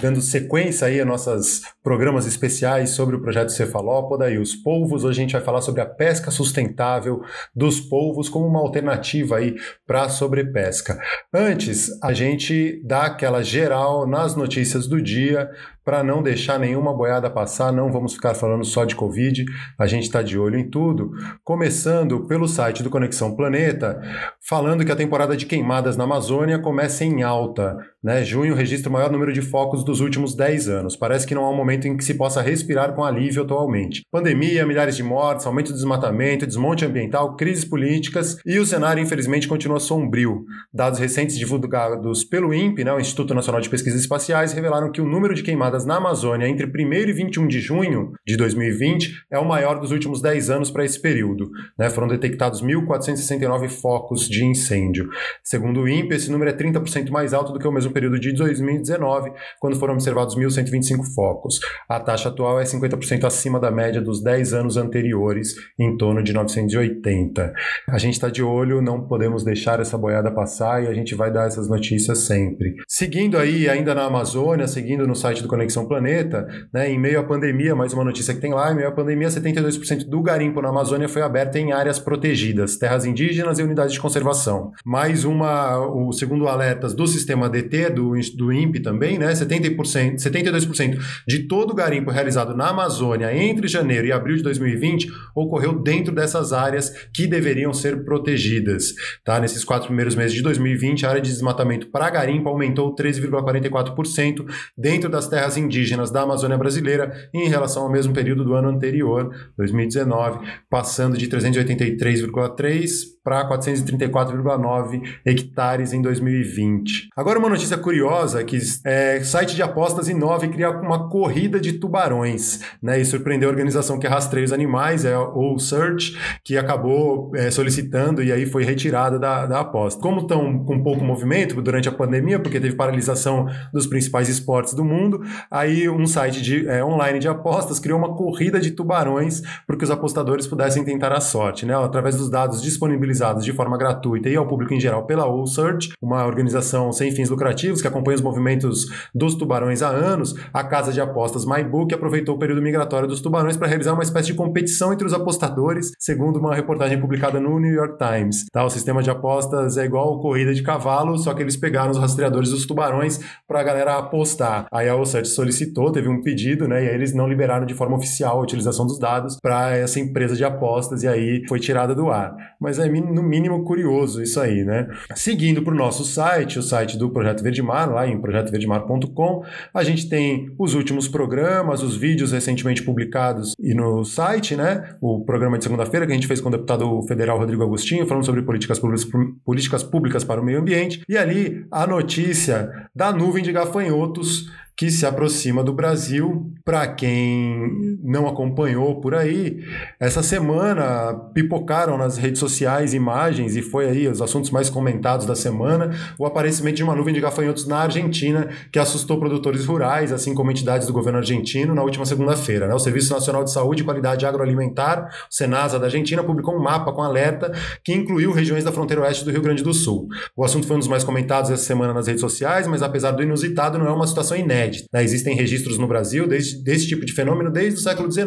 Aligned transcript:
dando 0.00 0.20
sequência 0.20 0.86
aí 0.86 1.00
a 1.00 1.04
nossos 1.04 1.62
programas 1.82 2.26
especiais 2.26 2.90
sobre 2.90 3.16
o 3.16 3.20
projeto 3.20 3.50
Cefalópoda 3.50 4.30
e 4.30 4.38
os 4.38 4.54
polvos. 4.54 5.04
Hoje 5.04 5.20
a 5.20 5.22
gente 5.22 5.32
vai 5.32 5.42
falar 5.42 5.62
sobre 5.62 5.80
a 5.80 5.86
pesca 5.86 6.30
sustentável 6.30 7.22
dos 7.54 7.80
polvos 7.80 8.28
como 8.28 8.46
uma 8.46 8.60
alternativa 8.60 9.36
aí 9.36 9.56
para 9.86 10.02
a 10.02 10.08
sobrepesca. 10.08 11.00
Antes, 11.32 11.90
a 12.02 12.12
gente 12.12 12.80
dá 12.84 13.06
aquela 13.06 13.42
geral 13.42 14.06
nas 14.06 14.36
notícias 14.36 14.86
do 14.86 15.00
dia, 15.00 15.50
para 15.86 16.02
não 16.02 16.20
deixar 16.20 16.58
nenhuma 16.58 16.92
boiada 16.92 17.30
passar, 17.30 17.72
não 17.72 17.92
vamos 17.92 18.14
ficar 18.14 18.34
falando 18.34 18.64
só 18.64 18.84
de 18.84 18.96
Covid, 18.96 19.44
a 19.78 19.86
gente 19.86 20.02
está 20.02 20.20
de 20.20 20.36
olho 20.36 20.58
em 20.58 20.68
tudo. 20.68 21.12
Começando 21.44 22.26
pelo 22.26 22.48
site 22.48 22.82
do 22.82 22.90
Conexão 22.90 23.36
Planeta, 23.36 24.02
falando 24.48 24.84
que 24.84 24.90
a 24.90 24.96
temporada 24.96 25.36
de 25.36 25.46
queimadas 25.46 25.96
na 25.96 26.02
Amazônia 26.02 26.58
começa 26.58 27.04
em 27.04 27.22
alta. 27.22 27.76
Né? 28.02 28.24
Junho 28.24 28.54
registra 28.54 28.88
o 28.88 28.92
maior 28.92 29.12
número 29.12 29.32
de 29.32 29.40
focos 29.40 29.84
dos 29.84 30.00
últimos 30.00 30.34
10 30.34 30.68
anos. 30.68 30.96
Parece 30.96 31.26
que 31.26 31.34
não 31.34 31.44
há 31.44 31.50
um 31.50 31.56
momento 31.56 31.86
em 31.86 31.96
que 31.96 32.04
se 32.04 32.14
possa 32.14 32.40
respirar 32.42 32.92
com 32.94 33.04
alívio 33.04 33.42
atualmente. 33.42 34.02
Pandemia, 34.10 34.66
milhares 34.66 34.96
de 34.96 35.04
mortes, 35.04 35.46
aumento 35.46 35.68
do 35.68 35.74
desmatamento, 35.74 36.46
desmonte 36.46 36.84
ambiental, 36.84 37.36
crises 37.36 37.64
políticas 37.64 38.38
e 38.44 38.58
o 38.58 38.66
cenário, 38.66 39.02
infelizmente, 39.02 39.48
continua 39.48 39.78
sombrio. 39.78 40.44
Dados 40.72 40.98
recentes 40.98 41.36
divulgados 41.36 42.24
pelo 42.24 42.54
INPE, 42.54 42.84
né, 42.84 42.92
o 42.92 43.00
Instituto 43.00 43.34
Nacional 43.34 43.60
de 43.60 43.68
Pesquisas 43.68 44.00
Espaciais, 44.00 44.52
revelaram 44.52 44.90
que 44.90 45.00
o 45.00 45.08
número 45.08 45.34
de 45.34 45.42
queimadas 45.42 45.75
na 45.84 45.96
Amazônia 45.96 46.48
entre 46.48 46.66
1 46.66 46.92
e 46.92 47.12
21 47.12 47.46
de 47.46 47.60
junho 47.60 48.12
de 48.26 48.36
2020 48.36 49.26
é 49.30 49.38
o 49.38 49.44
maior 49.44 49.80
dos 49.80 49.90
últimos 49.90 50.22
10 50.22 50.50
anos 50.50 50.70
para 50.70 50.84
esse 50.84 51.00
período. 51.00 51.50
Né? 51.78 51.90
Foram 51.90 52.08
detectados 52.08 52.62
1.469 52.62 53.68
focos 53.68 54.28
de 54.28 54.44
incêndio. 54.44 55.08
Segundo 55.42 55.82
o 55.82 55.88
INPE, 55.88 56.14
esse 56.14 56.30
número 56.30 56.50
é 56.50 56.54
30% 56.54 57.10
mais 57.10 57.34
alto 57.34 57.52
do 57.52 57.58
que 57.58 57.66
o 57.66 57.72
mesmo 57.72 57.92
período 57.92 58.18
de 58.18 58.32
2019, 58.32 59.32
quando 59.60 59.76
foram 59.76 59.94
observados 59.94 60.36
1.125 60.36 61.04
focos. 61.14 61.60
A 61.88 61.98
taxa 62.00 62.28
atual 62.28 62.60
é 62.60 62.64
50% 62.64 63.24
acima 63.24 63.58
da 63.58 63.70
média 63.70 64.00
dos 64.00 64.22
10 64.22 64.54
anos 64.54 64.76
anteriores, 64.76 65.54
em 65.78 65.96
torno 65.96 66.22
de 66.22 66.32
980. 66.32 67.52
A 67.88 67.98
gente 67.98 68.14
está 68.14 68.28
de 68.28 68.42
olho, 68.42 68.80
não 68.80 69.06
podemos 69.06 69.44
deixar 69.44 69.80
essa 69.80 69.98
boiada 69.98 70.30
passar 70.30 70.82
e 70.82 70.86
a 70.86 70.94
gente 70.94 71.14
vai 71.14 71.32
dar 71.32 71.46
essas 71.46 71.68
notícias 71.68 72.20
sempre. 72.20 72.76
Seguindo 72.88 73.38
aí, 73.38 73.68
ainda 73.68 73.94
na 73.94 74.04
Amazônia, 74.04 74.66
seguindo 74.66 75.06
no 75.06 75.14
site 75.14 75.42
do 75.42 75.48
Conexão 75.48 75.65
Conexão 75.66 75.86
Planeta, 75.86 76.46
né, 76.72 76.88
em 76.90 76.98
meio 76.98 77.18
à 77.18 77.24
pandemia, 77.24 77.74
mais 77.74 77.92
uma 77.92 78.04
notícia 78.04 78.32
que 78.32 78.40
tem 78.40 78.54
lá, 78.54 78.70
em 78.70 78.76
meio 78.76 78.88
à 78.88 78.92
pandemia, 78.92 79.28
72% 79.28 80.08
do 80.08 80.22
garimpo 80.22 80.62
na 80.62 80.68
Amazônia 80.68 81.08
foi 81.08 81.22
aberto 81.22 81.56
em 81.56 81.72
áreas 81.72 81.98
protegidas, 81.98 82.76
terras 82.76 83.04
indígenas 83.04 83.58
e 83.58 83.62
unidades 83.62 83.92
de 83.92 84.00
conservação. 84.00 84.70
Mais 84.84 85.24
uma, 85.24 85.78
o 85.78 86.12
segundo 86.12 86.46
alertas 86.46 86.94
do 86.94 87.06
sistema 87.06 87.48
DT, 87.48 87.90
do, 87.90 88.12
do 88.36 88.52
INPE 88.52 88.80
também, 88.80 89.18
né, 89.18 89.32
70%, 89.32 90.16
72% 90.16 90.98
de 91.26 91.48
todo 91.48 91.72
o 91.72 91.74
garimpo 91.74 92.10
realizado 92.10 92.56
na 92.56 92.68
Amazônia 92.68 93.34
entre 93.36 93.66
janeiro 93.66 94.06
e 94.06 94.12
abril 94.12 94.36
de 94.36 94.42
2020 94.44 95.10
ocorreu 95.34 95.82
dentro 95.82 96.14
dessas 96.14 96.52
áreas 96.52 96.90
que 97.12 97.26
deveriam 97.26 97.72
ser 97.74 98.04
protegidas. 98.04 98.94
Tá? 99.24 99.40
Nesses 99.40 99.64
quatro 99.64 99.88
primeiros 99.88 100.14
meses 100.14 100.32
de 100.32 100.42
2020, 100.42 101.04
a 101.04 101.10
área 101.10 101.20
de 101.20 101.30
desmatamento 101.30 101.88
para 101.88 102.08
garimpo 102.10 102.48
aumentou 102.48 102.94
13,44% 102.94 104.46
dentro 104.76 105.10
das 105.10 105.26
terras 105.26 105.55
indígenas 105.56 106.10
da 106.10 106.22
Amazônia 106.22 106.58
brasileira 106.58 107.12
em 107.32 107.48
relação 107.48 107.84
ao 107.84 107.90
mesmo 107.90 108.12
período 108.12 108.44
do 108.44 108.54
ano 108.54 108.68
anterior, 108.68 109.30
2019, 109.56 110.46
passando 110.68 111.16
de 111.16 111.28
383,3 111.28 113.16
para 113.26 113.48
434,9 113.48 115.02
hectares 115.24 115.92
em 115.92 116.00
2020. 116.00 117.08
Agora 117.16 117.40
uma 117.40 117.48
notícia 117.48 117.76
curiosa 117.76 118.44
que 118.44 118.56
é, 118.84 119.20
site 119.24 119.56
de 119.56 119.62
apostas 119.64 120.08
inova 120.08 120.46
e 120.46 120.48
cria 120.48 120.70
uma 120.70 121.08
corrida 121.08 121.58
de 121.58 121.72
tubarões, 121.72 122.60
né? 122.80 123.00
E 123.00 123.04
surpreendeu 123.04 123.48
a 123.48 123.52
organização 123.52 123.98
que 123.98 124.06
rastreia 124.06 124.44
os 124.44 124.52
animais, 124.52 125.04
é 125.04 125.18
o 125.18 125.58
Search, 125.58 126.16
que 126.44 126.56
acabou 126.56 127.32
é, 127.34 127.50
solicitando 127.50 128.22
e 128.22 128.30
aí 128.30 128.46
foi 128.46 128.62
retirada 128.62 129.18
da, 129.18 129.44
da 129.44 129.58
aposta. 129.58 130.00
Como 130.00 130.20
estão 130.20 130.64
com 130.64 130.80
pouco 130.84 131.04
movimento 131.04 131.60
durante 131.60 131.88
a 131.88 131.92
pandemia, 131.92 132.38
porque 132.38 132.60
teve 132.60 132.76
paralisação 132.76 133.46
dos 133.72 133.88
principais 133.88 134.28
esportes 134.28 134.72
do 134.72 134.84
mundo, 134.84 135.20
aí 135.50 135.88
um 135.88 136.06
site 136.06 136.42
de, 136.42 136.68
é, 136.68 136.84
online 136.84 137.18
de 137.18 137.28
apostas 137.28 137.78
criou 137.78 137.98
uma 137.98 138.14
corrida 138.14 138.60
de 138.60 138.70
tubarões 138.70 139.42
para 139.66 139.76
que 139.76 139.84
os 139.84 139.90
apostadores 139.90 140.46
pudessem 140.46 140.84
tentar 140.84 141.12
a 141.12 141.20
sorte, 141.20 141.66
né? 141.66 141.74
Através 141.74 142.16
dos 142.16 142.30
dados 142.30 142.62
disponibilizados 142.62 143.44
de 143.44 143.52
forma 143.52 143.76
gratuita 143.76 144.28
e 144.28 144.36
ao 144.36 144.46
público 144.46 144.74
em 144.74 144.80
geral 144.80 145.06
pela 145.06 145.26
Search, 145.46 145.92
uma 146.00 146.24
organização 146.24 146.92
sem 146.92 147.10
fins 147.10 147.30
lucrativos 147.30 147.80
que 147.80 147.88
acompanha 147.88 148.16
os 148.16 148.22
movimentos 148.22 148.86
dos 149.14 149.34
tubarões 149.34 149.82
há 149.82 149.88
anos, 149.88 150.34
a 150.52 150.64
casa 150.64 150.92
de 150.92 151.00
apostas 151.00 151.44
MyBook 151.44 151.94
aproveitou 151.94 152.36
o 152.36 152.38
período 152.38 152.62
migratório 152.62 153.08
dos 153.08 153.20
tubarões 153.20 153.56
para 153.56 153.68
realizar 153.68 153.92
uma 153.92 154.02
espécie 154.02 154.28
de 154.28 154.34
competição 154.34 154.92
entre 154.92 155.06
os 155.06 155.12
apostadores, 155.12 155.92
segundo 155.98 156.38
uma 156.38 156.54
reportagem 156.54 157.00
publicada 157.00 157.40
no 157.40 157.58
New 157.58 157.72
York 157.72 157.96
Times. 157.98 158.46
Tá, 158.52 158.64
o 158.64 158.70
sistema 158.70 159.02
de 159.02 159.10
apostas 159.10 159.76
é 159.76 159.84
igual 159.84 160.20
corrida 160.20 160.54
de 160.54 160.62
cavalo, 160.62 161.18
só 161.18 161.34
que 161.34 161.42
eles 161.42 161.56
pegaram 161.56 161.90
os 161.90 161.98
rastreadores 161.98 162.50
dos 162.50 162.66
tubarões 162.66 163.20
para 163.46 163.60
a 163.60 163.64
galera 163.64 163.96
apostar. 163.96 164.66
Aí 164.72 164.88
a 164.88 165.04
Search 165.04 165.28
solicitou, 165.36 165.92
teve 165.92 166.08
um 166.08 166.22
pedido, 166.22 166.66
né, 166.66 166.84
e 166.84 166.88
aí 166.88 166.94
eles 166.94 167.14
não 167.14 167.28
liberaram 167.28 167.66
de 167.66 167.74
forma 167.74 167.96
oficial 167.96 168.38
a 168.38 168.42
utilização 168.42 168.86
dos 168.86 168.98
dados 168.98 169.38
para 169.40 169.76
essa 169.76 170.00
empresa 170.00 170.34
de 170.34 170.44
apostas 170.44 171.02
e 171.02 171.08
aí 171.08 171.44
foi 171.48 171.60
tirada 171.60 171.94
do 171.94 172.10
ar. 172.10 172.34
Mas 172.60 172.78
é 172.78 172.88
no 172.88 173.22
mínimo 173.22 173.64
curioso 173.64 174.22
isso 174.22 174.40
aí, 174.40 174.64
né? 174.64 174.88
Seguindo 175.14 175.62
para 175.62 175.74
o 175.74 175.76
nosso 175.76 176.04
site, 176.04 176.58
o 176.58 176.62
site 176.62 176.96
do 176.96 177.10
Projeto 177.10 177.42
Verdemar, 177.42 177.90
lá 177.90 178.06
em 178.06 178.20
projetoverdemar.com, 178.20 179.44
a 179.74 179.84
gente 179.84 180.08
tem 180.08 180.50
os 180.58 180.74
últimos 180.74 181.08
programas, 181.08 181.82
os 181.82 181.96
vídeos 181.96 182.32
recentemente 182.32 182.82
publicados 182.82 183.54
e 183.58 183.74
no 183.74 184.04
site, 184.04 184.56
né? 184.56 184.94
O 185.00 185.24
programa 185.24 185.58
de 185.58 185.64
segunda-feira 185.64 186.06
que 186.06 186.12
a 186.12 186.14
gente 186.14 186.26
fez 186.26 186.40
com 186.40 186.48
o 186.48 186.52
deputado 186.52 187.02
federal 187.02 187.38
Rodrigo 187.38 187.62
Agostinho, 187.62 188.06
falando 188.06 188.24
sobre 188.24 188.42
políticas 188.42 188.78
públicas, 188.78 189.06
políticas 189.44 189.82
públicas 189.82 190.24
para 190.24 190.40
o 190.40 190.44
meio 190.44 190.60
ambiente, 190.60 191.02
e 191.08 191.16
ali 191.16 191.66
a 191.70 191.86
notícia 191.86 192.70
da 192.94 193.12
nuvem 193.12 193.42
de 193.42 193.52
gafanhotos 193.52 194.50
que 194.76 194.90
se 194.90 195.06
aproxima 195.06 195.64
do 195.64 195.72
Brasil. 195.72 196.52
Para 196.66 196.84
quem 196.88 197.96
não 198.02 198.26
acompanhou 198.26 199.00
por 199.00 199.14
aí, 199.14 199.62
essa 200.00 200.20
semana 200.20 201.14
pipocaram 201.32 201.96
nas 201.96 202.16
redes 202.16 202.40
sociais 202.40 202.92
imagens, 202.92 203.54
e 203.54 203.62
foi 203.62 203.88
aí 203.88 204.08
os 204.08 204.20
assuntos 204.20 204.50
mais 204.50 204.68
comentados 204.68 205.26
da 205.26 205.36
semana, 205.36 205.92
o 206.18 206.26
aparecimento 206.26 206.74
de 206.74 206.82
uma 206.82 206.96
nuvem 206.96 207.14
de 207.14 207.20
gafanhotos 207.20 207.68
na 207.68 207.82
Argentina, 207.82 208.48
que 208.72 208.80
assustou 208.80 209.20
produtores 209.20 209.64
rurais, 209.64 210.10
assim 210.10 210.34
como 210.34 210.50
entidades 210.50 210.88
do 210.88 210.92
governo 210.92 211.20
argentino, 211.20 211.72
na 211.72 211.84
última 211.84 212.04
segunda-feira. 212.04 212.66
Né? 212.66 212.74
O 212.74 212.80
Serviço 212.80 213.12
Nacional 213.12 213.44
de 213.44 213.52
Saúde 213.52 213.82
e 213.82 213.84
Qualidade 213.84 214.26
Agroalimentar, 214.26 215.08
o 215.30 215.32
Senasa 215.32 215.78
da 215.78 215.86
Argentina, 215.86 216.24
publicou 216.24 216.56
um 216.56 216.60
mapa 216.60 216.92
com 216.92 217.00
alerta 217.00 217.52
que 217.84 217.94
incluiu 217.94 218.32
regiões 218.32 218.64
da 218.64 218.72
fronteira 218.72 219.02
oeste 219.02 219.24
do 219.24 219.30
Rio 219.30 219.40
Grande 219.40 219.62
do 219.62 219.72
Sul. 219.72 220.08
O 220.36 220.44
assunto 220.44 220.66
foi 220.66 220.74
um 220.74 220.80
dos 220.80 220.88
mais 220.88 221.04
comentados 221.04 221.48
essa 221.48 221.62
semana 221.62 221.94
nas 221.94 222.08
redes 222.08 222.22
sociais, 222.22 222.66
mas 222.66 222.82
apesar 222.82 223.12
do 223.12 223.22
inusitado, 223.22 223.78
não 223.78 223.86
é 223.86 223.92
uma 223.92 224.08
situação 224.08 224.36
inédita. 224.36 224.88
Né? 224.92 225.04
Existem 225.04 225.36
registros 225.36 225.78
no 225.78 225.86
Brasil 225.86 226.26
desse, 226.62 226.86
tipo 226.86 227.04
de 227.04 227.12
fenômeno 227.12 227.50
desde 227.50 227.78
o 227.78 227.82
século 227.82 228.10
XIX 228.10 228.26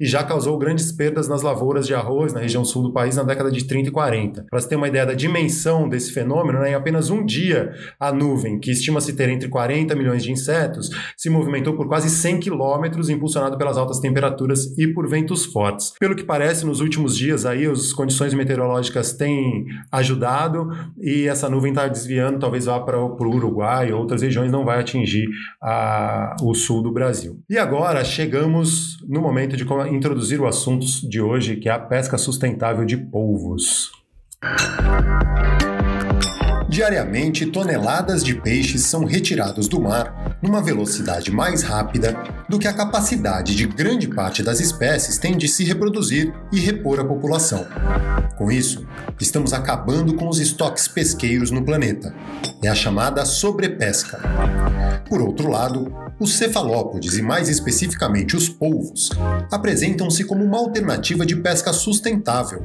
e 0.00 0.06
já 0.06 0.22
causou 0.22 0.58
grandes 0.58 0.92
perdas 0.92 1.28
nas 1.28 1.42
lavouras 1.42 1.86
de 1.86 1.94
arroz 1.94 2.32
na 2.32 2.40
região 2.40 2.64
sul 2.64 2.82
do 2.82 2.92
país 2.92 3.16
na 3.16 3.22
década 3.22 3.50
de 3.50 3.64
30 3.64 3.88
e 3.88 3.92
40. 3.92 4.46
Para 4.50 4.60
se 4.60 4.68
ter 4.68 4.76
uma 4.76 4.88
ideia 4.88 5.06
da 5.06 5.14
dimensão 5.14 5.88
desse 5.88 6.12
fenômeno, 6.12 6.60
né, 6.60 6.70
em 6.70 6.74
apenas 6.74 7.10
um 7.10 7.24
dia, 7.24 7.72
a 7.98 8.12
nuvem, 8.12 8.58
que 8.58 8.70
estima-se 8.70 9.12
ter 9.14 9.28
entre 9.28 9.48
40 9.48 9.94
milhões 9.94 10.22
de 10.22 10.32
insetos, 10.32 10.90
se 11.16 11.30
movimentou 11.30 11.74
por 11.74 11.88
quase 11.88 12.10
100 12.10 12.40
quilômetros, 12.40 13.08
impulsionado 13.08 13.56
pelas 13.56 13.76
altas 13.76 13.98
temperaturas 13.98 14.76
e 14.78 14.86
por 14.86 15.08
ventos 15.08 15.44
fortes. 15.44 15.92
Pelo 15.98 16.14
que 16.14 16.24
parece, 16.24 16.66
nos 16.66 16.80
últimos 16.80 17.16
dias 17.16 17.46
aí, 17.46 17.66
as 17.66 17.92
condições 17.92 18.34
meteorológicas 18.34 19.12
têm 19.12 19.66
ajudado 19.90 20.68
e 21.00 21.26
essa 21.26 21.48
nuvem 21.48 21.70
está 21.70 21.88
desviando, 21.88 22.38
talvez 22.38 22.66
vá 22.66 22.80
para 22.80 22.98
o 22.98 23.16
Uruguai, 23.18 23.92
outras 23.92 24.22
regiões, 24.22 24.50
não 24.50 24.64
vai 24.64 24.80
atingir 24.80 25.26
a, 25.62 26.36
o 26.42 26.54
sul 26.54 26.82
do 26.82 26.92
Brasil. 26.92 27.40
E 27.48 27.55
agora 27.58 28.04
chegamos 28.04 28.98
no 29.06 29.20
momento 29.20 29.56
de 29.56 29.64
introduzir 29.94 30.40
o 30.40 30.46
assunto 30.46 30.86
de 31.08 31.20
hoje, 31.20 31.56
que 31.56 31.68
é 31.68 31.72
a 31.72 31.78
pesca 31.78 32.18
sustentável 32.18 32.84
de 32.84 32.96
polvos. 32.96 33.90
Diariamente, 36.76 37.46
toneladas 37.46 38.22
de 38.22 38.34
peixes 38.34 38.82
são 38.82 39.06
retirados 39.06 39.66
do 39.66 39.80
mar 39.80 40.36
numa 40.42 40.60
velocidade 40.60 41.30
mais 41.30 41.62
rápida 41.62 42.14
do 42.50 42.58
que 42.58 42.68
a 42.68 42.72
capacidade 42.74 43.56
de 43.56 43.66
grande 43.66 44.06
parte 44.06 44.42
das 44.42 44.60
espécies 44.60 45.16
tem 45.16 45.38
de 45.38 45.48
se 45.48 45.64
reproduzir 45.64 46.34
e 46.52 46.60
repor 46.60 47.00
a 47.00 47.04
população. 47.06 47.66
Com 48.36 48.52
isso, 48.52 48.86
estamos 49.18 49.54
acabando 49.54 50.16
com 50.16 50.28
os 50.28 50.38
estoques 50.38 50.86
pesqueiros 50.86 51.50
no 51.50 51.64
planeta. 51.64 52.14
É 52.62 52.68
a 52.68 52.74
chamada 52.74 53.24
sobrepesca. 53.24 54.20
Por 55.08 55.22
outro 55.22 55.48
lado, 55.48 55.90
os 56.18 56.36
cefalópodes 56.36 57.16
e 57.16 57.22
mais 57.22 57.48
especificamente 57.48 58.36
os 58.36 58.48
polvos 58.48 59.10
apresentam-se 59.50 60.24
como 60.24 60.44
uma 60.44 60.58
alternativa 60.58 61.24
de 61.24 61.36
pesca 61.36 61.72
sustentável, 61.72 62.62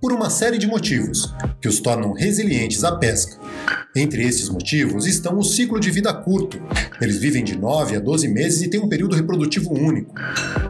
por 0.00 0.12
uma 0.12 0.30
série 0.30 0.58
de 0.58 0.66
motivos 0.66 1.32
que 1.60 1.68
os 1.68 1.80
tornam 1.80 2.12
resilientes 2.12 2.82
à 2.82 2.96
pesca. 2.96 3.36
Entre 3.94 4.22
esses 4.22 4.48
motivos 4.48 5.06
estão 5.06 5.38
o 5.38 5.44
ciclo 5.44 5.78
de 5.78 5.90
vida 5.90 6.12
curto. 6.14 6.60
Eles 7.00 7.18
vivem 7.18 7.44
de 7.44 7.56
9 7.56 7.96
a 7.96 8.00
12 8.00 8.28
meses 8.28 8.62
e 8.62 8.68
têm 8.68 8.80
um 8.80 8.88
período 8.88 9.14
reprodutivo 9.14 9.72
único. 9.72 10.14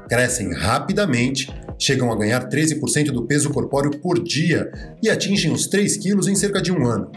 Crescem 0.09 0.53
rapidamente, 0.53 1.53
chegam 1.79 2.11
a 2.11 2.17
ganhar 2.17 2.49
13% 2.49 3.13
do 3.13 3.27
peso 3.27 3.51
corpóreo 3.51 3.99
por 3.99 4.23
dia 4.23 4.73
e 5.03 5.09
atingem 5.09 5.53
os 5.53 5.67
3 5.67 5.97
quilos 5.97 6.27
em 6.27 6.35
cerca 6.35 6.61
de 6.61 6.73
um 6.73 6.87
ano 6.87 7.11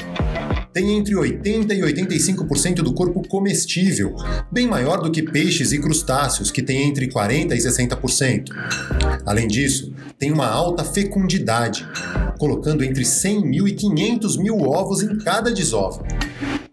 tem 0.75 0.91
entre 0.97 1.15
80% 1.15 1.71
e 1.71 1.81
85% 1.81 2.75
do 2.81 2.93
corpo 2.93 3.25
comestível, 3.29 4.13
bem 4.51 4.67
maior 4.67 5.01
do 5.01 5.09
que 5.09 5.23
peixes 5.23 5.71
e 5.71 5.79
crustáceos, 5.79 6.51
que 6.51 6.61
têm 6.61 6.89
entre 6.89 7.07
40% 7.07 7.53
e 7.53 7.57
60%. 7.57 8.49
Além 9.25 9.47
disso, 9.47 9.93
tem 10.19 10.33
uma 10.33 10.47
alta 10.47 10.83
fecundidade, 10.83 11.87
colocando 12.37 12.83
entre 12.83 13.05
100 13.05 13.45
mil 13.45 13.65
e 13.69 13.71
500 13.71 14.35
mil 14.35 14.59
ovos 14.59 15.01
em 15.01 15.17
cada 15.19 15.49
desova. 15.49 16.03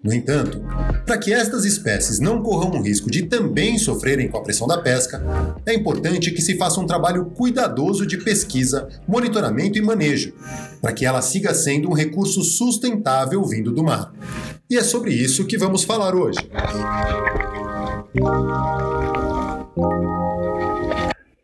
No 0.03 0.13
entanto, 0.13 0.61
para 1.07 1.17
que 1.17 1.33
estas 1.33 1.65
espécies 1.65 2.19
não 2.19 2.43
corram 2.43 2.81
o 2.81 2.83
risco 2.83 3.09
de 3.09 3.23
também 3.23 3.79
sofrerem 3.79 4.29
com 4.29 4.37
a 4.37 4.43
pressão 4.43 4.67
da 4.67 4.79
pesca, 4.79 5.23
é 5.65 5.73
importante 5.75 6.33
que 6.33 6.43
se 6.43 6.59
faça 6.59 6.81
um 6.81 6.87
trabalho 6.87 7.27
cuidadoso 7.27 8.05
de 8.05 8.19
pesquisa, 8.19 8.89
monitoramento 9.07 9.79
e 9.79 9.83
manejo, 9.83 10.35
para 10.81 10.93
que 10.93 11.07
ela 11.07 11.23
siga 11.23 11.55
sendo 11.55 11.89
um 11.89 11.95
recurso 11.95 12.43
sustentável 12.43 13.45
vindo 13.45 13.71
do 13.71 13.85
mar. 13.85 14.13
E 14.69 14.77
é 14.77 14.83
sobre 14.83 15.13
isso 15.13 15.47
que 15.47 15.57
vamos 15.57 15.85
falar 15.85 16.17
hoje. 16.17 16.39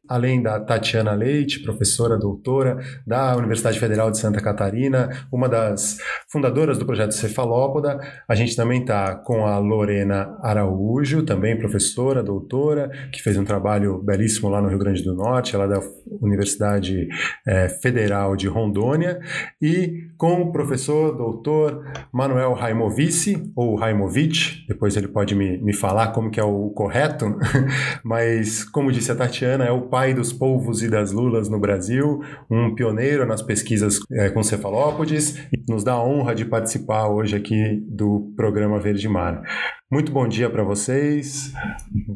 Além 0.08 0.42
da 0.42 0.58
Tatiana 0.60 1.12
Leite, 1.12 1.60
professora 1.60 2.16
doutora 2.16 2.78
da 3.06 3.36
Universidade 3.36 3.78
Federal 3.78 4.10
de 4.10 4.18
Santa 4.18 4.40
Catarina, 4.40 5.10
uma 5.32 5.48
das 5.48 5.98
fundadoras 6.30 6.78
do 6.78 6.86
projeto 6.86 7.12
Cefalópoda. 7.12 8.00
A 8.28 8.34
gente 8.34 8.56
também 8.56 8.80
está 8.80 9.14
com 9.14 9.46
a 9.46 9.58
Lorena 9.58 10.36
Araújo, 10.42 11.22
também 11.22 11.58
professora, 11.58 12.22
doutora, 12.22 12.90
que 13.12 13.22
fez 13.22 13.36
um 13.36 13.44
trabalho 13.44 13.98
belíssimo 14.02 14.48
lá 14.48 14.60
no 14.60 14.68
Rio 14.68 14.78
Grande 14.78 15.02
do 15.02 15.14
Norte, 15.14 15.54
ela 15.54 15.64
é 15.64 15.68
da 15.68 15.80
Universidade 16.20 17.08
é, 17.46 17.68
Federal 17.68 18.36
de 18.36 18.48
Rondônia, 18.48 19.20
e 19.60 20.08
com 20.16 20.42
o 20.42 20.52
professor 20.52 21.16
doutor 21.16 21.84
Manuel 22.12 22.54
Raimovici, 22.54 23.52
ou 23.54 23.76
Raimovic, 23.76 24.66
depois 24.66 24.96
ele 24.96 25.08
pode 25.08 25.34
me, 25.34 25.58
me 25.58 25.72
falar 25.72 26.08
como 26.08 26.30
que 26.30 26.40
é 26.40 26.44
o 26.44 26.70
correto, 26.70 27.26
mas 28.04 28.64
como 28.64 28.92
disse 28.92 29.12
a 29.12 29.16
Tatiana, 29.16 29.64
é 29.64 29.70
o 29.70 29.82
pai 29.98 30.14
dos 30.14 30.32
polvos 30.32 30.80
e 30.80 30.88
das 30.88 31.10
lulas 31.10 31.48
no 31.48 31.58
Brasil, 31.58 32.22
um 32.48 32.72
pioneiro 32.72 33.26
nas 33.26 33.42
pesquisas 33.42 33.98
é, 34.12 34.30
com 34.30 34.44
cefalópodes, 34.44 35.36
e 35.52 35.60
nos 35.68 35.82
dá 35.82 35.94
a 35.94 36.04
honra 36.04 36.36
de 36.36 36.44
participar 36.44 37.08
hoje 37.08 37.34
aqui 37.34 37.82
do 37.88 38.32
programa 38.36 38.78
Verde 38.78 39.08
Mar. 39.08 39.42
Muito 39.90 40.12
bom 40.12 40.28
dia 40.28 40.50
para 40.50 40.62
vocês. 40.62 41.50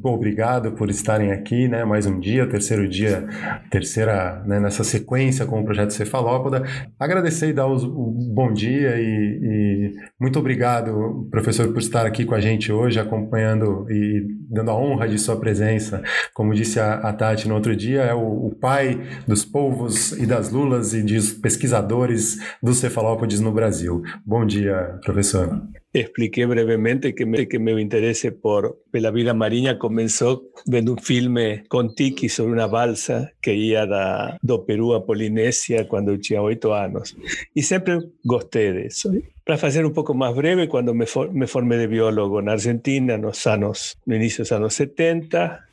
Obrigado 0.03 0.73
por 0.73 0.91
estarem 0.91 1.33
aqui, 1.33 1.69
né? 1.69 1.87
Mais 1.87 2.05
um 2.05 2.21
dia, 2.21 2.47
terceiro 2.47 2.87
dia, 2.87 3.27
terceira 3.71 4.43
né, 4.45 4.61
nessa 4.61 4.85
sequência 4.85 5.47
com 5.47 5.59
o 5.59 5.65
projeto 5.65 5.95
Cefalópoda. 5.95 6.65
Agradecer 7.01 7.49
e 7.49 7.53
dar 7.55 7.67
o 7.67 8.11
bom 8.35 8.53
dia 8.53 9.01
e, 9.01 9.41
e, 9.43 9.95
muito 10.21 10.39
obrigado, 10.39 11.27
professor, 11.31 11.73
por 11.73 11.79
estar 11.79 12.05
aqui 12.05 12.27
com 12.27 12.35
a 12.35 12.41
gente 12.41 12.71
hoje, 12.71 13.01
acompanhando 13.01 13.91
e 13.91 14.23
dando 14.51 14.71
a 14.71 14.77
honra 14.77 15.09
de 15.09 15.19
sua 15.19 15.41
presença. 15.41 16.03
Como 16.35 16.53
disse 16.53 16.79
a, 16.79 16.97
a 16.97 17.13
Tati 17.15 17.49
no 17.49 17.55
outro 17.55 17.72
dia, 17.77 18.03
é 18.03 18.15
o, 18.15 18.47
o, 18.47 18.55
pai 18.55 19.01
dos 19.27 19.45
povos 19.45 20.13
e 20.13 20.27
das 20.27 20.51
lulas 20.51 20.95
e 20.95 21.03
dos 21.03 21.33
pesquisadores 21.33 22.39
dos 22.63 22.79
cefalópodes 22.79 23.41
no 23.41 23.53
Brasil. 23.53 24.03
Bom 24.25 24.45
dia, 24.47 24.99
professor. 25.05 25.63
expliqué 25.93 26.47
brevemente 26.47 27.15
que, 27.15 27.27
me, 27.27 27.47
que 27.49 27.59
mi 27.59 27.73
interés 27.81 28.27
por 28.41 28.83
la 28.93 29.11
vida 29.11 29.35
marina 29.35 29.79
comenzó 29.79 30.45
viendo 30.65 30.93
un 30.93 30.99
filme 30.99 31.65
con 31.69 31.95
Tiki 31.95 32.29
sobre 32.29 32.53
una 32.53 32.67
balsa 32.67 33.33
que 33.43 33.55
iba 33.55 33.87
da, 33.87 34.39
do 34.41 34.65
Perú 34.65 34.95
a 34.95 35.05
Polinesia 35.05 35.87
cuando 35.87 36.19
tenía 36.19 36.43
ocho 36.43 36.75
años. 36.75 37.15
Y 37.55 37.63
siempre 37.63 37.99
gosté 38.25 38.73
de 38.73 38.87
eso. 38.87 39.13
Para 39.45 39.69
hacer 39.69 39.85
un 39.85 39.93
poco 39.93 40.15
más 40.15 40.35
breve, 40.35 40.69
cuando 40.69 40.95
me, 40.95 41.07
for, 41.07 41.33
me 41.33 41.47
formé 41.47 41.77
de 41.77 41.89
biólogo 41.89 42.41
en 42.41 42.49
Argentina, 42.49 43.15
en 43.15 43.23
los 43.23 43.47
años, 43.47 43.99
no 44.07 44.17
inicio 44.17 44.45
de 44.45 44.51
los 44.51 44.53
años 44.53 44.75
70, 44.75 45.69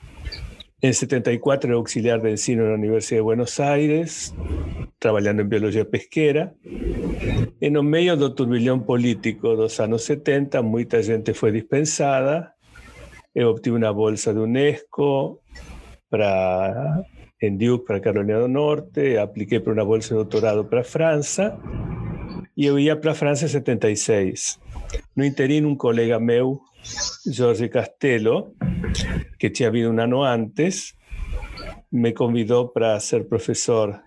en 0.81 0.93
74 0.93 1.69
era 1.69 1.77
auxiliar 1.77 2.21
de 2.21 2.31
ensino 2.31 2.63
en 2.63 2.69
la 2.69 2.75
Universidad 2.75 3.17
de 3.17 3.21
Buenos 3.21 3.59
Aires, 3.59 4.33
trabajando 4.97 5.41
en 5.41 5.49
biología 5.49 5.85
pesquera. 5.85 6.53
En 7.59 7.75
el 7.75 7.83
medio 7.83 8.15
del 8.15 8.33
turbilhão 8.33 8.85
político 8.85 9.55
los 9.55 9.79
años 9.79 10.03
70, 10.03 10.61
mucha 10.61 11.03
gente 11.03 11.33
fue 11.33 11.51
dispensada. 11.51 12.55
Yo 13.33 13.51
obtuve 13.51 13.75
una 13.75 13.91
bolsa 13.91 14.33
de 14.33 14.39
UNESCO 14.39 15.41
para, 16.07 17.03
en 17.39 17.57
Duke 17.57 17.85
para 17.85 18.01
Carolina 18.01 18.39
del 18.39 18.53
Norte, 18.53 19.19
apliqué 19.19 19.59
para 19.59 19.73
una 19.73 19.83
bolsa 19.83 20.15
de 20.15 20.19
doctorado 20.19 20.69
para 20.69 20.83
Francia 20.83 21.57
y 22.55 22.65
yo 22.65 22.77
iba 22.79 22.99
para 22.99 23.15
Francia 23.15 23.45
en 23.45 23.51
76. 23.51 24.59
No 25.15 25.25
interino, 25.25 25.67
un 25.67 25.77
colega 25.77 26.19
meu, 26.19 26.61
Jorge 27.25 27.69
Castelo, 27.69 28.53
que 29.37 29.49
tinha 29.49 29.69
habido 29.69 29.89
un 29.89 29.99
año 29.99 30.23
antes, 30.23 30.95
me 31.91 32.13
convidó 32.13 32.71
para 32.71 32.99
ser 32.99 33.27
profesor 33.27 34.01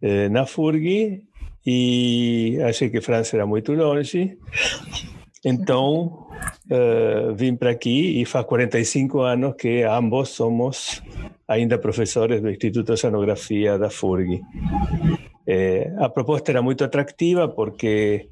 eh, 0.00 0.28
na 0.30 0.46
FURGI 0.46 1.28
e 1.64 2.58
achei 2.62 2.90
que 2.90 3.00
França 3.00 3.36
era 3.36 3.46
muito 3.46 3.72
longe. 3.72 4.38
Então, 5.44 6.26
vim 7.34 7.56
para 7.56 7.70
aqui 7.70 8.20
e 8.20 8.26
faz 8.26 8.44
45 8.44 9.20
anos 9.22 9.54
que 9.56 9.82
ambos 9.82 10.28
somos 10.28 11.02
ainda 11.50 11.78
professores 11.78 12.40
do 12.40 12.48
Instituto 12.48 12.86
de 12.86 12.92
Oceanografia 12.92 13.76
da 13.76 13.90
FURG. 13.90 14.40
Eh, 15.46 15.92
a 15.98 16.08
proposta 16.08 16.52
era 16.52 16.62
muito 16.62 16.84
atrativa 16.84 17.48
porque 17.48 18.28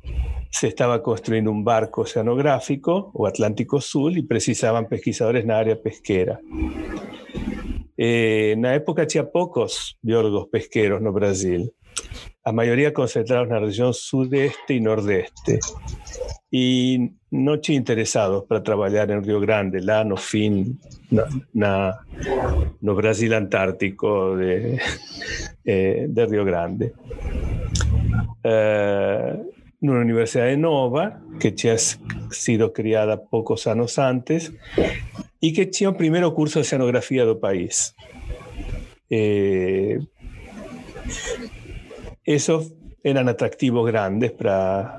se 0.50 0.68
estaba 0.68 1.02
construyendo 1.02 1.50
un 1.50 1.64
barco 1.64 2.02
oceanográfico, 2.02 3.10
o 3.14 3.26
Atlántico 3.26 3.80
Sur, 3.80 4.16
y 4.16 4.22
precisaban 4.22 4.88
pesquisadores 4.88 5.42
en 5.42 5.48
la 5.48 5.58
área 5.58 5.80
pesquera. 5.80 6.40
Eh, 7.96 8.52
en 8.52 8.62
la 8.62 8.74
época 8.74 9.02
había 9.02 9.30
pocos 9.30 9.98
biólogos 10.00 10.48
pesqueros 10.48 11.02
no 11.02 11.12
Brasil, 11.12 11.72
la 12.44 12.52
mayoría 12.52 12.94
concentrados 12.94 13.48
en 13.48 13.54
la 13.54 13.60
región 13.60 13.92
sudeste 13.92 14.74
y 14.74 14.80
nordeste, 14.80 15.58
y 16.50 17.10
no 17.30 17.60
interesados 17.66 18.44
para 18.46 18.62
trabajar 18.62 19.10
en 19.10 19.22
Río 19.22 19.40
Grande, 19.40 19.82
lá 19.82 20.02
no 20.04 20.16
fin, 20.16 20.78
na, 21.52 21.98
no 22.80 22.94
Brasil 22.94 23.34
antártico 23.34 24.36
de, 24.36 24.80
eh, 25.64 26.06
de 26.08 26.26
Río 26.26 26.44
Grande. 26.44 26.92
Eh, 29.80 29.88
una 29.88 30.00
universidad 30.00 30.46
de 30.46 30.56
Nova, 30.56 31.20
que 31.38 31.52
ya 31.52 31.74
ha 31.74 31.78
sido 32.30 32.72
criada 32.72 33.24
pocos 33.24 33.66
años 33.66 33.98
antes, 33.98 34.52
y 35.40 35.52
que 35.52 35.66
tenía 35.66 35.90
un 35.90 35.96
primer 35.96 36.24
curso 36.32 36.58
de 36.58 36.62
oceanografía 36.62 37.24
del 37.24 37.38
país. 37.38 37.94
Eh, 39.10 40.00
esos 42.24 42.74
eran 43.02 43.28
atractivos 43.28 43.86
grandes 43.86 44.32
para, 44.32 44.98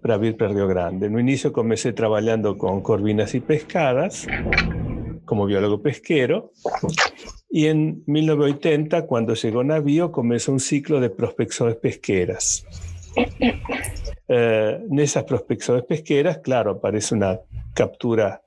para 0.00 0.16
vir 0.16 0.36
para 0.36 0.52
Río 0.52 0.68
Grande. 0.68 1.06
En 1.06 1.14
un 1.14 1.20
inicio 1.20 1.52
comencé 1.52 1.92
trabajando 1.92 2.56
con 2.56 2.80
corvinas 2.80 3.34
y 3.34 3.40
pescadas, 3.40 4.26
como 5.24 5.46
biólogo 5.46 5.82
pesquero, 5.82 6.52
y 7.50 7.66
en 7.66 8.02
1980, 8.06 9.06
cuando 9.06 9.34
llegó 9.34 9.62
Navío, 9.62 10.10
comenzó 10.10 10.52
un 10.52 10.60
ciclo 10.60 11.00
de 11.00 11.10
prospecciones 11.10 11.76
pesqueras. 11.76 12.64
Eh, 14.28 14.80
en 14.90 14.98
esas 14.98 15.24
prospecciones 15.24 15.84
pesqueras, 15.84 16.38
claro, 16.38 16.70
aparece 16.70 17.14
una 17.14 17.40
captura 17.74 18.40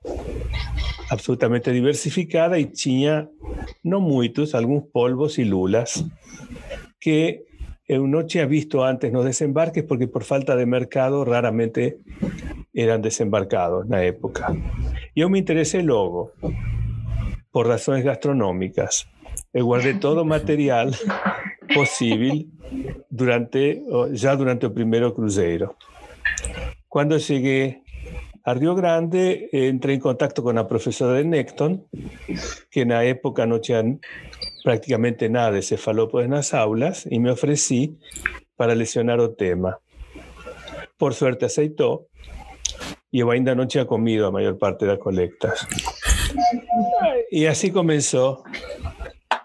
absolutamente 1.10 1.72
diversificada 1.72 2.58
y 2.58 2.66
tinha, 2.66 3.30
no 3.84 4.00
muchos, 4.00 4.56
algunos 4.56 4.86
polvos 4.86 5.38
y 5.38 5.46
lulas 5.46 6.06
que 7.00 7.46
no 7.88 8.26
tinha 8.26 8.46
visto 8.48 8.84
antes 8.84 9.14
los 9.14 9.26
desembarques 9.26 9.84
porque 9.84 10.08
por 10.08 10.24
falta 10.24 10.56
de 10.56 10.66
mercado 10.66 11.24
raramente 11.24 12.00
eran 12.74 13.02
desembarcados 13.02 13.86
en 13.86 13.92
la 13.92 14.04
época. 14.04 14.56
Eu 15.16 15.30
me 15.30 15.40
interessei 15.40 15.82
logo, 15.82 16.34
por 17.52 17.68
razões 17.68 18.04
gastronômicas. 18.04 19.08
Eu 19.54 19.66
guardei 19.66 19.94
todo 19.94 20.22
o 20.22 20.26
material 20.36 20.92
possível 21.74 22.46
durante, 23.10 23.82
já 24.14 24.36
durante 24.36 24.66
o 24.66 24.72
primeiro 24.72 25.12
cruzeiro. 25.14 25.76
Quando 26.90 27.20
cheguei 27.20 27.78
a 28.44 28.54
Rio 28.54 28.76
Grande, 28.76 29.50
entrei 29.52 29.96
em 29.96 30.00
contato 30.00 30.42
com 30.44 30.58
a 30.58 30.64
professora 30.64 31.22
de 31.22 31.28
Necton, 31.28 31.84
que 32.72 32.86
na 32.86 33.04
época 33.04 33.46
não 33.46 33.60
tinha 33.60 33.84
praticamente 34.64 35.28
nada 35.30 35.60
de 35.60 35.66
cefalópodes 35.66 36.30
nas 36.30 36.54
aulas, 36.54 37.06
e 37.10 37.20
me 37.20 37.30
ofereci 37.30 37.98
para 38.56 38.74
lecionar 38.74 39.20
o 39.20 39.30
tema. 39.30 39.78
Por 40.98 41.14
suerte 41.14 41.46
aceitou, 41.46 42.08
e 43.12 43.20
eu 43.20 43.32
ainda 43.32 43.56
não 43.56 43.66
tinha 43.66 43.86
comido 43.86 44.26
a 44.26 44.32
maior 44.32 44.56
parte 44.56 44.86
das 44.86 45.00
colectas. 45.00 45.66
E 47.32 47.48
assim 47.48 47.72
começou. 47.72 48.44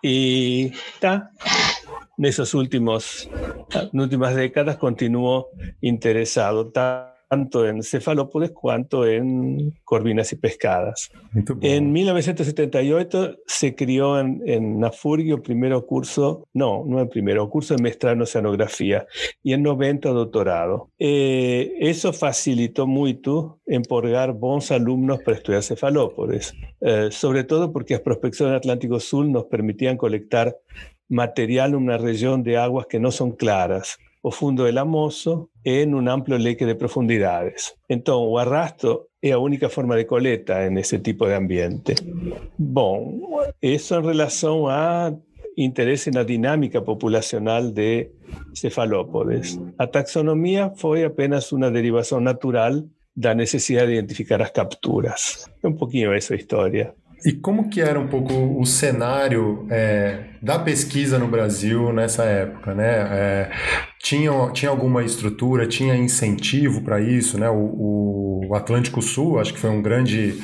E 0.03 0.73
tá, 1.01 1.29
nesses 2.21 2.53
últimos, 2.53 3.31
nas 3.73 4.05
últimas 4.05 4.37
décadas 4.37 4.77
continuo 4.77 5.49
interessado. 5.81 6.69
Tá, 6.69 7.17
tanto 7.31 7.65
en 7.65 7.85
cefalópodes 7.85 8.51
cuanto 8.51 9.07
en 9.07 9.79
corvinas 9.85 10.33
y 10.33 10.37
pescadas. 10.37 11.13
En 11.61 11.93
1978 11.93 13.37
se 13.47 13.77
crió 13.77 14.19
en, 14.19 14.43
en 14.47 14.81
Nafurgio 14.81 15.41
primero 15.41 15.87
curso, 15.87 16.49
no, 16.53 16.85
no 16.85 17.01
el 17.01 17.09
primero, 17.09 17.49
curso 17.49 17.77
de 17.77 17.83
maestría 17.83 18.13
en 18.15 18.23
oceanografía 18.23 19.07
y 19.45 19.53
en 19.53 19.63
90 19.63 20.09
doctorado. 20.09 20.91
Eh, 20.99 21.73
eso 21.79 22.13
facilitó 22.13 22.89
mucho 22.89 23.61
empolgar 23.65 24.33
bons 24.33 24.73
alumnos 24.73 25.21
para 25.23 25.37
estudiar 25.37 25.63
cefalópodes, 25.63 26.53
eh, 26.81 27.11
sobre 27.13 27.45
todo 27.45 27.73
porque 27.73 27.95
las 27.95 28.03
prospecciones 28.03 28.55
del 28.55 28.59
Atlántico 28.59 28.99
Sur 28.99 29.25
nos 29.27 29.45
permitían 29.45 29.97
colectar 29.97 30.57
material 31.11 31.71
en 31.71 31.77
una 31.77 31.99
región 31.99 32.43
de 32.43 32.57
aguas 32.57 32.87
que 32.87 32.99
no 32.99 33.11
son 33.11 33.33
claras 33.33 33.99
o 34.23 34.31
fundo 34.31 34.65
del 34.65 34.79
amoso 34.79 35.51
en 35.65 35.95
un 35.95 36.09
amplio 36.09 36.39
leque 36.39 36.67
de 36.67 36.75
profundidades. 36.75 37.77
Entonces, 37.89 38.27
o 38.29 38.39
arrastro 38.39 39.09
es 39.21 39.31
la 39.31 39.39
única 39.39 39.69
forma 39.69 39.97
de 39.97 40.07
coleta 40.07 40.65
en 40.65 40.79
ese 40.79 40.99
tipo 40.99 41.27
de 41.27 41.35
ambiente. 41.35 41.95
Bueno, 42.57 43.21
eso 43.61 43.99
en 43.99 44.05
relación 44.05 44.65
a 44.69 45.15
interés 45.57 46.07
en 46.07 46.15
la 46.15 46.25
dinámica 46.25 46.83
populacional 46.85 47.75
de 47.75 48.13
cefalópodes. 48.55 49.59
La 49.79 49.91
taxonomía 49.91 50.73
fue 50.77 51.05
apenas 51.05 51.53
una 51.53 51.71
derivación 51.71 52.25
natural 52.25 52.89
de 53.15 53.29
la 53.29 53.35
necesidad 53.35 53.87
de 53.87 53.95
identificar 53.95 54.41
las 54.41 54.53
capturas. 54.53 55.51
Un 55.63 55.77
poquito 55.77 56.15
esa 56.15 56.35
historia. 56.35 56.95
E 57.25 57.33
como 57.33 57.69
que 57.69 57.81
era 57.81 58.01
um 58.01 58.09
pouco 58.09 58.33
o 58.59 58.65
cenário 58.65 59.67
é, 59.71 60.25
da 60.41 60.59
pesquisa 60.59 61.19
no 61.19 61.29
Brasil 61.29 61.93
nessa 61.93 62.25
época, 62.25 62.75
né? 62.75 63.09
É, 63.13 63.51
tinha, 64.03 64.31
tinha 64.53 64.71
alguma 64.71 65.05
estrutura, 65.05 65.67
tinha 65.67 65.95
incentivo 65.95 66.83
para 66.83 67.01
isso, 67.01 67.39
né? 67.39 67.49
O, 67.51 68.49
o, 68.49 68.55
Atlântico 68.55 69.01
Sul, 69.01 69.39
acho 69.39 69.55
que 69.55 69.61
foi 69.61 69.71
um 69.71 69.81
grande, 69.81 70.35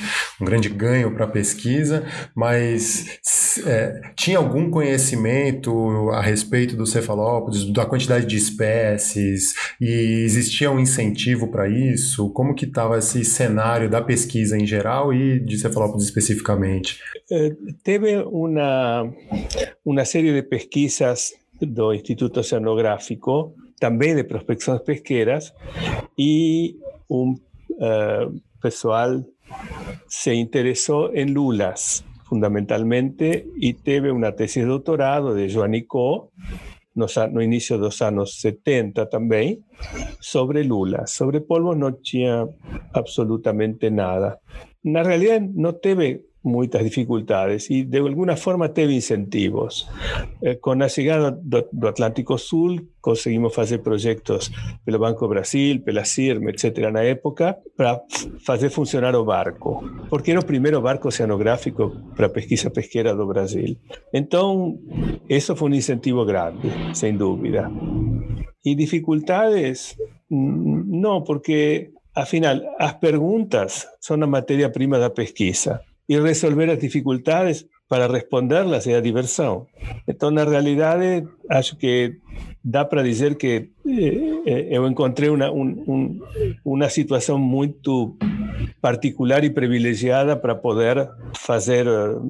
um 0.41 0.45
grande 0.45 0.69
ganho 0.69 1.11
para 1.13 1.25
a 1.25 1.29
pesquisa, 1.29 2.05
mas 2.37 3.19
é, 3.67 4.01
tinha 4.15 4.39
algum 4.39 4.71
conhecimento 4.71 6.11
a 6.11 6.21
respeito 6.21 6.77
dos 6.77 6.93
cefalópodes, 6.93 7.65
da 7.73 7.85
quantidade 7.85 8.27
de 8.27 8.37
espécies, 8.37 9.55
e 9.81 10.23
existia 10.25 10.71
um 10.71 10.79
incentivo 10.79 11.49
para 11.49 11.69
isso? 11.69 12.31
Como 12.31 12.55
que 12.55 12.67
estava 12.67 12.99
esse 12.99 13.25
cenário 13.25 13.91
da 13.91 14.01
pesquisa 14.01 14.57
em 14.57 14.67
geral 14.67 15.13
e 15.13 15.41
de 15.41 15.59
cefalópodes 15.59 16.05
especificamente? 16.05 17.01
Eh, 17.33 17.57
teve 17.83 18.19
uma, 18.19 19.13
uma 19.85 20.05
série 20.05 20.33
de 20.33 20.43
pesquisas 20.43 21.33
do 21.61 21.93
Instituto 21.93 22.41
Oceanográfico, 22.41 23.55
también 23.79 24.17
de 24.17 24.25
prospecciones 24.25 24.83
pesqueras, 24.83 25.55
y 26.17 26.79
un 27.09 27.41
uh, 27.79 28.41
pessoal 28.61 29.27
se 30.09 30.35
interesó 30.35 31.13
en 31.15 31.35
lulas, 31.35 32.05
fundamentalmente, 32.25 33.47
y 33.57 33.75
teve 33.75 34.11
una 34.11 34.33
tesis 34.33 34.65
de 34.65 34.69
doctorado 34.69 35.35
de 35.35 35.53
Joanicó, 35.53 36.33
no, 36.95 37.07
no 37.31 37.43
inicio 37.43 37.77
de 37.77 37.83
los 37.83 38.01
años 38.03 38.39
70 38.41 39.09
también, 39.09 39.65
sobre 40.19 40.65
lulas. 40.65 41.11
Sobre 41.11 41.41
polvo 41.41 41.75
no 41.75 41.95
tinha 41.95 42.47
absolutamente 42.93 43.91
nada. 43.91 44.41
Na 44.83 45.03
realidad 45.03 45.43
no 45.43 45.75
teve 45.75 46.26
muchas 46.47 46.85
dificultades 46.85 47.71
y 47.71 47.85
de 47.85 47.99
alguna 47.99 48.37
forma 48.37 48.73
teve 48.73 48.95
incentivos. 48.95 49.89
Eh, 50.41 50.59
con 50.59 50.79
la 50.79 50.87
llegada 50.87 51.37
do, 51.43 51.69
Atlántico 51.89 52.39
Sur 52.39 52.83
conseguimos 53.01 53.59
hacer 53.59 53.83
proyectos 53.83 54.53
pelo 54.85 54.99
Banco 54.99 55.29
Brasil, 55.29 55.83
pela 55.83 56.05
CIRM, 56.05 56.49
etc. 56.49 56.91
la 56.93 57.05
época 57.05 57.59
para 57.77 58.03
hacer 58.49 58.71
funcionar 58.71 59.15
o 59.17 59.25
barco, 59.25 59.83
porque 60.09 60.31
era 60.31 60.41
el 60.41 60.47
primer 60.47 60.79
barco 60.79 61.09
oceanográfico 61.09 61.93
para 62.17 62.33
pesquisa 62.33 62.71
pesquera 62.71 63.13
do 63.13 63.27
Brasil. 63.27 63.79
Entonces, 64.13 64.81
eso 65.29 65.57
fue 65.57 65.67
un 65.67 65.75
incentivo 65.75 66.25
grande, 66.25 66.71
sin 66.93 67.19
duda. 67.19 67.71
Y 68.63 68.75
dificultades, 68.75 69.97
mm, 70.29 71.01
no, 71.01 71.23
porque 71.25 71.93
al 72.17 72.27
final, 72.27 72.67
las 72.79 72.95
preguntas 72.95 73.91
son 74.01 74.21
la 74.21 74.27
materia 74.27 74.73
prima 74.73 74.97
de 74.97 75.03
la 75.03 75.13
pesquisa 75.13 75.83
y 76.07 76.19
resolver 76.19 76.69
las 76.69 76.81
dificultades 76.81 77.67
para 77.89 78.09
responderlas 78.09 78.87
es 78.87 78.95
a 78.95 79.01
diversão. 79.01 79.67
Então, 80.07 80.31
na 80.31 80.45
realidade, 80.45 81.27
acho 81.49 81.77
que 81.77 82.19
dá 82.63 82.85
para 82.85 83.03
dizer 83.03 83.37
que 83.37 83.71
eh, 83.87 84.43
eh, 84.47 84.69
eu 84.71 84.87
encontrei 84.89 85.29
uma, 85.29 85.51
um, 85.51 86.21
particular 88.81 89.45
e 89.45 89.51
privilegiada 89.51 90.37
para 90.37 90.55
poder 90.55 91.09
fazer 91.35 91.87
uh, 91.87 92.21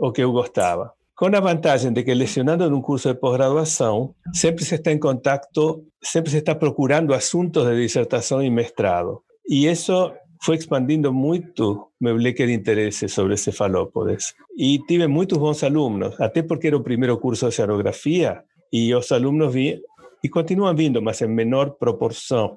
o 0.00 0.12
que 0.12 0.22
eu 0.22 0.32
gostava. 0.32 0.92
Com 1.16 1.26
a 1.26 1.40
vantagem 1.40 1.92
de 1.92 2.02
que 2.02 2.14
lecionando 2.14 2.70
num 2.70 2.80
curso 2.80 3.12
de 3.12 3.20
pós-graduação, 3.20 4.14
sempre 4.32 4.64
se 4.64 4.76
está 4.76 4.90
em 4.90 4.98
contato, 4.98 5.84
sempre 6.02 6.30
se 6.30 6.38
está 6.38 6.54
procurando 6.54 7.12
assuntos 7.12 7.66
de 7.66 7.76
dissertação 7.76 8.42
e 8.42 8.48
mestrado. 8.48 9.22
E 9.46 9.66
isso 9.66 10.12
foi 10.40 10.56
expandindo 10.56 11.12
muito 11.12 11.88
meu 12.00 12.16
leque 12.16 12.46
de 12.46 12.52
interesse 12.52 13.08
sobre 13.08 13.36
cefalópodes. 13.36 14.34
E 14.56 14.78
tive 14.86 15.06
muitos 15.06 15.38
bons 15.38 15.62
alunos, 15.62 16.18
até 16.20 16.42
porque 16.42 16.68
era 16.68 16.76
o 16.76 16.82
primeiro 16.82 17.18
curso 17.18 17.44
de 17.44 17.48
oceanografia, 17.48 18.42
e 18.72 18.94
os 18.94 19.12
alunos 19.12 19.52
vi, 19.52 19.80
e 20.24 20.28
continuam 20.28 20.74
vindo, 20.74 21.02
mas 21.02 21.20
em 21.20 21.28
menor 21.28 21.72
proporção, 21.72 22.56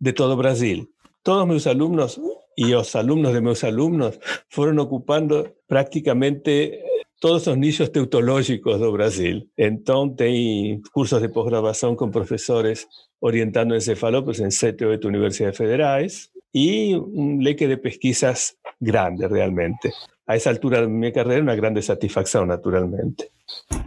de 0.00 0.12
todo 0.12 0.36
Brasil. 0.36 0.88
Todos 1.22 1.46
meus 1.46 1.66
alunos 1.66 2.18
e 2.58 2.74
os 2.74 2.96
alunos 2.96 3.32
de 3.32 3.40
meus 3.40 3.62
alunos 3.62 4.18
foram 4.50 4.82
ocupando 4.82 5.48
praticamente 5.68 6.80
todos 7.20 7.46
os 7.46 7.56
nichos 7.56 7.88
teutológicos 7.90 8.80
do 8.80 8.90
Brasil. 8.90 9.46
Então, 9.56 10.08
tem 10.08 10.82
cursos 10.92 11.22
de 11.22 11.28
pós-graduação 11.28 11.94
com 11.94 12.10
professores 12.10 12.84
orientando 13.20 13.76
encefalópodes 13.76 14.40
em 14.40 14.50
sete 14.50 14.84
ou 14.84 14.90
oito 14.90 15.06
universidades 15.06 15.56
federais, 15.56 16.31
y 16.52 16.94
un 16.94 17.42
leque 17.42 17.66
de 17.66 17.78
pesquisas 17.78 18.56
grande 18.78 19.26
realmente. 19.28 19.92
A 20.26 20.36
essa 20.36 20.50
altura 20.50 20.82
da 20.82 20.88
minha 20.88 21.12
carreira, 21.12 21.42
uma 21.42 21.56
grande 21.56 21.82
satisfação, 21.82 22.46
naturalmente. 22.46 23.28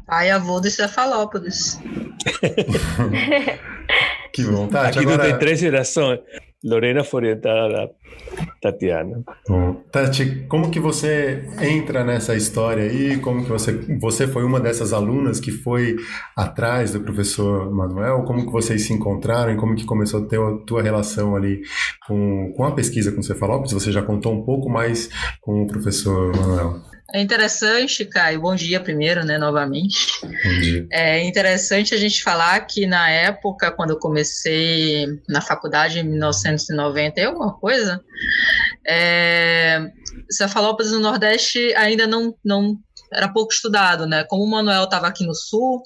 Pai 0.06 0.30
avô 0.30 0.60
de 0.60 0.70
cefalópodes. 0.70 1.80
que 4.34 4.44
vontade. 4.44 5.00
Aqui 5.00 5.08
agora... 5.08 5.30
tem 5.30 5.40
três 5.40 5.60
gerações. 5.60 6.20
Lorena 6.66 7.04
foi 7.04 7.22
orientada 7.22 7.70
da 7.70 7.90
Tatiana. 8.60 9.24
Bom, 9.48 9.76
Tati, 9.92 10.46
como 10.50 10.72
que 10.72 10.80
você 10.80 11.48
entra 11.62 12.04
nessa 12.04 12.36
história 12.36 12.84
aí? 12.84 13.18
Como 13.20 13.44
que 13.44 13.50
você 13.50 13.72
você 14.00 14.28
foi 14.28 14.44
uma 14.44 14.60
dessas 14.60 14.92
alunas 14.92 15.40
que 15.40 15.52
foi 15.52 15.96
atrás 16.36 16.92
do 16.92 17.02
professor 17.02 17.72
Manuel? 17.72 18.24
Como 18.24 18.48
que 18.48 18.52
vocês 18.52 18.82
se 18.82 18.94
encontraram 18.94 19.54
e 19.54 19.58
como 19.58 19.76
que 19.76 19.86
começou 19.86 20.24
a 20.24 20.26
ter 20.26 20.40
a 20.40 20.58
tua 20.66 20.82
relação 20.82 21.36
ali 21.36 21.62
com, 22.08 22.52
com 22.58 22.64
a 22.64 22.72
pesquisa 22.72 23.12
com 23.12 23.20
o 23.20 23.24
Cefalópolis? 23.24 23.74
Você 23.74 23.92
já 23.92 24.02
contou 24.02 24.34
um 24.34 24.44
pouco 24.44 24.68
mais 24.68 25.10
com 25.42 25.62
o 25.62 25.68
professor 25.68 26.36
Manuel. 26.36 26.95
É 27.14 27.22
interessante, 27.22 28.04
Caio, 28.04 28.42
bom 28.42 28.56
dia 28.56 28.80
primeiro, 28.80 29.24
né, 29.24 29.38
novamente. 29.38 30.08
Bom 30.22 30.60
dia. 30.60 30.88
É 30.92 31.24
interessante 31.24 31.94
a 31.94 31.98
gente 31.98 32.24
falar 32.24 32.60
que 32.62 32.88
na 32.88 33.10
época, 33.10 33.72
quando 33.72 33.92
eu 33.92 34.00
comecei 34.00 35.06
na 35.30 35.40
faculdade 35.40 36.00
em 36.00 36.04
1990 36.04 37.20
e 37.20 37.24
alguma 37.24 37.54
coisa, 37.54 38.04
é, 38.88 39.92
Cefalópolis 40.30 40.92
no 40.92 41.00
Nordeste 41.00 41.74
ainda 41.76 42.08
não, 42.08 42.36
não 42.44 42.78
era 43.12 43.32
pouco 43.32 43.54
estudado, 43.54 44.06
né? 44.06 44.24
Como 44.24 44.44
o 44.44 44.50
Manuel 44.50 44.86
estava 44.86 45.08
aqui 45.08 45.26
no 45.26 45.36
sul, 45.36 45.82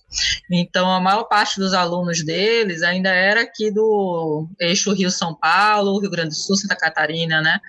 então 0.51 0.91
a 0.91 0.99
maior 0.99 1.23
parte 1.25 1.59
dos 1.59 1.73
alunos 1.73 2.23
deles 2.23 2.81
ainda 2.81 3.09
era 3.09 3.41
aqui 3.41 3.71
do 3.71 4.47
eixo 4.59 4.93
Rio-São 4.93 5.35
Paulo, 5.35 5.99
Rio 5.99 6.09
Grande 6.09 6.29
do 6.29 6.35
Sul, 6.35 6.55
Santa 6.55 6.75
Catarina, 6.75 7.41
né? 7.41 7.59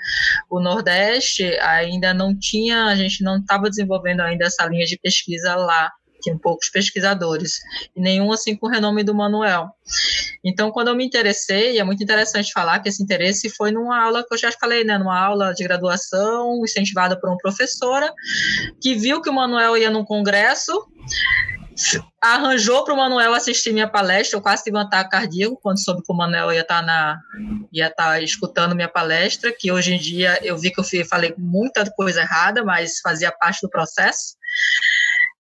O 0.48 0.60
Nordeste 0.60 1.44
ainda 1.60 2.14
não 2.14 2.36
tinha, 2.38 2.86
a 2.86 2.96
gente 2.96 3.22
não 3.22 3.38
estava 3.38 3.68
desenvolvendo 3.68 4.20
ainda 4.20 4.46
essa 4.46 4.66
linha 4.66 4.86
de 4.86 4.98
pesquisa 4.98 5.54
lá 5.56 5.90
tinham 6.20 6.38
poucos 6.38 6.68
pesquisadores, 6.68 7.58
e 7.96 8.00
nenhum 8.00 8.32
assim 8.32 8.56
com 8.56 8.66
o 8.66 8.70
renome 8.70 9.02
do 9.02 9.14
Manuel. 9.14 9.68
Então, 10.44 10.70
quando 10.70 10.88
eu 10.88 10.94
me 10.94 11.04
interessei, 11.04 11.78
é 11.78 11.84
muito 11.84 12.02
interessante 12.02 12.52
falar 12.52 12.78
que 12.80 12.88
esse 12.88 13.02
interesse 13.02 13.50
foi 13.50 13.70
numa 13.70 14.02
aula 14.02 14.24
que 14.26 14.32
eu 14.32 14.38
já 14.38 14.50
falei, 14.52 14.84
né, 14.84 14.96
numa 14.96 15.18
aula 15.18 15.52
de 15.52 15.62
graduação, 15.64 16.62
incentivada 16.64 17.18
por 17.18 17.28
uma 17.28 17.38
professora, 17.38 18.12
que 18.80 18.94
viu 18.94 19.20
que 19.20 19.28
o 19.28 19.32
Manuel 19.32 19.76
ia 19.76 19.90
num 19.90 20.04
congresso, 20.04 20.72
arranjou 22.20 22.84
para 22.84 22.94
o 22.94 22.96
Manuel 22.96 23.34
assistir 23.34 23.72
minha 23.72 23.88
palestra. 23.88 24.36
Eu 24.36 24.42
quase 24.42 24.64
tive 24.64 24.76
um 24.76 24.80
ataque 24.80 25.10
cardíaco 25.10 25.58
quando 25.62 25.82
soube 25.82 26.02
que 26.02 26.12
o 26.12 26.16
Manuel 26.16 26.52
ia 26.52 26.60
estar 26.60 26.80
tá 26.80 26.82
na 26.82 27.20
ia 27.72 27.86
estar 27.86 28.04
tá 28.04 28.20
escutando 28.20 28.74
minha 28.74 28.88
palestra, 28.88 29.52
que 29.56 29.72
hoje 29.72 29.94
em 29.94 29.98
dia 29.98 30.38
eu 30.42 30.56
vi 30.58 30.70
que 30.70 30.80
eu 30.80 31.04
falei 31.06 31.34
muita 31.38 31.90
coisa 31.92 32.20
errada, 32.20 32.64
mas 32.64 33.00
fazia 33.00 33.32
parte 33.32 33.60
do 33.62 33.70
processo. 33.70 34.36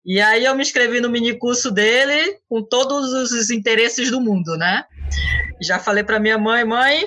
E 0.04 0.20
aí 0.20 0.44
eu 0.44 0.54
me 0.54 0.62
inscrevi 0.62 1.00
no 1.00 1.10
minicurso 1.10 1.70
dele 1.70 2.38
com 2.48 2.62
todos 2.62 3.12
os 3.12 3.50
interesses 3.50 4.10
do 4.10 4.20
mundo, 4.20 4.56
né? 4.56 4.84
Já 5.60 5.78
falei 5.78 6.02
para 6.02 6.18
minha 6.18 6.38
mãe, 6.38 6.64
mãe, 6.64 7.06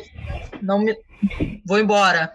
não 0.62 0.80
me 0.80 0.96
vou 1.66 1.80
embora. 1.80 2.32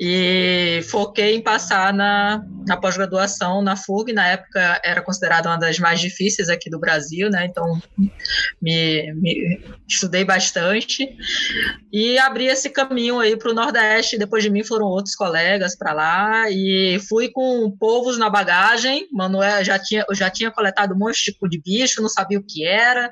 E 0.00 0.80
foquei 0.90 1.34
em 1.34 1.42
passar 1.42 1.92
na, 1.92 2.42
na 2.66 2.76
pós-graduação 2.76 3.62
na 3.62 3.76
FUG, 3.76 4.12
na 4.12 4.26
época 4.26 4.80
era 4.84 5.02
considerada 5.02 5.48
uma 5.48 5.58
das 5.58 5.78
mais 5.78 6.00
difíceis 6.00 6.48
aqui 6.48 6.70
do 6.70 6.78
Brasil, 6.78 7.28
né? 7.30 7.46
Então 7.46 7.80
me, 8.60 9.12
me 9.14 9.60
estudei 9.88 10.24
bastante 10.24 11.16
e 11.92 12.18
abri 12.18 12.46
esse 12.46 12.70
caminho 12.70 13.18
aí 13.18 13.36
para 13.36 13.50
o 13.50 13.54
Nordeste. 13.54 14.18
Depois 14.18 14.42
de 14.42 14.50
mim 14.50 14.62
foram 14.62 14.86
outros 14.86 15.14
colegas 15.14 15.76
para 15.76 15.92
lá 15.92 16.50
e 16.50 17.00
fui 17.08 17.30
com 17.30 17.70
povos 17.70 18.18
na 18.18 18.30
bagagem. 18.30 19.08
Manuel 19.12 19.64
já 19.64 19.78
tinha, 19.78 20.04
eu 20.08 20.14
já 20.14 20.30
tinha 20.30 20.50
coletado 20.50 20.94
um 20.94 20.98
monte 20.98 21.36
de 21.48 21.60
bicho, 21.60 22.02
não 22.02 22.08
sabia 22.08 22.38
o 22.38 22.44
que 22.44 22.64
era. 22.64 23.10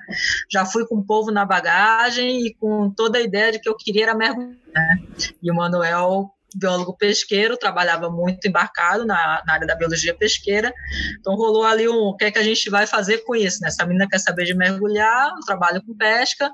Já 0.51 0.65
fui 0.65 0.87
com 0.87 1.03
povo 1.03 1.31
na 1.31 1.45
bagagem 1.45 2.47
e 2.47 2.55
com 2.55 2.91
toda 2.91 3.19
a 3.19 3.23
ideia 3.23 3.53
de 3.53 3.59
que 3.59 3.69
eu 3.69 3.77
queria 3.77 4.05
era 4.05 4.15
mergulhar 4.15 4.67
né? 4.77 4.99
E 5.43 5.51
o 5.51 5.55
Manuel, 5.55 6.31
biólogo 6.57 6.97
pesqueiro, 6.97 7.57
trabalhava 7.57 8.11
muito 8.11 8.47
embarcado 8.49 9.05
na, 9.05 9.43
na, 9.47 9.53
área 9.53 9.67
da 9.67 9.75
biologia 9.75 10.15
pesqueira. 10.15 10.73
Então 11.21 11.35
rolou 11.35 11.65
ali 11.65 11.89
um, 11.89 12.09
o 12.09 12.17
que 12.17 12.25
é 12.25 12.31
que 12.31 12.39
a 12.39 12.43
gente 12.43 12.71
vai 12.71 12.87
fazer 12.87 13.19
com 13.19 13.35
isso, 13.35 13.61
né? 13.61 13.69
Essa 13.69 13.85
menina 13.85 14.09
quer 14.09 14.19
saber 14.19 14.45
de 14.45 14.55
mergulhar, 14.55 15.31
trabalho 15.45 15.83
com 15.85 15.97
pesca, 15.97 16.51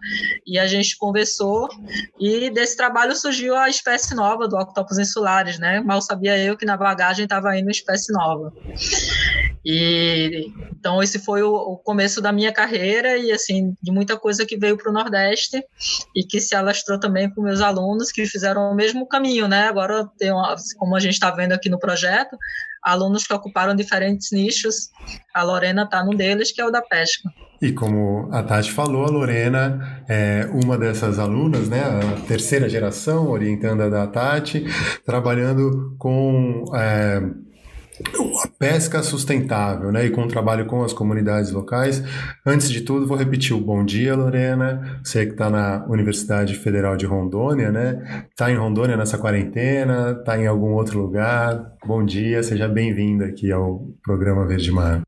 e 0.46 0.58
a 0.58 0.66
gente 0.66 0.96
conversou, 0.96 1.68
e 2.18 2.50
desse 2.50 2.76
trabalho 2.76 3.14
surgiu 3.14 3.56
a 3.56 3.68
espécie 3.68 4.14
nova 4.14 4.48
do 4.48 4.56
Octopus 4.56 4.98
insulares, 4.98 5.58
né? 5.58 5.80
Mal 5.80 6.02
sabia 6.02 6.36
eu 6.38 6.56
que 6.56 6.66
na 6.66 6.76
bagagem 6.76 7.24
estava 7.24 7.56
indo 7.56 7.66
uma 7.66 7.70
espécie 7.70 8.12
nova. 8.12 8.52
E 9.64 10.52
então 10.76 11.00
esse 11.00 11.20
foi 11.20 11.42
o, 11.42 11.54
o, 11.54 11.76
começo 11.76 12.20
da 12.20 12.32
minha 12.32 12.52
carreira 12.52 13.16
e 13.16 13.30
assim 13.30 13.76
de 13.80 13.92
muita 13.92 14.16
coisa 14.16 14.44
que 14.44 14.56
veio 14.56 14.76
para 14.76 14.90
o 14.90 14.92
Nordeste 14.92 15.62
e 16.16 16.24
que 16.24 16.40
se 16.40 16.56
alastrou 16.56 16.98
também 16.98 17.30
com 17.30 17.42
meus 17.42 17.60
alunos 17.60 18.10
que 18.10 18.26
fizeram 18.26 18.72
o 18.72 18.74
mesmo 18.74 19.06
caminho, 19.06 19.46
né? 19.46 19.68
Agora 19.68 20.08
tem 20.18 20.32
uma, 20.32 20.56
como 20.76 20.96
a 20.96 21.00
gente 21.00 21.14
está 21.14 21.30
vendo 21.30 21.52
aqui 21.52 21.68
no 21.68 21.78
projeto, 21.78 22.36
alunos 22.82 23.24
que 23.24 23.32
ocuparam 23.32 23.76
diferentes 23.76 24.32
nichos. 24.32 24.90
A 25.32 25.44
Lorena 25.44 25.84
está 25.84 26.04
num 26.04 26.16
deles 26.16 26.50
que 26.50 26.60
é 26.60 26.66
o 26.66 26.70
da 26.70 26.82
pesca. 26.82 27.30
E 27.60 27.70
como 27.70 28.28
a 28.32 28.42
Tati 28.42 28.72
falou, 28.72 29.04
a 29.04 29.10
Lorena 29.10 30.02
é 30.08 30.50
uma 30.52 30.76
dessas 30.76 31.20
alunas, 31.20 31.68
né, 31.68 31.80
a 31.80 32.26
terceira 32.26 32.68
geração, 32.68 33.30
orientando 33.30 33.82
a 33.82 33.88
da 33.88 34.08
Tati, 34.08 34.64
trabalhando 35.06 35.94
com 35.96 36.64
é, 36.74 37.22
a 38.44 38.48
pesca 38.58 39.02
sustentável, 39.02 39.92
né, 39.92 40.06
e 40.06 40.10
com 40.10 40.22
o 40.22 40.28
trabalho 40.28 40.66
com 40.66 40.82
as 40.82 40.92
comunidades 40.92 41.50
locais. 41.50 42.02
Antes 42.46 42.70
de 42.70 42.80
tudo, 42.80 43.06
vou 43.06 43.16
repetir 43.16 43.54
o 43.54 43.60
bom 43.60 43.84
dia, 43.84 44.14
Lorena. 44.14 45.00
Você 45.04 45.26
que 45.26 45.32
está 45.32 45.50
na 45.50 45.84
Universidade 45.88 46.54
Federal 46.54 46.96
de 46.96 47.06
Rondônia, 47.06 47.70
né? 47.70 48.26
Está 48.30 48.50
em 48.50 48.56
Rondônia 48.56 48.96
nessa 48.96 49.18
quarentena? 49.18 50.16
Está 50.18 50.38
em 50.38 50.46
algum 50.46 50.74
outro 50.74 51.00
lugar? 51.00 51.72
Bom 51.84 52.04
dia, 52.04 52.42
seja 52.42 52.68
bem-vinda 52.68 53.26
aqui 53.26 53.50
ao 53.52 53.86
programa 54.02 54.46
Verde 54.46 54.70
Mar. 54.70 55.02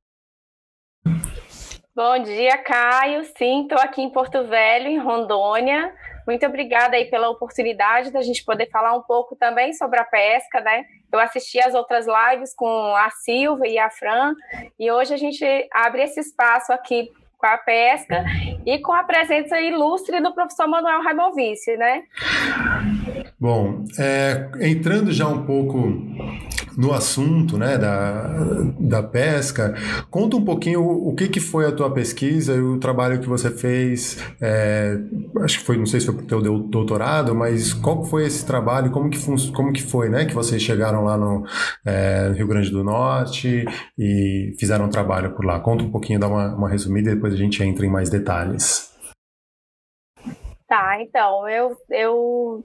Bom 1.97 2.23
dia, 2.25 2.59
Caio. 2.59 3.23
Sim, 3.39 3.63
estou 3.63 3.79
aqui 3.79 4.03
em 4.03 4.11
Porto 4.11 4.45
Velho, 4.49 4.89
em 4.89 4.99
Rondônia. 4.99 5.93
Muito 6.27 6.45
obrigada 6.47 6.97
aí 6.97 7.05
pela 7.07 7.29
oportunidade 7.29 8.11
da 8.11 8.23
gente 8.23 8.45
poder 8.45 8.69
falar 8.71 8.95
um 8.97 9.03
pouco 9.03 9.37
também 9.37 9.73
sobre 9.73 9.99
a 9.99 10.05
pesca, 10.05 10.61
né? 10.61 10.85
Eu 11.13 11.21
assisti 11.21 11.61
as 11.61 11.75
outras 11.75 12.07
lives 12.07 12.55
com 12.55 12.95
a 12.97 13.11
Silva 13.11 13.67
e 13.67 13.79
a 13.79 13.91
Fran, 13.91 14.35
e 14.79 14.91
hoje 14.91 15.15
a 15.15 15.17
gente 15.17 15.45
abre 15.73 16.03
esse 16.03 16.21
espaço 16.21 16.73
aqui 16.73 17.11
com 17.37 17.47
a 17.47 17.59
pesca 17.59 18.25
e 18.65 18.79
com 18.79 18.93
a 18.93 19.05
presença 19.05 19.61
ilustre 19.61 20.21
do 20.21 20.33
professor 20.33 20.67
Manuel 20.67 21.03
Raimovice, 21.03 21.77
né? 21.77 22.05
Bom, 23.39 23.85
é, 23.99 24.49
entrando 24.63 25.13
já 25.13 25.29
um 25.29 25.45
pouco 25.45 25.77
no 26.77 26.93
assunto 26.93 27.57
né, 27.57 27.79
da, 27.79 28.29
da 28.79 29.03
pesca, 29.03 29.75
conta 30.11 30.37
um 30.37 30.45
pouquinho 30.45 30.81
o, 30.81 31.11
o 31.11 31.15
que, 31.15 31.29
que 31.29 31.41
foi 31.41 31.67
a 31.67 31.73
tua 31.73 31.91
pesquisa 31.91 32.55
e 32.55 32.61
o 32.61 32.79
trabalho 32.79 33.21
que 33.21 33.29
você 33.29 33.51
fez, 33.51 34.19
é, 34.41 34.99
acho 35.43 35.61
que 35.61 35.65
foi, 35.65 35.77
não 35.77 35.87
sei 35.87 36.01
se 36.01 36.07
foi 36.07 36.15
para 36.17 36.25
o 36.25 36.27
teu 36.27 36.59
doutorado, 36.59 37.35
mas 37.35 37.73
qual 37.73 38.05
foi 38.05 38.27
esse 38.27 38.45
trabalho, 38.45 38.91
como 38.91 39.09
que, 39.11 39.19
como 39.53 39.73
que 39.73 39.83
foi, 39.83 40.09
né, 40.09 40.25
que 40.25 40.35
vocês 40.35 40.63
chegaram 40.63 41.05
lá 41.05 41.17
no, 41.17 41.45
é, 41.87 42.33
Rio 42.35 42.47
Grande 42.47 42.71
do 42.71 42.83
Norte 42.83 43.65
e 43.99 44.55
fizeram 44.59 44.87
um 44.87 44.91
trabalho 44.91 45.35
por 45.35 45.45
lá. 45.45 45.61
Conta 45.61 45.85
um 45.85 45.91
pouquinho, 45.91 46.19
dá 46.19 46.29
uma, 46.29 46.55
uma 46.55 46.69
resumida 46.69 47.11
e 47.11 47.15
depois 47.15 47.33
a 47.33 47.37
gente 47.37 47.63
entra 47.63 47.87
em 47.87 47.91
mais 47.91 48.11
detalhes. 48.11 48.93
Tá, 50.67 51.01
então, 51.01 51.49
eu, 51.49 51.77
eu 51.91 52.65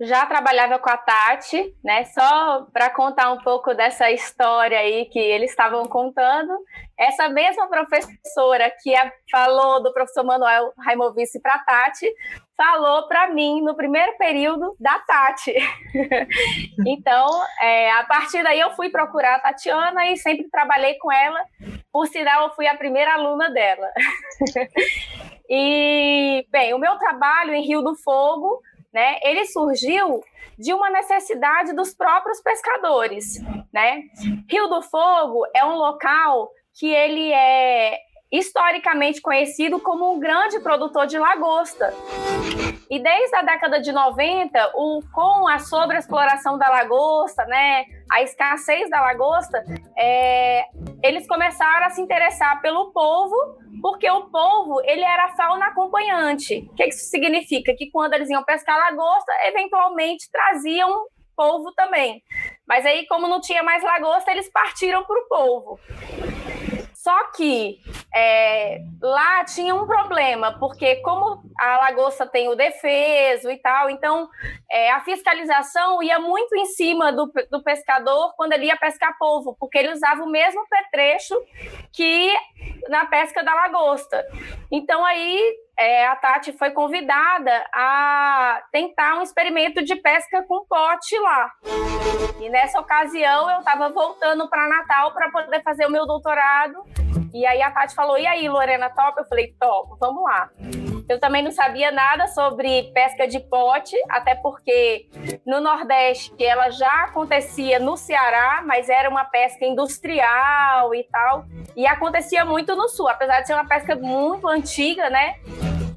já 0.00 0.24
trabalhava 0.24 0.78
com 0.78 0.88
a 0.88 0.96
Tati, 0.96 1.74
né? 1.84 2.04
Só 2.04 2.66
para 2.72 2.88
contar 2.90 3.30
um 3.32 3.38
pouco 3.38 3.74
dessa 3.74 4.10
história 4.10 4.78
aí 4.78 5.04
que 5.06 5.18
eles 5.18 5.50
estavam 5.50 5.84
contando. 5.84 6.52
Essa 6.98 7.28
mesma 7.28 7.68
professora 7.68 8.70
que 8.82 8.94
falou 9.30 9.82
do 9.82 9.92
professor 9.92 10.24
Manuel 10.24 10.72
Raimovice 10.78 11.40
para 11.40 11.54
a 11.54 11.58
Tati, 11.58 12.10
falou 12.56 13.08
para 13.08 13.30
mim 13.30 13.62
no 13.62 13.74
primeiro 13.74 14.16
período 14.18 14.76
da 14.78 14.98
Tati. 15.00 15.54
então, 16.86 17.26
é, 17.60 17.90
a 17.92 18.04
partir 18.04 18.42
daí 18.42 18.60
eu 18.60 18.70
fui 18.72 18.90
procurar 18.90 19.36
a 19.36 19.40
Tatiana 19.40 20.10
e 20.10 20.16
sempre 20.16 20.48
trabalhei 20.50 20.94
com 20.98 21.10
ela. 21.10 21.42
Por 21.92 22.06
sinal, 22.06 22.44
eu 22.44 22.54
fui 22.54 22.66
a 22.66 22.76
primeira 22.76 23.14
aluna 23.14 23.50
dela. 23.50 23.88
E, 25.52 26.46
bem, 26.48 26.72
o 26.74 26.78
meu 26.78 26.96
trabalho 26.96 27.52
em 27.52 27.66
Rio 27.66 27.82
do 27.82 27.96
Fogo, 27.96 28.62
né, 28.92 29.18
ele 29.22 29.46
surgiu 29.46 30.22
de 30.58 30.72
uma 30.74 30.90
necessidade 30.90 31.74
dos 31.74 31.94
próprios 31.94 32.40
pescadores, 32.42 33.40
né? 33.72 34.02
Rio 34.48 34.66
do 34.68 34.82
Fogo 34.82 35.46
é 35.54 35.64
um 35.64 35.76
local 35.76 36.50
que 36.74 36.86
ele 36.86 37.32
é 37.32 37.98
historicamente 38.30 39.20
conhecido 39.20 39.80
como 39.80 40.12
um 40.12 40.20
grande 40.20 40.60
produtor 40.60 41.06
de 41.06 41.18
lagosta. 41.18 41.92
E 42.88 42.98
desde 42.98 43.36
a 43.36 43.42
década 43.42 43.80
de 43.80 43.92
90, 43.92 44.72
o, 44.74 45.00
com 45.12 45.48
a 45.48 45.58
sobreexploração 45.58 46.58
da 46.58 46.68
lagosta, 46.68 47.44
né, 47.46 47.84
a 48.10 48.22
escassez 48.22 48.90
da 48.90 49.00
lagosta, 49.00 49.64
é, 49.96 50.64
eles 51.02 51.26
começaram 51.26 51.86
a 51.86 51.90
se 51.90 52.00
interessar 52.00 52.60
pelo 52.60 52.92
polvo, 52.92 53.36
porque 53.80 54.10
o 54.10 54.22
polvo 54.22 54.80
ele 54.84 55.02
era 55.02 55.28
fauna 55.36 55.66
acompanhante. 55.66 56.68
O 56.70 56.74
que 56.74 56.84
isso 56.86 57.08
significa? 57.10 57.74
Que 57.76 57.90
quando 57.90 58.14
eles 58.14 58.28
iam 58.28 58.44
pescar 58.44 58.76
lagosta, 58.76 59.32
eventualmente 59.46 60.30
traziam 60.30 61.06
polvo 61.36 61.72
também. 61.72 62.22
Mas 62.66 62.84
aí, 62.84 63.06
como 63.06 63.26
não 63.26 63.40
tinha 63.40 63.62
mais 63.62 63.82
lagosta, 63.82 64.30
eles 64.30 64.50
partiram 64.50 65.04
para 65.04 65.18
o 65.18 65.28
polvo. 65.28 65.80
Só 67.02 67.30
que 67.32 67.78
é, 68.14 68.82
lá 69.00 69.42
tinha 69.44 69.74
um 69.74 69.86
problema, 69.86 70.58
porque 70.58 70.96
como 70.96 71.42
a 71.58 71.78
lagosta 71.78 72.26
tem 72.26 72.48
o 72.48 72.54
defeso 72.54 73.50
e 73.50 73.56
tal, 73.56 73.88
então 73.88 74.28
é, 74.70 74.90
a 74.90 75.00
fiscalização 75.00 76.02
ia 76.02 76.18
muito 76.18 76.54
em 76.54 76.66
cima 76.66 77.10
do, 77.10 77.32
do 77.50 77.62
pescador 77.62 78.34
quando 78.36 78.52
ele 78.52 78.66
ia 78.66 78.76
pescar 78.76 79.16
polvo, 79.18 79.56
porque 79.58 79.78
ele 79.78 79.92
usava 79.92 80.22
o 80.22 80.30
mesmo 80.30 80.62
pertrecho 80.68 81.34
que 81.90 82.30
na 82.90 83.06
pesca 83.06 83.42
da 83.42 83.54
lagosta. 83.54 84.22
Então 84.70 85.02
aí 85.02 85.56
é, 85.80 86.06
a 86.06 86.14
Tati 86.14 86.52
foi 86.52 86.72
convidada 86.72 87.50
a 87.72 88.62
tentar 88.70 89.16
um 89.18 89.22
experimento 89.22 89.82
de 89.82 89.96
pesca 89.96 90.44
com 90.46 90.66
pote 90.66 91.18
lá. 91.18 91.50
E 92.38 92.50
nessa 92.50 92.78
ocasião 92.78 93.50
eu 93.50 93.60
estava 93.60 93.88
voltando 93.88 94.46
para 94.50 94.68
Natal 94.68 95.12
para 95.14 95.30
poder 95.30 95.62
fazer 95.62 95.86
o 95.86 95.90
meu 95.90 96.06
doutorado. 96.06 96.84
E 97.32 97.46
aí 97.46 97.62
a 97.62 97.70
Tati 97.70 97.94
falou: 97.94 98.18
E 98.18 98.26
aí, 98.26 98.46
Lorena, 98.46 98.90
top? 98.90 99.20
Eu 99.20 99.24
falei: 99.26 99.54
Top, 99.58 99.96
vamos 99.98 100.22
lá. 100.22 100.50
Eu 101.10 101.18
também 101.18 101.42
não 101.42 101.50
sabia 101.50 101.90
nada 101.90 102.28
sobre 102.28 102.84
pesca 102.94 103.26
de 103.26 103.40
pote, 103.40 103.96
até 104.08 104.36
porque 104.36 105.08
no 105.44 105.60
Nordeste 105.60 106.32
ela 106.38 106.70
já 106.70 107.02
acontecia 107.02 107.80
no 107.80 107.96
Ceará, 107.96 108.62
mas 108.64 108.88
era 108.88 109.10
uma 109.10 109.24
pesca 109.24 109.64
industrial 109.64 110.94
e 110.94 111.02
tal. 111.02 111.46
E 111.74 111.84
acontecia 111.84 112.44
muito 112.44 112.76
no 112.76 112.88
Sul, 112.88 113.08
apesar 113.08 113.40
de 113.40 113.48
ser 113.48 113.54
uma 113.54 113.66
pesca 113.66 113.96
muito 113.96 114.46
antiga, 114.46 115.10
né? 115.10 115.34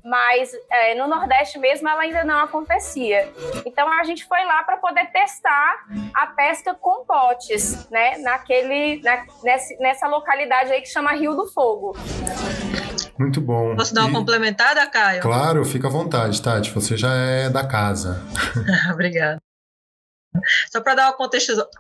Mas 0.04 0.52
é, 0.70 0.96
no 0.96 1.08
Nordeste 1.08 1.58
mesmo 1.58 1.88
ela 1.88 2.02
ainda 2.02 2.24
não 2.24 2.40
acontecia. 2.44 3.32
Então 3.66 3.92
a 3.92 4.04
gente 4.04 4.26
foi 4.26 4.44
lá 4.46 4.64
para 4.64 4.78
poder 4.78 5.06
testar 5.12 5.86
a 6.14 6.28
pesca 6.28 6.74
com 6.74 7.06
potes, 7.06 7.90
né? 7.90 8.18
Naquele, 8.18 9.02
na, 9.02 9.26
nessa, 9.44 9.76
nessa 9.80 10.08
localidade 10.08 10.72
aí 10.72 10.82
que 10.82 10.90
chama 10.90 11.14
Rio 11.14 11.36
do 11.36 11.48
Fogo. 11.48 11.96
Muito 13.18 13.40
bom. 13.40 13.76
Posso 13.76 13.94
dar 13.94 14.02
uma 14.02 14.10
e... 14.10 14.14
complementada, 14.14 14.86
Caio? 14.88 15.22
Claro, 15.22 15.64
fica 15.64 15.88
à 15.88 15.92
vontade, 15.92 16.42
Tati. 16.42 16.72
Você 16.72 16.98
já 16.98 17.14
é 17.14 17.50
da 17.50 17.66
casa. 17.66 18.22
Obrigada. 18.92 19.43
Só 20.72 20.82
para 20.82 20.96
dar 20.96 21.12
uma 21.12 21.30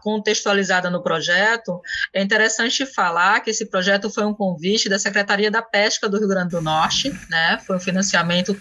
contextualizada 0.01 0.89
no 0.89 1.01
projeto, 1.01 1.81
é 2.13 2.21
interessante 2.21 2.85
falar 2.85 3.39
que 3.41 3.49
esse 3.49 3.65
projeto 3.65 4.09
foi 4.09 4.25
um 4.25 4.33
convite 4.33 4.89
da 4.89 4.99
Secretaria 4.99 5.49
da 5.49 5.61
Pesca 5.61 6.07
do 6.07 6.17
Rio 6.17 6.27
Grande 6.27 6.51
do 6.51 6.61
Norte, 6.61 7.11
né? 7.29 7.59
Foi 7.65 7.77
um 7.77 7.79
financiamento 7.79 8.57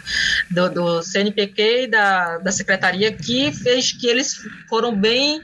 do, 0.51 0.71
do 0.71 1.03
CNPq 1.03 1.85
e 1.85 1.87
da, 1.87 2.39
da 2.39 2.53
Secretaria 2.53 3.13
que 3.13 3.53
fez 3.53 3.93
que 3.93 4.07
eles 4.07 4.37
foram 4.69 4.95
bem, 4.97 5.41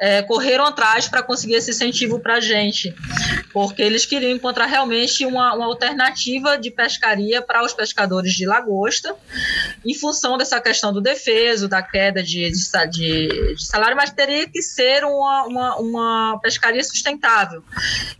é, 0.00 0.22
correram 0.22 0.66
atrás 0.66 1.08
para 1.08 1.22
conseguir 1.22 1.54
esse 1.54 1.70
incentivo 1.70 2.20
para 2.20 2.34
a 2.34 2.40
gente, 2.40 2.94
porque 3.52 3.82
eles 3.82 4.04
queriam 4.04 4.32
encontrar 4.32 4.66
realmente 4.66 5.24
uma, 5.24 5.54
uma 5.54 5.66
alternativa 5.66 6.58
de 6.58 6.70
pescaria 6.70 7.40
para 7.40 7.64
os 7.64 7.72
pescadores 7.72 8.32
de 8.32 8.46
lagosta, 8.46 9.14
em 9.84 9.94
função 9.94 10.36
dessa 10.36 10.60
questão 10.60 10.92
do 10.92 11.00
defeso, 11.00 11.68
da 11.68 11.82
queda 11.82 12.22
de, 12.22 12.50
de, 12.50 12.90
de, 12.90 13.54
de 13.54 13.66
salário 13.66 13.85
mas 13.94 14.10
teria 14.10 14.48
que 14.48 14.62
ser 14.62 15.04
uma, 15.04 15.44
uma, 15.44 15.76
uma, 15.76 16.40
pescaria 16.42 16.82
sustentável. 16.82 17.62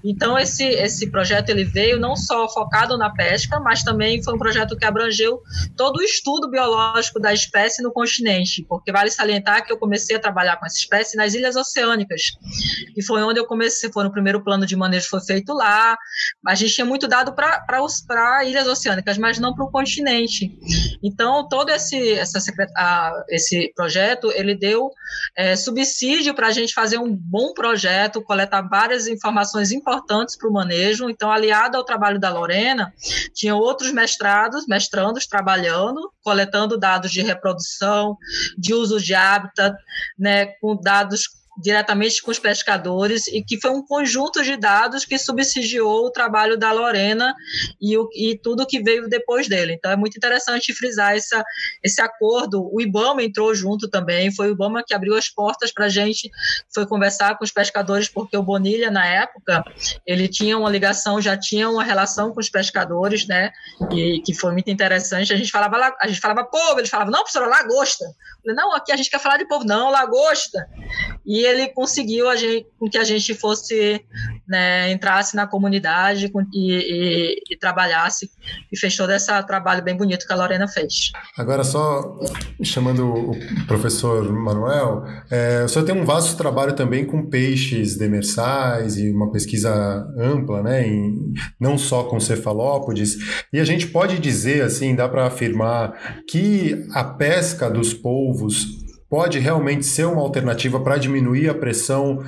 Então, 0.05 0.39
esse, 0.39 0.65
esse 0.65 1.11
projeto 1.11 1.51
ele 1.51 1.65
veio 1.65 1.99
não 1.99 2.17
só 2.17 2.49
focado 2.49 2.97
na 2.97 3.11
pesca, 3.11 3.59
mas 3.61 3.83
também 3.83 4.23
foi 4.23 4.35
um 4.35 4.39
projeto 4.39 4.77
que 4.77 4.85
abrangeu 4.85 5.43
todo 5.77 5.99
o 5.99 6.03
estudo 6.03 6.51
biológico 6.51 7.21
da 7.21 7.33
espécie 7.33 7.83
no 7.83 7.93
continente, 7.93 8.65
porque 8.69 8.93
vale 8.93 9.11
salientar 9.11 9.65
que 9.65 9.73
eu 9.73 9.79
comecei 9.79 10.17
a 10.17 10.21
trabalhar 10.21 10.57
com 10.57 10.67
essa 10.67 10.77
espécie 10.77 11.17
nas 11.17 11.35
ilhas 11.35 11.57
oceânicas, 11.57 12.23
e 12.97 13.03
foi 13.03 13.23
onde 13.23 13.41
eu 13.41 13.47
comecei, 13.47 13.91
foi 13.93 14.05
no 14.05 14.13
primeiro 14.13 14.43
plano 14.43 14.67
de 14.67 14.77
manejo 14.77 15.09
foi 15.09 15.21
feito 15.21 15.53
lá, 15.53 15.97
a 16.47 16.55
gente 16.55 16.75
tinha 16.75 16.85
muito 16.85 17.09
dado 17.09 17.35
para 17.35 18.45
ilhas 18.45 18.67
oceânicas, 18.67 19.19
mas 19.19 19.39
não 19.39 19.55
para 19.55 19.65
o 19.65 19.71
continente. 19.71 20.57
Então, 21.03 21.49
todo 21.49 21.71
esse, 21.71 22.13
essa, 22.13 22.39
esse 23.29 23.73
projeto, 23.75 24.31
ele 24.33 24.55
deu 24.55 24.91
é, 25.37 25.56
subsídio 25.57 26.35
para 26.35 26.49
a 26.49 26.53
gente 26.53 26.75
fazer 26.75 26.99
um 26.99 27.15
bom 27.15 27.53
projeto, 27.53 28.23
coletar 28.23 28.63
várias 28.63 29.07
informações 29.07 29.73
importantes 29.73 30.37
para 30.37 30.49
o 30.49 30.53
manejo. 30.53 31.09
Então, 31.09 31.31
aliado 31.31 31.77
ao 31.77 31.85
trabalho 31.85 32.19
da 32.19 32.31
Lorena, 32.31 32.93
tinha 33.35 33.55
outros 33.55 33.93
mestrados, 33.93 34.67
mestrandos 34.67 35.27
trabalhando, 35.27 36.13
coletando 36.23 36.79
dados 36.79 37.11
de 37.11 37.23
reprodução, 37.23 38.17
de 38.59 38.75
uso 38.75 39.01
de 39.01 39.15
hábitat, 39.15 39.77
né, 40.19 40.47
com 40.61 40.77
dados 40.77 41.29
diretamente 41.59 42.23
com 42.23 42.31
os 42.31 42.39
pescadores 42.39 43.27
e 43.29 43.43
que 43.43 43.61
foi 43.61 43.71
um 43.71 43.85
conjunto 43.85 44.43
de 44.43 44.57
dados 44.57 45.05
que 45.05 45.19
subsidiou 45.19 46.07
o 46.07 46.11
trabalho 46.11 46.59
da 46.59 46.73
Lorena 46.73 47.35
e, 47.81 47.97
o, 47.97 48.09
e 48.13 48.39
tudo 48.39 48.67
que 48.67 48.83
veio 48.83 49.09
depois 49.09 49.49
dele. 49.49 49.75
Então 49.75 49.91
é 49.91 49.97
muito 49.97 50.17
interessante 50.17 50.75
frisar 50.75 51.15
essa, 51.17 51.43
esse 51.83 52.01
acordo. 52.01 52.69
O 52.73 52.81
IBAMA 52.81 53.23
entrou 53.23 53.55
junto 53.55 53.89
também, 53.89 54.35
foi 54.35 54.49
o 54.49 54.53
IBAMA 54.53 54.83
que 54.87 54.95
abriu 54.95 55.15
as 55.15 55.29
portas 55.29 55.73
para 55.73 55.87
a 55.87 55.89
gente, 55.89 56.31
foi 56.73 56.87
conversar 56.87 57.37
com 57.39 57.45
os 57.45 57.53
pescadores, 57.53 58.09
porque 58.09 58.37
o 58.37 58.43
Bonilha, 58.43 58.91
na 58.91 59.07
época, 59.07 59.65
ele 60.07 60.29
tinha 60.29 60.59
uma 60.59 60.71
ligação, 60.71 61.21
já 61.21 61.37
tinha 61.37 61.69
uma 61.71 61.83
relação 61.83 62.33
com 62.33 62.41
os 62.41 62.51
pescadores, 62.51 63.27
né, 63.27 63.51
e 63.93 64.21
que 64.21 64.35
foi 64.35 64.53
muito 64.53 64.71
interessante. 64.71 65.33
A 65.33 65.37
gente 65.37 65.51
falava, 65.51 65.97
a 66.01 66.07
gente 66.07 66.21
falava 66.21 66.45
povo, 66.45 66.79
eles 66.79 66.91
falavam, 66.91 67.13
não, 67.13 67.21
professora, 67.21 67.47
lagosta. 67.47 68.05
Falei, 68.43 68.57
não, 68.57 68.75
aqui 68.75 68.93
a 68.93 68.97
gente 68.97 69.11
quer 69.11 69.21
falar 69.21 69.39
de 69.39 69.47
povo, 69.47 69.65
não, 69.65 69.91
lagosta. 69.91 70.69
E 71.25 71.46
ele 71.47 71.69
conseguiu 71.69 72.29
a 72.29 72.37
gente, 72.37 72.67
que 72.91 72.99
a 72.99 73.05
gente 73.05 73.35
fosse, 73.35 74.01
né, 74.47 74.91
entrasse 74.91 75.37
na 75.37 75.47
comunidade 75.47 76.31
e, 76.53 76.73
e, 76.73 77.43
e, 77.51 77.57
trabalhasse, 77.59 78.31
e 78.73 78.79
fez 78.79 78.97
todo 78.97 79.13
esse 79.13 79.31
trabalho 79.45 79.83
bem 79.83 79.97
bonito 79.97 80.27
que 80.27 80.33
a 80.33 80.37
Lorena 80.37 80.69
fez. 80.69 81.13
Agora, 81.37 81.65
só 81.65 82.19
chamando 82.63 83.07
o 83.07 83.67
professor 83.67 84.33
Manuel, 84.33 85.05
é, 85.31 85.65
o 85.65 85.69
senhor 85.69 85.85
tem 85.85 85.95
um 85.95 86.05
vasto 86.05 86.37
trabalho 86.37 86.75
também 86.75 87.05
com 87.05 87.29
peixes 87.29 87.97
demersais 87.97 88.97
e 88.97 89.11
uma 89.11 89.31
pesquisa 89.31 90.07
ampla, 90.19 90.63
né, 90.63 90.87
em, 90.87 91.33
não 91.61 91.79
só 91.79 92.05
com 92.05 92.21
cefalópodes, 92.21 93.17
e 93.53 93.61
a 93.61 93.65
gente 93.65 93.87
pode 93.89 94.19
dizer, 94.19 94.63
assim, 94.63 94.95
dá 94.95 95.09
para 95.09 95.27
afirmar 95.27 96.23
que 96.29 96.87
a 96.93 97.05
pesca 97.05 97.71
dos 97.71 97.93
polvos 97.93 98.86
pode 99.09 99.39
realmente 99.39 99.87
ser 99.87 100.07
uma 100.07 100.21
alternativa 100.21 100.81
para 100.81 100.99
diminuir 100.99 101.49
a 101.49 101.55
pressão 101.55 102.23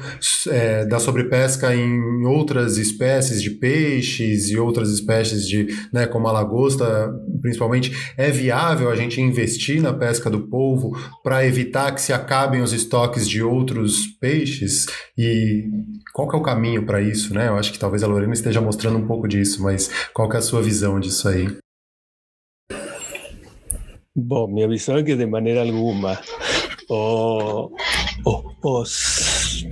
é, 0.48 0.84
da 0.84 0.98
sobrepesca 0.98 1.74
em 1.74 2.24
outras 2.24 2.78
espécies 2.78 3.42
de 3.42 3.50
peixes 3.50 4.48
e 4.48 4.56
outras 4.56 4.90
espécies 4.90 5.46
de, 5.46 5.66
né, 5.92 6.06
como 6.06 6.28
a 6.28 6.32
lagosta, 6.32 7.12
principalmente, 7.40 7.92
é 8.16 8.30
viável 8.30 8.90
a 8.90 8.96
gente 8.96 9.20
investir 9.20 9.82
na 9.82 9.92
pesca 9.92 10.30
do 10.30 10.48
polvo 10.48 10.96
para 11.22 11.44
evitar 11.44 11.92
que 11.92 12.00
se 12.00 12.12
acabem 12.12 12.62
os 12.62 12.72
estoques 12.72 13.28
de 13.28 13.42
outros 13.42 14.06
peixes? 14.20 14.86
E 15.16 15.64
qual 16.12 16.28
que 16.28 16.36
é 16.36 16.38
o 16.38 16.42
caminho 16.42 16.84
para 16.86 17.00
isso, 17.00 17.34
né? 17.34 17.48
Eu 17.48 17.56
acho 17.56 17.72
que 17.72 17.78
talvez 17.78 18.02
a 18.02 18.06
Lorena 18.06 18.32
esteja 18.32 18.60
mostrando 18.60 18.98
um 18.98 19.06
pouco 19.06 19.26
disso, 19.26 19.62
mas 19.62 19.90
qual 20.12 20.28
que 20.28 20.36
é 20.36 20.38
a 20.38 20.42
sua 20.42 20.62
visão 20.62 21.00
disso 21.00 21.28
aí? 21.28 21.48
Bom, 24.20 24.48
minha 24.48 24.66
visão 24.66 24.96
é 24.96 25.02
que 25.04 25.14
de 25.14 25.26
maneira 25.26 25.62
alguma 25.62 26.18
o, 26.88 27.70
o, 28.24 28.54
os 28.62 29.66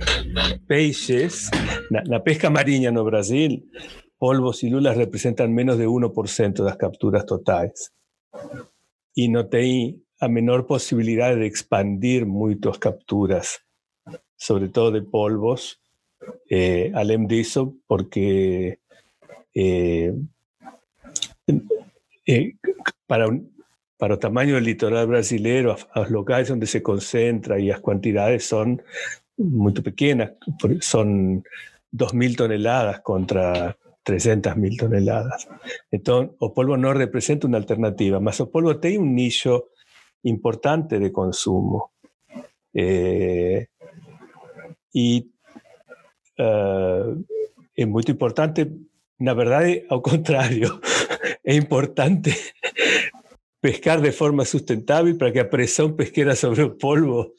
peixes, 0.67 1.49
na, 1.89 2.03
na, 2.03 2.19
pesca 2.19 2.49
marinha 2.49 2.91
no 2.91 3.03
Brasil, 3.03 3.69
polvos 4.17 4.63
y 4.63 4.69
lulas 4.69 4.97
representan 4.97 5.53
menos 5.53 5.77
de 5.77 5.87
1% 5.87 6.53
de 6.53 6.63
las 6.63 6.77
capturas 6.77 7.25
totales. 7.25 7.93
Y 9.13 9.29
no 9.29 9.47
tem 9.47 10.03
a 10.19 10.27
menor 10.27 10.65
posibilidad 10.67 11.35
de 11.35 11.45
expandir 11.45 12.25
muchas 12.25 12.77
capturas, 12.79 13.61
sobre 14.35 14.69
todo 14.69 14.91
de 14.91 15.01
polvos, 15.01 15.79
eh, 16.49 16.91
além 16.93 17.27
disso, 17.27 17.77
porque 17.87 18.79
eh, 19.55 20.13
eh, 22.25 22.53
para 23.05 23.27
para 23.97 24.13
el 24.13 24.19
tamaño 24.19 24.55
del 24.55 24.63
litoral 24.63 25.07
brasileño, 25.07 25.75
a, 25.91 25.99
los 26.01 26.11
locales 26.11 26.47
donde 26.47 26.67
se 26.67 26.83
concentra 26.83 27.59
y 27.59 27.67
las 27.67 27.81
cantidades 27.81 28.45
son 28.45 28.81
muy 29.37 29.73
pequeñas, 29.73 30.33
son 30.79 31.43
2.000 31.91 32.35
toneladas 32.37 33.01
contra 33.01 33.75
300.000 34.05 34.79
toneladas. 34.79 35.47
Entonces, 35.91 36.35
o 36.39 36.53
polvo 36.53 36.77
no 36.77 36.93
representa 36.93 37.47
una 37.47 37.57
alternativa, 37.57 38.19
mas 38.19 38.39
o 38.39 38.49
polvo 38.49 38.79
tiene 38.79 38.99
un 38.99 39.15
nicho 39.15 39.69
importante 40.23 40.99
de 40.99 41.11
consumo. 41.11 41.91
Eh, 42.73 43.67
y 44.93 45.31
uh, 46.37 47.23
es 47.75 47.87
muy 47.87 48.03
importante, 48.07 48.71
la 49.19 49.33
verdad, 49.33 49.63
al 49.89 50.01
contrario, 50.01 50.81
es 51.43 51.55
importante 51.55 52.33
pescar 53.67 53.99
de 53.99 54.13
forma 54.13 54.45
sustentable 54.45 55.13
para 55.15 55.33
que 55.33 55.41
a 55.41 55.49
presión 55.49 55.97
pesquera 55.97 56.37
sobre 56.37 56.63
el 56.63 56.77
polvo 56.77 57.33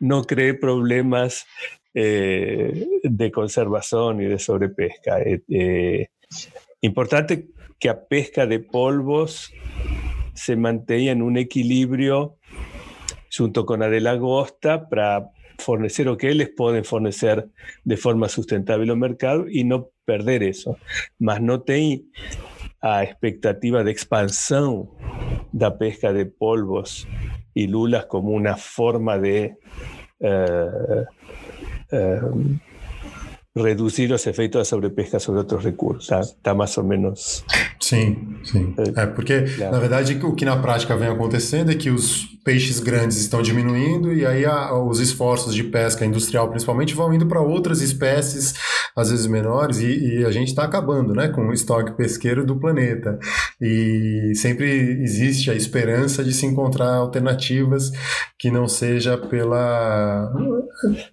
no 0.00 0.24
cree 0.24 0.54
problemas 0.54 1.44
eh, 1.92 2.86
de 3.02 3.30
conservación 3.30 4.22
y 4.22 4.24
de 4.24 4.38
sobrepesca. 4.38 5.20
Eh, 5.20 5.42
eh, 5.50 6.08
importante 6.80 7.48
que 7.78 7.90
a 7.90 8.06
pesca 8.06 8.46
de 8.46 8.60
polvos 8.60 9.52
se 10.32 10.56
mantenga 10.56 11.12
en 11.12 11.20
un 11.20 11.36
equilibrio 11.36 12.38
junto 13.30 13.66
con 13.66 13.80
la 13.80 13.90
de 13.90 14.00
lagosta 14.00 14.88
para 14.88 15.30
fornecer 15.58 16.08
o 16.08 16.16
que 16.16 16.32
les 16.34 16.48
pueden 16.48 16.86
fornecer 16.86 17.50
de 17.84 17.96
forma 17.98 18.30
sustentable 18.30 18.90
al 18.90 18.96
mercado 18.96 19.44
y 19.46 19.64
no 19.64 19.90
perder 20.06 20.42
eso. 20.42 20.78
Mas 21.18 21.42
no 21.42 21.60
te 21.60 22.00
a 22.86 23.04
expectativa 23.04 23.82
de 23.82 23.90
expansão 23.90 24.88
da 25.52 25.70
pesca 25.70 26.12
de 26.12 26.24
polvos 26.26 27.06
e 27.54 27.66
lulas 27.66 28.04
como 28.04 28.30
uma 28.36 28.56
forma 28.56 29.18
de 29.18 29.54
uh, 30.20 31.02
uh, 31.92 32.60
reduzir 33.56 34.12
os 34.12 34.26
efeitos 34.26 34.60
da 34.60 34.64
sobrepesca 34.64 35.18
sobre 35.18 35.40
outros 35.40 35.64
recursos. 35.64 36.04
Está, 36.04 36.20
tá 36.42 36.54
mais 36.54 36.76
ou 36.78 36.84
menos. 36.84 37.44
Sim, 37.86 38.38
sim. 38.42 38.74
É, 38.96 39.06
porque, 39.06 39.44
na 39.58 39.78
verdade, 39.78 40.18
o 40.24 40.34
que 40.34 40.44
na 40.44 40.56
prática 40.56 40.96
vem 40.96 41.08
acontecendo 41.08 41.70
é 41.70 41.74
que 41.76 41.88
os 41.88 42.36
peixes 42.46 42.80
grandes 42.80 43.16
estão 43.18 43.42
diminuindo 43.42 44.12
e 44.12 44.26
aí 44.26 44.44
a, 44.44 44.72
os 44.74 44.98
esforços 44.98 45.54
de 45.54 45.62
pesca 45.62 46.04
industrial, 46.04 46.48
principalmente, 46.48 46.94
vão 46.94 47.12
indo 47.14 47.26
para 47.26 47.40
outras 47.40 47.80
espécies, 47.80 48.54
às 48.96 49.10
vezes 49.10 49.26
menores, 49.26 49.78
e, 49.78 50.18
e 50.18 50.24
a 50.24 50.32
gente 50.32 50.48
está 50.48 50.64
acabando 50.64 51.12
né, 51.12 51.28
com 51.28 51.48
o 51.48 51.52
estoque 51.52 51.96
pesqueiro 51.96 52.44
do 52.44 52.58
planeta. 52.58 53.20
E 53.60 54.32
sempre 54.34 54.68
existe 55.02 55.48
a 55.48 55.54
esperança 55.54 56.24
de 56.24 56.32
se 56.32 56.44
encontrar 56.44 56.94
alternativas 56.94 57.92
que 58.38 58.50
não 58.50 58.66
seja 58.68 59.16
pela 59.16 60.32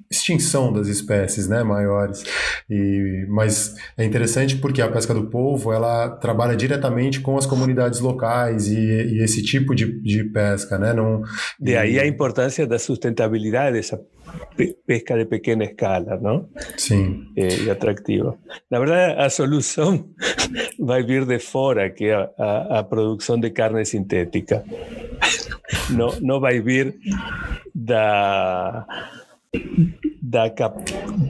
extinção 0.10 0.74
das 0.74 0.88
espécies 0.88 1.48
né, 1.48 1.64
maiores. 1.64 2.24
E, 2.70 3.26
mas 3.30 3.76
é 3.98 4.04
interessante 4.04 4.58
porque 4.58 4.82
a 4.82 4.92
pesca 4.92 5.14
do 5.14 5.28
polvo 5.28 5.72
ela 5.72 6.10
trabalha 6.10 6.56
diretamente 6.64 7.20
com 7.20 7.38
as 7.38 7.46
comunidades 7.46 8.00
locais 8.00 8.68
e, 8.68 8.78
e 8.78 9.24
esse 9.24 9.44
tipo 9.44 9.76
de, 9.76 9.86
de 10.02 10.24
pesca, 10.24 10.78
né? 10.78 10.94
Não, 10.94 11.22
de 11.60 11.76
ahí 11.76 11.96
la 11.96 12.06
importancia 12.06 12.66
de 12.66 12.72
la 12.72 12.80
sustentabilidad 12.80 13.74
de 13.74 13.80
esa 13.80 14.00
pesca 14.88 15.16
de 15.16 15.26
pequeña 15.26 15.66
escala, 15.66 16.18
¿no? 16.22 16.50
Sí. 16.78 16.96
Eh, 17.36 17.64
y 17.66 17.70
atractiva. 17.70 18.36
La 18.70 18.80
verdad, 18.80 19.18
la 19.18 19.30
solución 19.30 20.16
va 20.80 20.96
a 20.96 21.00
ir 21.18 21.26
de 21.26 21.40
fuera 21.40 21.94
que 21.94 22.14
a, 22.14 22.32
a, 22.38 22.90
producción 22.90 23.42
de 23.42 23.52
carne 23.52 23.86
sintética. 23.86 24.64
No, 25.90 26.12
no 26.22 26.40
va 26.40 26.50
a 26.50 26.54
ir 26.54 27.00
da 27.74 28.86
da, 30.34 30.52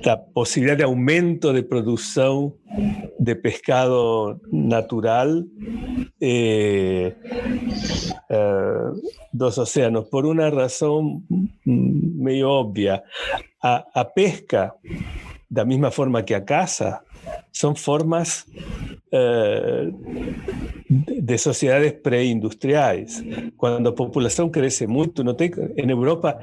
da 0.01 0.25
posibilidad 0.33 0.77
de 0.77 0.85
aumento 0.85 1.51
de 1.51 1.61
producción 1.61 2.55
de 3.19 3.35
pescado 3.35 4.39
natural 4.49 5.45
eh, 6.21 7.13
eh, 8.29 9.47
océanos, 9.57 10.05
por 10.05 10.25
una 10.25 10.49
razón 10.49 11.25
medio 11.65 12.49
obvia. 12.51 13.03
A, 13.61 13.85
a 13.93 14.13
pesca, 14.13 14.75
da 15.49 15.65
misma 15.65 15.91
forma 15.91 16.23
que 16.23 16.35
a 16.35 16.45
caza, 16.45 17.03
son 17.51 17.75
formas 17.75 18.47
eh, 19.11 19.91
de 20.89 21.37
sociedades 21.37 21.93
preindustriales. 21.93 23.23
Cuando 23.55 23.91
la 23.91 23.95
población 23.95 24.49
crece 24.49 24.87
mucho, 24.87 25.23
no 25.23 25.35
en 25.39 25.89
Europa, 25.89 26.39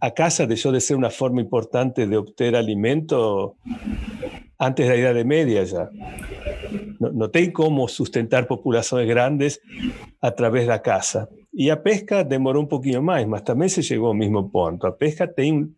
a 0.00 0.10
casa 0.10 0.46
dejó 0.46 0.72
de 0.72 0.80
ser 0.80 0.96
una 0.96 1.10
forma 1.10 1.40
importante 1.40 2.06
de 2.06 2.16
obtener 2.16 2.56
alimento 2.56 3.56
antes 4.58 4.86
de 4.86 5.02
la 5.02 5.10
Edad 5.10 5.24
Media 5.24 5.64
ya. 5.64 5.90
No, 6.98 7.10
no 7.12 7.30
tem 7.30 7.50
como 7.50 7.88
sustentar 7.88 8.46
poblaciones 8.46 9.08
grandes 9.08 9.62
a 10.20 10.32
través 10.32 10.64
de 10.64 10.68
la 10.68 10.82
caza. 10.82 11.28
Y 11.50 11.70
a 11.70 11.82
pesca 11.82 12.24
demoró 12.24 12.60
un 12.60 12.68
poquito 12.68 13.02
más, 13.02 13.26
mas 13.26 13.42
también 13.42 13.70
se 13.70 13.82
llegó 13.82 14.10
al 14.10 14.18
mismo 14.18 14.50
punto. 14.50 14.86
A 14.86 14.96
pesca 14.96 15.32
tiene 15.32 15.68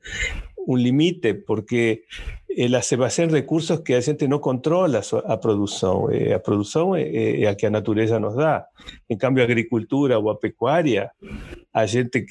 un, 0.67 0.83
límite 0.83 1.35
porque 1.35 2.05
la 2.49 2.83
se 2.83 2.97
basa 2.97 3.23
en 3.23 3.31
recursos 3.31 3.81
que 3.81 3.95
la 3.95 4.03
gente 4.03 4.29
no 4.29 4.41
controla 4.41 5.03
a 5.27 5.41
producción. 5.41 6.13
Eh, 6.13 6.35
a 6.35 6.43
producción 6.43 6.97
es 6.97 7.47
a 7.49 7.57
que 7.57 7.67
la 7.67 7.71
naturaleza 7.71 8.21
nos 8.21 8.37
da. 8.37 8.69
En 9.09 9.19
cambio, 9.19 9.45
agricultura 9.45 10.19
o 10.19 10.31
a 10.31 10.39
pecuaria, 10.39 11.13
a 11.73 11.87
gente 11.87 12.27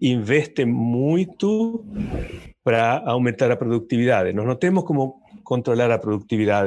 investe 0.00 0.66
mucho 0.66 1.84
para 2.62 2.98
aumentar 2.98 3.48
la 3.48 3.58
productividad. 3.58 4.32
Nos 4.32 4.46
no 4.46 4.58
tenemos 4.58 4.84
como 4.84 5.22
controlar 5.42 5.88
la 5.88 6.00
productividad 6.00 6.66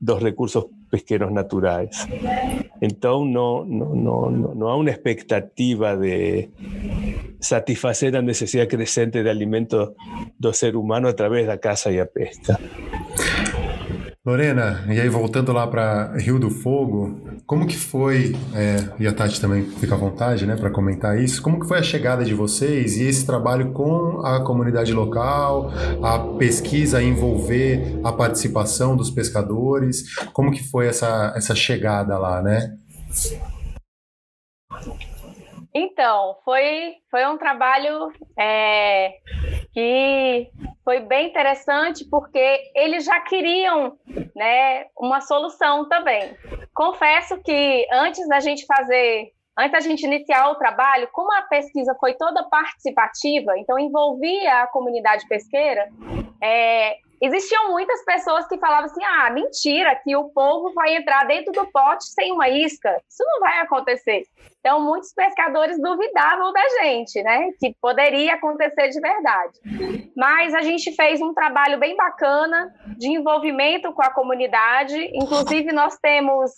dos 0.00 0.22
recursos 0.22 0.66
pesqueros 0.90 1.32
naturais. 1.32 2.06
Então, 2.80 3.24
no 3.24 3.64
não, 3.64 3.94
não, 3.94 4.30
não 4.30 4.68
há 4.68 4.76
uma 4.76 4.90
expectativa 4.90 5.96
de 5.96 6.48
satisfacer 7.40 8.12
la 8.12 8.22
necesidad 8.22 8.68
creciente 8.68 9.22
de 9.22 9.30
alimento 9.30 9.94
do 10.38 10.52
ser 10.52 10.76
humano 10.76 11.08
a 11.08 11.14
través 11.14 11.42
de 11.42 11.48
la 11.48 11.58
caza 11.58 11.90
y 11.90 11.96
la 11.96 12.06
pesca. 12.06 12.58
Lorena, 14.28 14.84
e 14.86 15.00
aí 15.00 15.08
voltando 15.08 15.54
lá 15.54 15.66
para 15.66 16.14
Rio 16.18 16.38
do 16.38 16.50
Fogo, 16.50 17.18
como 17.46 17.66
que 17.66 17.78
foi, 17.78 18.36
é, 18.54 18.76
e 19.00 19.06
a 19.06 19.12
Tati 19.14 19.40
também 19.40 19.64
fica 19.64 19.94
à 19.94 19.98
vontade 19.98 20.44
né, 20.44 20.54
para 20.54 20.68
comentar 20.68 21.18
isso, 21.18 21.40
como 21.40 21.58
que 21.58 21.66
foi 21.66 21.78
a 21.78 21.82
chegada 21.82 22.22
de 22.22 22.34
vocês 22.34 22.98
e 22.98 23.04
esse 23.04 23.24
trabalho 23.24 23.72
com 23.72 24.20
a 24.20 24.44
comunidade 24.44 24.92
local, 24.92 25.72
a 26.02 26.18
pesquisa 26.36 27.02
envolver 27.02 27.98
a 28.04 28.12
participação 28.12 28.94
dos 28.94 29.10
pescadores, 29.10 30.14
como 30.34 30.52
que 30.52 30.62
foi 30.62 30.88
essa, 30.88 31.32
essa 31.34 31.54
chegada 31.54 32.18
lá, 32.18 32.42
né? 32.42 32.76
Então, 35.78 36.36
foi, 36.44 36.96
foi 37.08 37.24
um 37.28 37.38
trabalho 37.38 38.12
é, 38.36 39.14
que 39.72 40.50
foi 40.84 40.98
bem 40.98 41.28
interessante 41.28 42.04
porque 42.10 42.72
eles 42.74 43.04
já 43.04 43.20
queriam 43.20 43.96
né, 44.34 44.86
uma 44.98 45.20
solução 45.20 45.88
também. 45.88 46.36
Confesso 46.74 47.40
que 47.44 47.86
antes 47.92 48.26
da 48.26 48.40
gente 48.40 48.66
fazer, 48.66 49.30
antes 49.56 49.70
da 49.70 49.80
gente 49.80 50.04
iniciar 50.04 50.50
o 50.50 50.56
trabalho, 50.56 51.08
como 51.12 51.32
a 51.32 51.42
pesquisa 51.42 51.94
foi 52.00 52.14
toda 52.14 52.48
participativa, 52.48 53.56
então 53.56 53.78
envolvia 53.78 54.62
a 54.62 54.66
comunidade 54.66 55.28
pesqueira, 55.28 55.88
é, 56.42 56.96
existiam 57.20 57.70
muitas 57.70 58.04
pessoas 58.04 58.46
que 58.46 58.58
falavam 58.58 58.86
assim: 58.86 59.04
ah, 59.04 59.30
mentira, 59.30 59.96
que 59.96 60.14
o 60.16 60.30
povo 60.30 60.72
vai 60.74 60.96
entrar 60.96 61.26
dentro 61.26 61.52
do 61.52 61.66
pote 61.70 62.04
sem 62.04 62.32
uma 62.32 62.48
isca. 62.48 62.90
Isso 63.08 63.24
não 63.24 63.40
vai 63.40 63.60
acontecer. 63.60 64.24
Então, 64.60 64.80
muitos 64.80 65.12
pescadores 65.14 65.80
duvidavam 65.80 66.52
da 66.52 66.68
gente, 66.82 67.22
né? 67.22 67.50
Que 67.58 67.74
poderia 67.80 68.34
acontecer 68.34 68.88
de 68.88 69.00
verdade. 69.00 70.10
Mas 70.16 70.52
a 70.52 70.62
gente 70.62 70.94
fez 70.94 71.20
um 71.20 71.32
trabalho 71.32 71.78
bem 71.78 71.96
bacana 71.96 72.74
de 72.98 73.08
envolvimento 73.08 73.92
com 73.92 74.02
a 74.02 74.10
comunidade. 74.10 74.98
Inclusive, 75.14 75.72
nós 75.72 75.96
temos, 75.98 76.50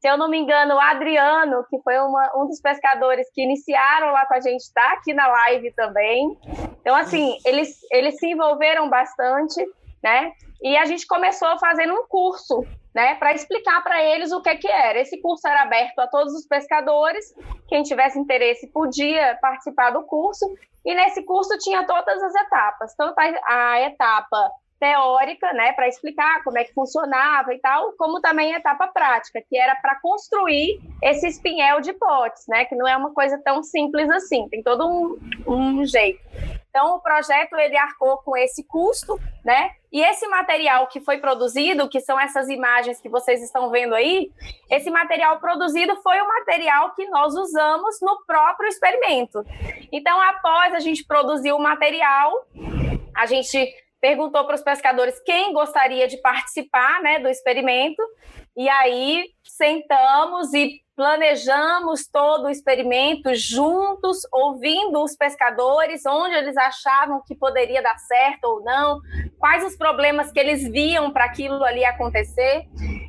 se 0.00 0.08
eu 0.08 0.16
não 0.16 0.30
me 0.30 0.38
engano, 0.38 0.76
o 0.76 0.80
Adriano, 0.80 1.64
que 1.68 1.78
foi 1.82 1.98
uma, 1.98 2.32
um 2.36 2.46
dos 2.46 2.60
pescadores 2.60 3.28
que 3.34 3.42
iniciaram 3.42 4.12
lá 4.12 4.24
com 4.24 4.34
a 4.34 4.40
gente, 4.40 4.60
está 4.60 4.92
aqui 4.92 5.12
na 5.12 5.26
live 5.26 5.72
também. 5.72 6.38
Então, 6.80 6.94
assim, 6.94 7.36
eles, 7.44 7.80
eles 7.90 8.16
se 8.18 8.28
envolveram 8.28 8.88
bastante 8.88 9.62
né? 10.02 10.32
E 10.62 10.76
a 10.76 10.84
gente 10.84 11.06
começou 11.06 11.58
fazendo 11.58 11.94
um 11.94 12.06
curso, 12.06 12.64
né, 12.94 13.14
para 13.14 13.32
explicar 13.32 13.82
para 13.82 14.02
eles 14.02 14.32
o 14.32 14.42
que 14.42 14.56
que 14.56 14.68
era. 14.68 14.98
Esse 14.98 15.20
curso 15.20 15.46
era 15.46 15.62
aberto 15.62 15.98
a 16.00 16.08
todos 16.08 16.34
os 16.34 16.46
pescadores, 16.46 17.32
quem 17.68 17.82
tivesse 17.82 18.18
interesse 18.18 18.66
podia 18.72 19.38
participar 19.40 19.90
do 19.90 20.02
curso, 20.02 20.52
e 20.84 20.94
nesse 20.94 21.22
curso 21.22 21.56
tinha 21.58 21.86
todas 21.86 22.20
as 22.22 22.34
etapas, 22.34 22.94
tanto 22.96 23.16
a, 23.18 23.72
a 23.72 23.80
etapa 23.82 24.50
teórica, 24.80 25.52
né, 25.52 25.72
para 25.72 25.88
explicar 25.88 26.42
como 26.44 26.58
é 26.58 26.64
que 26.64 26.72
funcionava 26.72 27.52
e 27.52 27.58
tal, 27.58 27.92
como 27.98 28.20
também 28.20 28.54
a 28.54 28.58
etapa 28.58 28.86
prática, 28.88 29.42
que 29.48 29.56
era 29.56 29.74
para 29.76 30.00
construir 30.00 30.80
esse 31.02 31.26
espinhel 31.26 31.80
de 31.80 31.92
potes, 31.92 32.44
né, 32.48 32.64
que 32.64 32.76
não 32.76 32.86
é 32.86 32.96
uma 32.96 33.12
coisa 33.12 33.40
tão 33.44 33.62
simples 33.62 34.08
assim, 34.10 34.48
tem 34.48 34.62
todo 34.62 34.86
um, 34.86 35.18
um 35.46 35.84
jeito. 35.84 36.20
Então, 36.68 36.96
o 36.96 37.00
projeto 37.00 37.56
ele 37.56 37.76
arcou 37.76 38.18
com 38.18 38.36
esse 38.36 38.62
custo, 38.64 39.18
né? 39.44 39.70
E 39.90 40.02
esse 40.02 40.26
material 40.28 40.86
que 40.86 41.00
foi 41.00 41.18
produzido, 41.18 41.88
que 41.88 42.00
são 42.00 42.20
essas 42.20 42.48
imagens 42.48 43.00
que 43.00 43.08
vocês 43.08 43.42
estão 43.42 43.70
vendo 43.70 43.94
aí, 43.94 44.30
esse 44.70 44.90
material 44.90 45.40
produzido 45.40 45.96
foi 46.02 46.20
o 46.20 46.28
material 46.28 46.94
que 46.94 47.06
nós 47.08 47.34
usamos 47.34 47.98
no 48.02 48.22
próprio 48.26 48.68
experimento. 48.68 49.44
Então, 49.90 50.20
após 50.20 50.74
a 50.74 50.78
gente 50.78 51.04
produzir 51.06 51.52
o 51.52 51.58
material, 51.58 52.46
a 53.16 53.24
gente 53.26 53.74
perguntou 54.00 54.44
para 54.44 54.54
os 54.54 54.62
pescadores 54.62 55.18
quem 55.24 55.52
gostaria 55.52 56.06
de 56.06 56.18
participar 56.18 57.02
né, 57.02 57.18
do 57.18 57.28
experimento, 57.28 58.02
e 58.56 58.68
aí 58.68 59.24
sentamos 59.42 60.52
e 60.52 60.80
planejamos 60.98 62.08
todo 62.08 62.46
o 62.46 62.50
experimento 62.50 63.32
juntos, 63.32 64.18
ouvindo 64.32 65.00
os 65.00 65.14
pescadores, 65.14 66.04
onde 66.04 66.34
eles 66.34 66.56
achavam 66.56 67.22
que 67.24 67.36
poderia 67.36 67.80
dar 67.80 67.96
certo 67.98 68.46
ou 68.46 68.64
não, 68.64 69.00
quais 69.38 69.64
os 69.64 69.76
problemas 69.76 70.32
que 70.32 70.40
eles 70.40 70.68
viam 70.68 71.12
para 71.12 71.24
aquilo 71.24 71.62
ali 71.62 71.84
acontecer. 71.84 72.66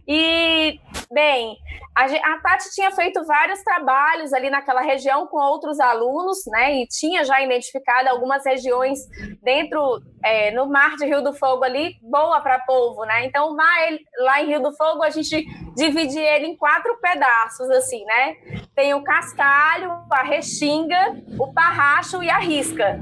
E, 0.07 0.79
bem, 1.11 1.57
a, 1.95 2.05
a 2.05 2.39
Tati 2.41 2.71
tinha 2.73 2.91
feito 2.91 3.23
vários 3.25 3.63
trabalhos 3.63 4.33
ali 4.33 4.49
naquela 4.49 4.81
região 4.81 5.27
com 5.27 5.37
outros 5.37 5.79
alunos, 5.79 6.39
né? 6.47 6.81
E 6.81 6.87
tinha 6.87 7.23
já 7.25 7.41
identificado 7.41 8.09
algumas 8.09 8.45
regiões 8.45 8.99
dentro, 9.43 10.01
é, 10.23 10.51
no 10.51 10.67
mar 10.67 10.95
de 10.95 11.05
Rio 11.05 11.21
do 11.21 11.33
Fogo 11.33 11.63
ali, 11.63 11.97
boa 12.01 12.39
para 12.41 12.59
polvo, 12.59 13.03
né? 13.05 13.25
Então, 13.25 13.55
ele, 13.87 13.99
lá 14.19 14.41
em 14.41 14.47
Rio 14.47 14.61
do 14.61 14.75
Fogo, 14.75 15.03
a 15.03 15.09
gente 15.09 15.45
divide 15.75 16.19
ele 16.19 16.47
em 16.47 16.57
quatro 16.57 16.97
pedaços, 17.01 17.69
assim, 17.79 18.03
né? 18.05 18.35
Tem 18.75 18.93
o 18.93 19.03
cascalho, 19.03 19.91
a 20.11 20.23
restinga, 20.23 21.21
o 21.39 21.51
parracho 21.53 22.23
e 22.23 22.29
a 22.29 22.37
risca. 22.37 22.99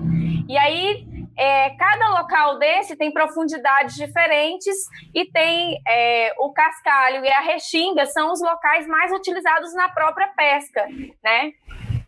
E 0.48 0.58
aí, 0.58 1.06
é, 1.38 1.70
cada 1.72 2.20
local 2.20 2.58
desse 2.58 2.96
tem 2.96 3.12
profundidades 3.12 3.96
diferentes 3.96 4.76
e 5.14 5.26
tem 5.26 5.78
é, 5.88 6.34
o 6.40 6.52
cascalho 6.52 7.24
e 7.24 7.30
a 7.30 7.42
restinga 7.42 8.06
são 8.08 8.32
os 8.32 8.42
locais 8.42 8.88
mais 8.88 9.12
utilizados 9.12 9.74
na 9.76 9.90
própria 9.90 10.28
pesca, 10.30 10.88
né? 11.24 11.52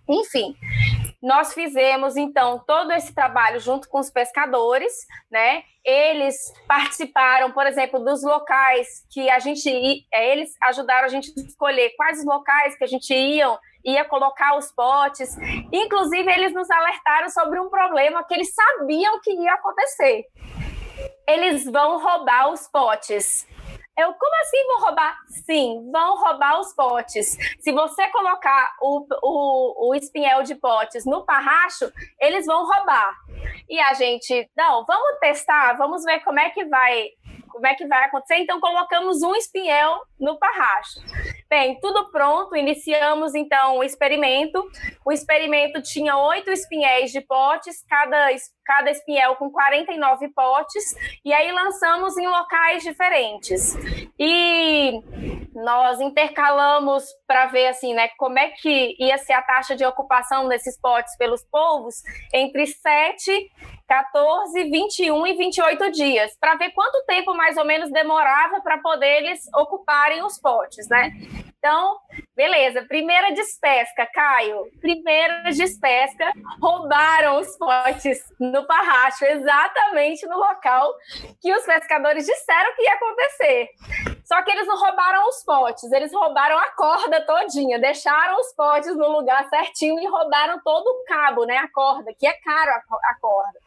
Enfim, 0.08 0.55
nós 1.21 1.53
fizemos 1.53 2.15
então 2.15 2.63
todo 2.65 2.91
esse 2.91 3.13
trabalho 3.13 3.60
junto 3.60 3.89
com 3.89 3.99
os 3.99 4.10
pescadores, 4.10 4.93
né? 5.29 5.63
Eles 5.84 6.36
participaram, 6.67 7.51
por 7.51 7.65
exemplo, 7.65 7.99
dos 7.99 8.23
locais 8.23 9.05
que 9.12 9.29
a 9.29 9.39
gente 9.39 9.69
é, 10.13 10.32
eles 10.32 10.51
ajudaram 10.63 11.05
a 11.05 11.10
gente 11.10 11.32
a 11.38 11.41
escolher 11.41 11.91
quais 11.97 12.19
os 12.19 12.25
locais 12.25 12.77
que 12.77 12.84
a 12.84 12.88
gente 12.88 13.13
ia 13.13 13.58
ia 13.84 14.03
colocar 14.05 14.58
os 14.58 14.71
potes. 14.71 15.38
Inclusive, 15.71 16.32
eles 16.32 16.53
nos 16.53 16.69
alertaram 16.69 17.29
sobre 17.29 17.60
um 17.60 17.69
problema 17.69 18.23
que 18.23 18.34
eles 18.34 18.53
sabiam 18.53 19.19
que 19.21 19.32
ia 19.32 19.53
acontecer. 19.53 20.25
Eles 21.27 21.63
vão 21.65 22.01
roubar 22.01 22.51
os 22.51 22.67
potes. 22.67 23.47
Eu, 23.99 24.13
como 24.13 24.35
assim 24.41 24.65
vão 24.65 24.79
roubar? 24.79 25.17
Sim, 25.27 25.91
vão 25.91 26.15
roubar 26.15 26.59
os 26.62 26.73
potes. 26.73 27.38
Se 27.59 27.71
você 27.73 28.07
colocar 28.07 28.73
o, 28.81 29.05
o, 29.21 29.89
o 29.89 29.95
espinhel 29.95 30.41
de 30.43 30.55
potes 30.55 31.05
no 31.05 31.25
parracho, 31.25 31.91
eles 32.21 32.45
vão 32.45 32.65
roubar. 32.65 33.13
E 33.67 33.77
a 33.77 33.93
gente, 33.93 34.49
não, 34.55 34.85
vamos 34.85 35.19
testar, 35.19 35.73
vamos 35.73 36.03
ver 36.05 36.21
como 36.21 36.39
é 36.39 36.49
que 36.49 36.63
vai 36.65 37.09
como 37.49 37.67
é 37.67 37.75
que 37.75 37.85
vai 37.88 38.05
acontecer? 38.05 38.38
Então, 38.38 38.59
colocamos 38.62 39.21
um 39.21 39.35
espinhel 39.35 39.99
no 40.17 40.39
parracho. 40.39 41.01
Bem, 41.49 41.77
tudo 41.81 42.09
pronto, 42.09 42.55
iniciamos 42.55 43.35
então 43.35 43.79
o 43.79 43.83
experimento. 43.83 44.63
O 45.05 45.12
experimento 45.12 45.81
tinha 45.81 46.15
oito 46.15 46.49
espinhéis 46.51 47.12
de 47.12 47.19
potes, 47.19 47.83
cada, 47.89 48.31
cada 48.69 48.91
espinhel 48.91 49.36
com 49.36 49.49
49 49.49 50.29
potes, 50.29 50.93
e 51.25 51.34
aí 51.34 51.51
lançamos 51.51 52.15
em 52.19 52.27
locais 52.27 52.84
diferentes. 52.84 53.75
E 54.19 54.91
nós 55.55 55.99
intercalamos 55.99 57.03
para 57.25 57.47
ver 57.47 57.65
assim, 57.69 57.95
né, 57.95 58.10
como 58.15 58.38
é 58.38 58.49
que 58.49 58.95
ia 58.99 59.17
ser 59.17 59.34
a 59.34 59.41
taxa 59.41 59.75
de 59.75 59.84
ocupação 59.84 60.47
desses 60.47 60.79
potes 60.79 61.17
pelos 61.17 61.43
povos 61.45 61.95
entre 62.32 62.67
7 62.67 63.49
14, 63.88 64.69
21 64.69 65.25
e 65.25 65.34
28 65.36 65.91
dias, 65.91 66.38
para 66.39 66.53
ver 66.53 66.69
quanto 66.73 67.03
tempo 67.08 67.34
mais 67.34 67.58
ou 67.58 67.65
menos 67.65 67.91
demorava 67.91 68.62
para 68.62 68.77
poder 68.77 69.23
eles 69.23 69.41
ocuparem 69.55 70.23
os 70.23 70.39
potes, 70.39 70.88
né? 70.88 71.10
Então, 71.59 71.97
beleza, 72.37 72.85
primeira 72.87 73.33
despesca, 73.33 74.07
Caio. 74.13 74.63
Primeira 74.79 75.51
despesca, 75.51 76.31
roubaram 76.61 77.39
os 77.39 77.57
potes 77.57 78.23
no 78.39 78.65
parracho, 78.65 79.25
exatamente 79.25 80.25
no 80.25 80.37
local 80.37 80.89
que 81.41 81.53
os 81.53 81.65
pescadores 81.65 82.25
disseram 82.25 82.73
que 82.75 82.83
ia 82.83 82.93
acontecer. 82.93 83.67
Só 84.29 84.43
que 84.43 84.51
eles 84.51 84.67
não 84.67 84.79
roubaram 84.79 85.27
os 85.27 85.43
potes, 85.43 85.91
eles 85.91 86.13
roubaram 86.13 86.55
a 86.59 86.69
corda 86.75 87.19
todinha, 87.25 87.79
deixaram 87.79 88.39
os 88.39 88.53
potes 88.53 88.95
no 88.95 89.09
lugar 89.09 89.49
certinho 89.49 89.99
e 89.99 90.05
roubaram 90.05 90.61
todo 90.63 90.85
o 90.85 91.03
cabo, 91.05 91.45
né? 91.45 91.57
A 91.57 91.67
corda, 91.67 92.13
que 92.13 92.27
é 92.27 92.33
caro 92.33 92.69
a, 92.69 93.15
corda. 93.19 93.59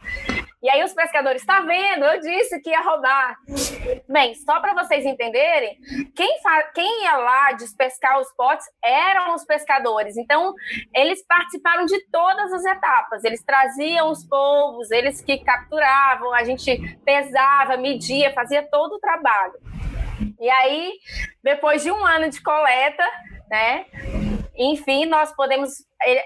E 0.63 0.71
aí 0.71 0.85
os 0.85 0.93
pescadores, 0.93 1.45
tá 1.45 1.63
vendo? 1.63 2.05
Eu 2.05 2.21
disse 2.21 2.61
que 2.61 2.71
ia 2.71 2.81
roubar. 2.81 3.37
Bem, 4.09 4.37
só 4.37 4.61
para 4.61 4.73
vocês 4.75 5.05
entenderem, 5.05 5.77
quem, 6.15 6.33
quem 6.73 7.03
ia 7.03 7.17
lá 7.17 7.51
despescar 7.55 8.21
os 8.21 8.33
potes 8.35 8.65
eram 8.85 9.35
os 9.35 9.45
pescadores. 9.45 10.17
Então, 10.17 10.55
eles 10.95 11.27
participaram 11.27 11.87
de 11.87 11.99
todas 12.07 12.53
as 12.53 12.65
etapas. 12.65 13.25
Eles 13.25 13.43
traziam 13.43 14.13
os 14.13 14.25
polvos, 14.25 14.93
eles 14.93 15.21
que 15.21 15.39
capturavam, 15.39 16.33
a 16.33 16.45
gente 16.45 16.97
pesava, 17.05 17.77
media, 17.77 18.33
fazia 18.33 18.63
todo 18.63 18.93
o 18.93 19.01
trabalho. 19.01 19.82
E 20.41 20.51
aí, 20.51 20.93
depois 21.43 21.83
de 21.83 21.91
um 21.91 22.05
ano 22.05 22.29
de 22.29 22.43
coleta, 22.43 23.05
né? 23.51 23.87
Enfim, 24.55 25.07
nós 25.07 25.35
podemos 25.35 25.71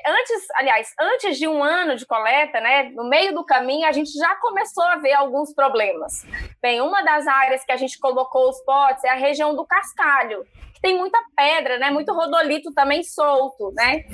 antes, 0.07 0.47
aliás, 0.55 0.93
antes 0.99 1.39
de 1.39 1.47
um 1.47 1.63
ano 1.63 1.97
de 1.97 2.07
coleta, 2.07 2.61
né, 2.61 2.85
no 2.95 3.09
meio 3.09 3.35
do 3.35 3.45
caminho, 3.45 3.87
a 3.87 3.93
gente 3.93 4.11
já 4.13 4.35
começou 4.37 4.85
a 4.85 4.97
ver 4.97 5.13
alguns 5.13 5.55
problemas. 5.55 6.25
Bem, 6.61 6.81
uma 6.81 7.03
das 7.03 7.27
áreas 7.27 7.65
que 7.65 7.73
a 7.73 7.77
gente 7.77 7.99
colocou 7.99 8.49
os 8.49 8.61
potes 8.65 9.05
é 9.05 9.11
a 9.11 9.15
região 9.15 9.55
do 9.55 9.67
cascalho, 9.67 10.45
que 10.77 10.81
tem 10.83 10.97
muita 10.97 11.19
pedra, 11.35 11.79
né, 11.79 11.91
muito 11.91 12.13
rodolito 12.13 12.73
também 12.73 13.03
solto, 13.03 13.73
né? 13.75 14.05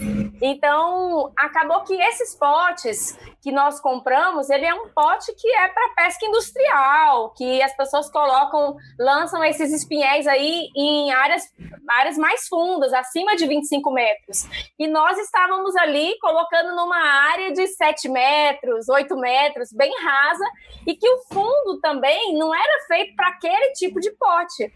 Então, 0.41 1.33
acabou 1.37 1.83
que 1.83 1.95
esses 1.95 2.37
potes 2.37 3.19
que 3.41 3.53
nós 3.53 3.81
compramos, 3.81 4.49
ele 4.49 4.65
é 4.65 4.75
um 4.75 4.89
pote 4.89 5.33
que 5.37 5.49
é 5.49 5.69
para 5.69 5.95
pesca 5.95 6.25
industrial, 6.25 7.31
que 7.35 7.61
as 7.63 7.77
pessoas 7.77 8.11
colocam, 8.11 8.77
lançam 8.99 9.43
esses 9.45 9.73
espinhéis 9.73 10.27
aí 10.27 10.69
em 10.77 11.13
áreas, 11.13 11.45
áreas 11.89 12.17
mais 12.17 12.47
fundas, 12.49 12.93
acima 12.93 13.37
de 13.37 13.47
25 13.47 13.91
metros. 13.93 14.45
E 14.79 14.89
nós 14.89 15.19
estávamos 15.19 15.77
ali 15.77 16.17
colocando 16.21 16.75
numa 16.75 16.99
área 17.31 17.53
de 17.53 17.67
7 17.67 18.09
metros, 18.09 18.89
8 18.89 19.17
metros, 19.17 19.73
bem 19.73 19.93
rasa, 20.03 20.45
e 20.87 20.95
que 20.95 21.09
o 21.09 21.23
fundo 21.33 21.81
também 21.81 22.37
não 22.37 22.55
era 22.55 22.85
feito 22.87 23.15
para 23.15 23.29
aquele 23.29 23.73
tipo 23.73 24.01
de 24.01 24.11
pote. 24.13 24.73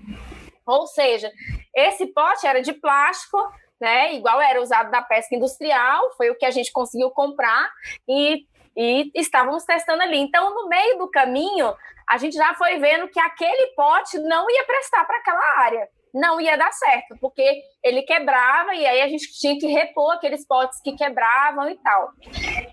Ou 0.67 0.87
seja, 0.87 1.31
esse 1.75 2.07
pote 2.07 2.47
era 2.47 2.61
de 2.61 2.73
plástico, 2.73 3.39
né? 3.81 4.15
Igual 4.15 4.41
era 4.41 4.61
usado 4.61 4.91
na 4.91 5.03
pesca 5.03 5.35
industrial, 5.35 6.11
foi 6.17 6.31
o 6.31 6.37
que 6.37 6.45
a 6.45 6.51
gente 6.51 6.73
conseguiu 6.73 7.11
comprar 7.11 7.71
e, 8.09 8.45
e 8.77 9.11
estávamos 9.15 9.65
testando 9.65 10.03
ali. 10.03 10.19
Então, 10.19 10.55
no 10.55 10.69
meio 10.69 10.99
do 10.99 11.11
caminho, 11.11 11.73
a 12.09 12.19
gente 12.19 12.35
já 12.35 12.55
foi 12.55 12.79
vendo 12.79 13.09
que 13.09 13.21
aquele 13.21 13.75
pote 13.75 14.19
não 14.19 14.51
ia 14.51 14.65
prestar 14.65 15.05
para 15.05 15.19
aquela 15.19 15.61
área. 15.61 15.89
Não 16.15 16.41
ia 16.41 16.57
dar 16.57 16.73
certo, 16.73 17.15
porque 17.21 17.61
ele 17.85 18.01
quebrava 18.03 18.75
e 18.75 18.87
aí 18.87 19.03
a 19.03 19.09
gente 19.09 19.39
tinha 19.39 19.59
que 19.59 19.67
repor 19.67 20.15
aqueles 20.15 20.47
potes 20.47 20.81
que 20.81 20.97
quebravam 20.97 21.69
e 21.69 21.77
tal. 21.77 22.11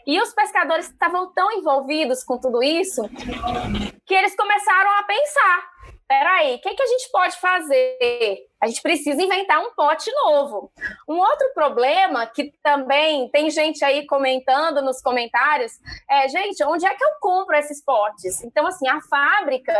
E 0.07 0.21
os 0.21 0.33
pescadores 0.33 0.89
estavam 0.89 1.33
tão 1.33 1.51
envolvidos 1.51 2.23
com 2.23 2.39
tudo 2.39 2.63
isso 2.63 3.01
que 4.05 4.13
eles 4.13 4.33
começaram 4.35 4.91
a 4.91 5.03
pensar: 5.03 5.72
peraí, 6.07 6.55
o 6.55 6.59
que, 6.59 6.73
que 6.73 6.83
a 6.83 6.87
gente 6.87 7.09
pode 7.11 7.37
fazer? 7.37 8.47
A 8.63 8.67
gente 8.67 8.81
precisa 8.81 9.21
inventar 9.21 9.59
um 9.59 9.73
pote 9.73 10.09
novo. 10.23 10.71
Um 11.05 11.17
outro 11.17 11.51
problema 11.53 12.25
que 12.25 12.53
também 12.63 13.27
tem 13.27 13.49
gente 13.49 13.83
aí 13.83 14.07
comentando 14.07 14.81
nos 14.81 15.01
comentários 15.01 15.73
é, 16.09 16.29
gente, 16.29 16.63
onde 16.63 16.85
é 16.85 16.95
que 16.95 17.03
eu 17.03 17.09
compro 17.19 17.57
esses 17.57 17.83
potes? 17.83 18.41
Então, 18.41 18.65
assim, 18.65 18.87
a 18.87 19.01
fábrica, 19.01 19.73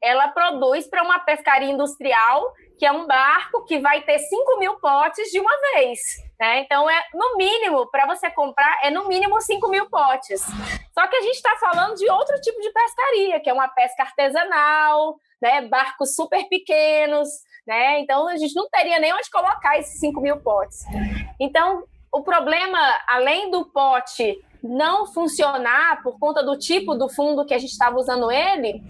ela 0.00 0.28
produz 0.28 0.86
para 0.86 1.02
uma 1.02 1.18
pescaria 1.18 1.68
industrial, 1.68 2.52
que 2.78 2.86
é 2.86 2.92
um 2.92 3.04
barco 3.04 3.64
que 3.64 3.80
vai 3.80 4.02
ter 4.02 4.20
5 4.20 4.58
mil 4.60 4.78
potes 4.78 5.32
de 5.32 5.40
uma 5.40 5.52
vez. 5.72 5.98
Né? 6.38 6.60
Então, 6.60 6.88
é 6.88 7.04
no 7.12 7.36
mínimo, 7.36 7.90
para 7.90 8.06
você 8.06 8.30
comprar, 8.30 8.78
é 8.84 8.90
no 8.92 9.08
mínimo 9.08 9.40
5 9.40 9.68
mil 9.68 9.90
potes. 9.90 10.40
Só 10.92 11.08
que 11.08 11.16
a 11.16 11.22
gente 11.22 11.34
está 11.34 11.56
falando 11.56 11.96
de 11.96 12.08
outro 12.08 12.40
tipo 12.40 12.60
de 12.60 12.70
pescaria, 12.70 13.40
que 13.40 13.50
é 13.50 13.52
uma 13.52 13.66
pesca 13.66 14.04
artesanal, 14.04 15.16
né? 15.42 15.62
barcos 15.62 16.14
super 16.14 16.48
pequenos. 16.48 17.28
Né? 17.66 18.00
Então, 18.00 18.28
a 18.28 18.36
gente 18.36 18.54
não 18.54 18.68
teria 18.68 18.98
nem 18.98 19.12
onde 19.14 19.30
colocar 19.30 19.78
esses 19.78 19.98
5 19.98 20.20
mil 20.20 20.36
potes. 20.38 20.84
Então, 21.40 21.84
o 22.12 22.22
problema, 22.22 22.78
além 23.08 23.50
do 23.50 23.64
pote 23.66 24.38
não 24.62 25.06
funcionar 25.06 26.02
por 26.02 26.18
conta 26.18 26.42
do 26.42 26.58
tipo 26.58 26.94
do 26.94 27.08
fundo 27.08 27.44
que 27.44 27.54
a 27.54 27.58
gente 27.58 27.72
estava 27.72 27.96
usando 27.96 28.30
ele, 28.30 28.82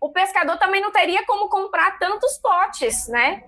o 0.00 0.10
pescador 0.10 0.58
também 0.58 0.80
não 0.80 0.92
teria 0.92 1.24
como 1.26 1.48
comprar 1.48 1.98
tantos 1.98 2.38
potes, 2.38 3.08
né? 3.08 3.42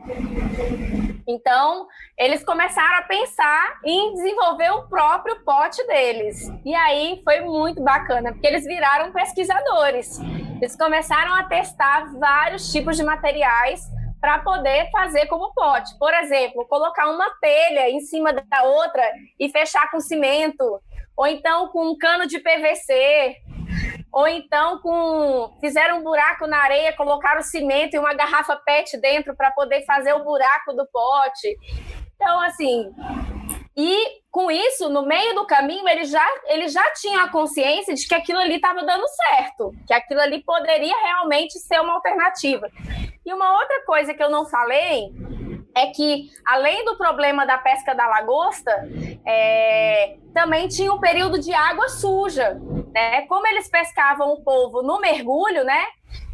Então, 1.28 1.86
eles 2.16 2.44
começaram 2.44 2.98
a 2.98 3.02
pensar 3.02 3.80
em 3.84 4.14
desenvolver 4.14 4.70
o 4.70 4.88
próprio 4.88 5.42
pote 5.44 5.84
deles. 5.86 6.48
E 6.64 6.74
aí 6.74 7.20
foi 7.24 7.40
muito 7.40 7.82
bacana, 7.82 8.32
porque 8.32 8.46
eles 8.46 8.64
viraram 8.64 9.12
pesquisadores. 9.12 10.18
Eles 10.60 10.76
começaram 10.76 11.34
a 11.34 11.44
testar 11.44 12.12
vários 12.18 12.72
tipos 12.72 12.96
de 12.96 13.02
materiais 13.02 13.95
para 14.26 14.40
poder 14.40 14.90
fazer 14.90 15.26
como 15.26 15.54
pote. 15.54 15.96
Por 16.00 16.12
exemplo, 16.12 16.66
colocar 16.66 17.08
uma 17.08 17.30
telha 17.40 17.88
em 17.88 18.00
cima 18.00 18.32
da 18.32 18.64
outra 18.64 19.04
e 19.38 19.48
fechar 19.48 19.88
com 19.88 20.00
cimento, 20.00 20.82
ou 21.16 21.28
então 21.28 21.68
com 21.68 21.92
um 21.92 21.96
cano 21.96 22.26
de 22.26 22.40
PVC, 22.40 23.36
ou 24.12 24.26
então 24.26 24.80
com 24.80 25.56
fizeram 25.60 26.00
um 26.00 26.02
buraco 26.02 26.44
na 26.48 26.58
areia, 26.58 26.92
colocaram 26.96 27.40
cimento 27.40 27.94
e 27.94 28.00
uma 28.00 28.14
garrafa 28.14 28.56
PET 28.56 29.00
dentro 29.00 29.36
para 29.36 29.52
poder 29.52 29.84
fazer 29.84 30.12
o 30.14 30.24
buraco 30.24 30.72
do 30.72 30.84
pote. 30.88 31.56
Então, 32.16 32.40
assim, 32.40 32.92
e 33.76 34.22
com 34.30 34.50
isso, 34.50 34.88
no 34.88 35.02
meio 35.02 35.34
do 35.34 35.46
caminho, 35.46 35.86
ele 35.88 36.04
já, 36.04 36.26
ele 36.46 36.68
já 36.68 36.82
tinha 36.94 37.24
a 37.24 37.30
consciência 37.30 37.94
de 37.94 38.06
que 38.06 38.14
aquilo 38.14 38.38
ali 38.38 38.56
estava 38.56 38.82
dando 38.84 39.04
certo, 39.08 39.74
que 39.86 39.92
aquilo 39.92 40.20
ali 40.20 40.42
poderia 40.42 40.96
realmente 41.04 41.58
ser 41.58 41.80
uma 41.80 41.94
alternativa. 41.94 42.70
E 43.24 43.32
uma 43.32 43.52
outra 43.58 43.84
coisa 43.84 44.14
que 44.14 44.22
eu 44.22 44.30
não 44.30 44.46
falei 44.46 45.10
é 45.76 45.88
que, 45.88 46.30
além 46.46 46.84
do 46.86 46.96
problema 46.96 47.44
da 47.44 47.58
pesca 47.58 47.94
da 47.94 48.06
lagosta, 48.06 48.72
é, 49.26 50.16
também 50.32 50.68
tinha 50.68 50.92
um 50.92 50.98
período 50.98 51.38
de 51.38 51.52
água 51.52 51.88
suja. 51.88 52.58
Né? 52.94 53.26
Como 53.26 53.46
eles 53.46 53.68
pescavam 53.68 54.32
o 54.32 54.42
povo 54.42 54.82
no 54.82 54.98
mergulho, 54.98 55.64
né? 55.64 55.84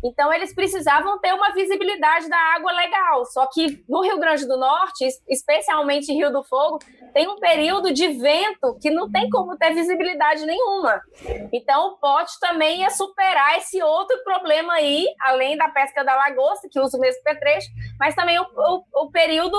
Então, 0.05 0.33
eles 0.33 0.55
precisavam 0.55 1.19
ter 1.21 1.33
uma 1.33 1.53
visibilidade 1.53 2.29
da 2.29 2.37
água 2.57 2.73
legal. 2.73 3.25
Só 3.27 3.47
que 3.47 3.85
no 3.89 4.03
Rio 4.03 4.19
Grande 4.19 4.47
do 4.47 4.57
Norte, 4.59 5.07
especialmente 5.29 6.13
Rio 6.13 6.33
do 6.33 6.43
Fogo, 6.43 6.79
tem 7.15 7.29
um 7.29 7.39
período 7.39 7.93
de 7.93 8.09
vento 8.09 8.77
que 8.81 8.91
não 8.91 9.11
tem 9.11 9.31
como 9.31 9.57
ter 9.57 9.75
visibilidade 9.75 10.45
nenhuma. 10.45 11.01
Então, 11.53 11.89
o 11.89 11.97
pote 11.99 12.33
também 12.41 12.81
ia 12.81 12.91
superar 12.91 13.59
esse 13.59 13.83
outro 13.83 14.17
problema 14.25 14.75
aí, 14.75 15.07
além 15.21 15.57
da 15.57 15.69
pesca 15.69 16.03
da 16.05 16.17
lagosta, 16.17 16.69
que 16.71 16.81
usa 16.81 16.97
o 16.97 17.01
mesmo 17.01 17.23
petrecho, 17.23 17.69
mas 17.99 18.15
também 18.15 18.39
o, 18.39 18.43
o, 18.43 19.05
o 19.05 19.11
período, 19.11 19.57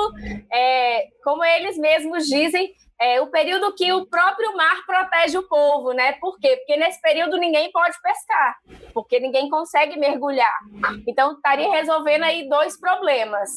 é, 0.51 1.07
como 1.23 1.43
eles 1.43 1.77
mesmos 1.77 2.25
dizem, 2.25 2.73
é, 3.03 3.19
o 3.19 3.27
período 3.27 3.75
que 3.75 3.91
o 3.91 4.05
próprio 4.05 4.55
mar 4.55 4.85
protege 4.85 5.37
o 5.37 5.47
povo, 5.47 5.91
né? 5.91 6.13
Por 6.13 6.39
quê? 6.39 6.55
Porque 6.55 6.77
nesse 6.77 7.01
período 7.01 7.37
ninguém 7.37 7.69
pode 7.69 8.01
pescar, 8.01 8.55
porque 8.93 9.19
ninguém 9.19 9.49
consegue 9.49 9.99
mergulhar. 9.99 10.57
Então 11.05 11.33
estaria 11.33 11.69
resolvendo 11.69 12.23
aí 12.23 12.47
dois 12.47 12.79
problemas. 12.79 13.49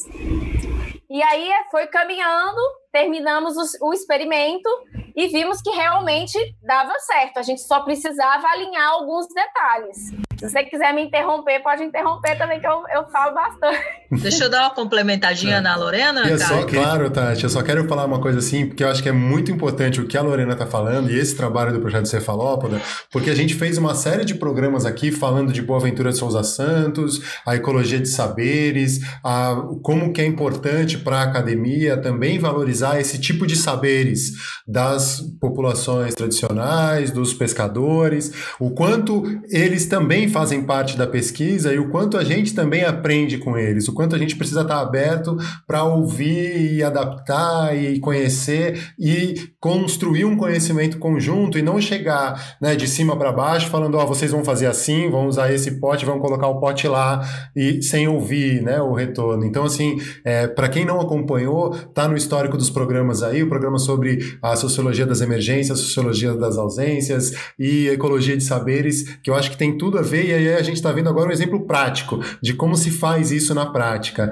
E 1.08 1.22
aí 1.22 1.48
foi 1.70 1.86
caminhando, 1.86 2.60
terminamos 2.96 3.54
o, 3.58 3.88
o 3.88 3.92
experimento 3.92 4.70
e 5.14 5.28
vimos 5.28 5.60
que 5.60 5.68
realmente 5.70 6.38
dava 6.62 6.94
certo. 7.00 7.38
A 7.38 7.42
gente 7.42 7.60
só 7.60 7.80
precisava 7.80 8.46
alinhar 8.48 8.88
alguns 8.88 9.26
detalhes. 9.28 10.26
Se 10.38 10.50
você 10.50 10.64
quiser 10.64 10.92
me 10.92 11.02
interromper, 11.02 11.62
pode 11.62 11.82
interromper 11.82 12.36
também, 12.36 12.60
que 12.60 12.66
eu, 12.66 12.82
eu 12.94 13.08
falo 13.08 13.34
bastante. 13.34 13.80
Deixa 14.20 14.44
eu 14.44 14.50
dar 14.50 14.64
uma 14.64 14.74
complementadinha 14.74 15.56
é. 15.56 15.60
na 15.60 15.74
Lorena. 15.76 16.30
E 16.30 16.38
só, 16.38 16.64
claro, 16.66 17.10
Tati, 17.10 17.44
eu 17.44 17.48
só 17.48 17.62
quero 17.62 17.88
falar 17.88 18.04
uma 18.04 18.20
coisa 18.20 18.38
assim, 18.38 18.66
porque 18.66 18.84
eu 18.84 18.88
acho 18.88 19.02
que 19.02 19.08
é 19.08 19.12
muito 19.12 19.50
importante 19.50 20.00
o 20.00 20.06
que 20.06 20.16
a 20.16 20.22
Lorena 20.22 20.52
está 20.52 20.66
falando 20.66 21.10
e 21.10 21.18
esse 21.18 21.34
trabalho 21.34 21.72
do 21.72 21.80
projeto 21.80 22.06
Cefalópoda, 22.06 22.80
porque 23.10 23.30
a 23.30 23.34
gente 23.34 23.54
fez 23.54 23.78
uma 23.78 23.94
série 23.94 24.24
de 24.24 24.34
programas 24.34 24.84
aqui 24.84 25.10
falando 25.10 25.52
de 25.52 25.62
Boa 25.62 25.80
Ventura 25.80 26.10
de 26.10 26.18
Souza 26.18 26.44
Santos, 26.44 27.22
a 27.46 27.56
ecologia 27.56 27.98
de 27.98 28.08
saberes, 28.08 29.00
a, 29.24 29.56
como 29.82 30.12
que 30.12 30.20
é 30.20 30.26
importante 30.26 30.98
para 30.98 31.20
a 31.20 31.22
academia 31.22 31.96
também 31.96 32.38
valorizar 32.38 32.85
esse 33.00 33.18
tipo 33.18 33.46
de 33.46 33.56
saberes 33.56 34.32
das 34.66 35.20
populações 35.40 36.14
tradicionais, 36.14 37.10
dos 37.10 37.32
pescadores, 37.34 38.32
o 38.60 38.70
quanto 38.70 39.22
eles 39.48 39.86
também 39.86 40.28
fazem 40.28 40.64
parte 40.64 40.96
da 40.96 41.06
pesquisa 41.06 41.72
e 41.72 41.78
o 41.78 41.88
quanto 41.90 42.16
a 42.16 42.24
gente 42.24 42.54
também 42.54 42.84
aprende 42.84 43.38
com 43.38 43.56
eles, 43.56 43.88
o 43.88 43.94
quanto 43.94 44.14
a 44.14 44.18
gente 44.18 44.36
precisa 44.36 44.62
estar 44.62 44.80
aberto 44.80 45.36
para 45.66 45.84
ouvir 45.84 46.74
e 46.74 46.82
adaptar 46.82 47.76
e 47.76 47.98
conhecer 47.98 48.94
e 48.98 49.50
construir 49.60 50.24
um 50.24 50.36
conhecimento 50.36 50.98
conjunto 50.98 51.58
e 51.58 51.62
não 51.62 51.80
chegar 51.80 52.56
né, 52.60 52.76
de 52.76 52.86
cima 52.86 53.16
para 53.16 53.32
baixo 53.32 53.68
falando, 53.68 53.96
ó, 53.96 54.04
oh, 54.04 54.06
vocês 54.06 54.30
vão 54.30 54.44
fazer 54.44 54.66
assim, 54.66 55.10
vão 55.10 55.26
usar 55.26 55.52
esse 55.52 55.80
pote, 55.80 56.04
vão 56.04 56.18
colocar 56.18 56.46
o 56.46 56.60
pote 56.60 56.86
lá 56.86 57.26
e 57.54 57.82
sem 57.82 58.08
ouvir 58.08 58.62
né, 58.62 58.80
o 58.80 58.92
retorno. 58.92 59.44
Então, 59.44 59.64
assim, 59.64 59.98
é, 60.24 60.46
para 60.46 60.68
quem 60.68 60.84
não 60.84 61.00
acompanhou, 61.00 61.70
tá 61.94 62.08
no 62.08 62.16
histórico 62.16 62.56
dos 62.56 62.70
programas 62.76 63.22
aí, 63.22 63.42
o 63.42 63.48
programa 63.48 63.78
sobre 63.78 64.36
a 64.42 64.54
sociologia 64.54 65.06
das 65.06 65.22
emergências, 65.22 65.78
sociologia 65.78 66.34
das 66.34 66.58
ausências 66.58 67.32
e 67.58 67.88
ecologia 67.88 68.36
de 68.36 68.44
saberes, 68.44 69.16
que 69.22 69.30
eu 69.30 69.34
acho 69.34 69.50
que 69.50 69.56
tem 69.56 69.78
tudo 69.78 69.98
a 69.98 70.02
ver 70.02 70.26
e 70.26 70.34
aí 70.34 70.54
a 70.54 70.62
gente 70.62 70.76
está 70.76 70.92
vendo 70.92 71.08
agora 71.08 71.30
um 71.30 71.32
exemplo 71.32 71.66
prático 71.66 72.20
de 72.42 72.52
como 72.52 72.76
se 72.76 72.90
faz 72.90 73.30
isso 73.30 73.54
na 73.54 73.64
prática. 73.64 74.30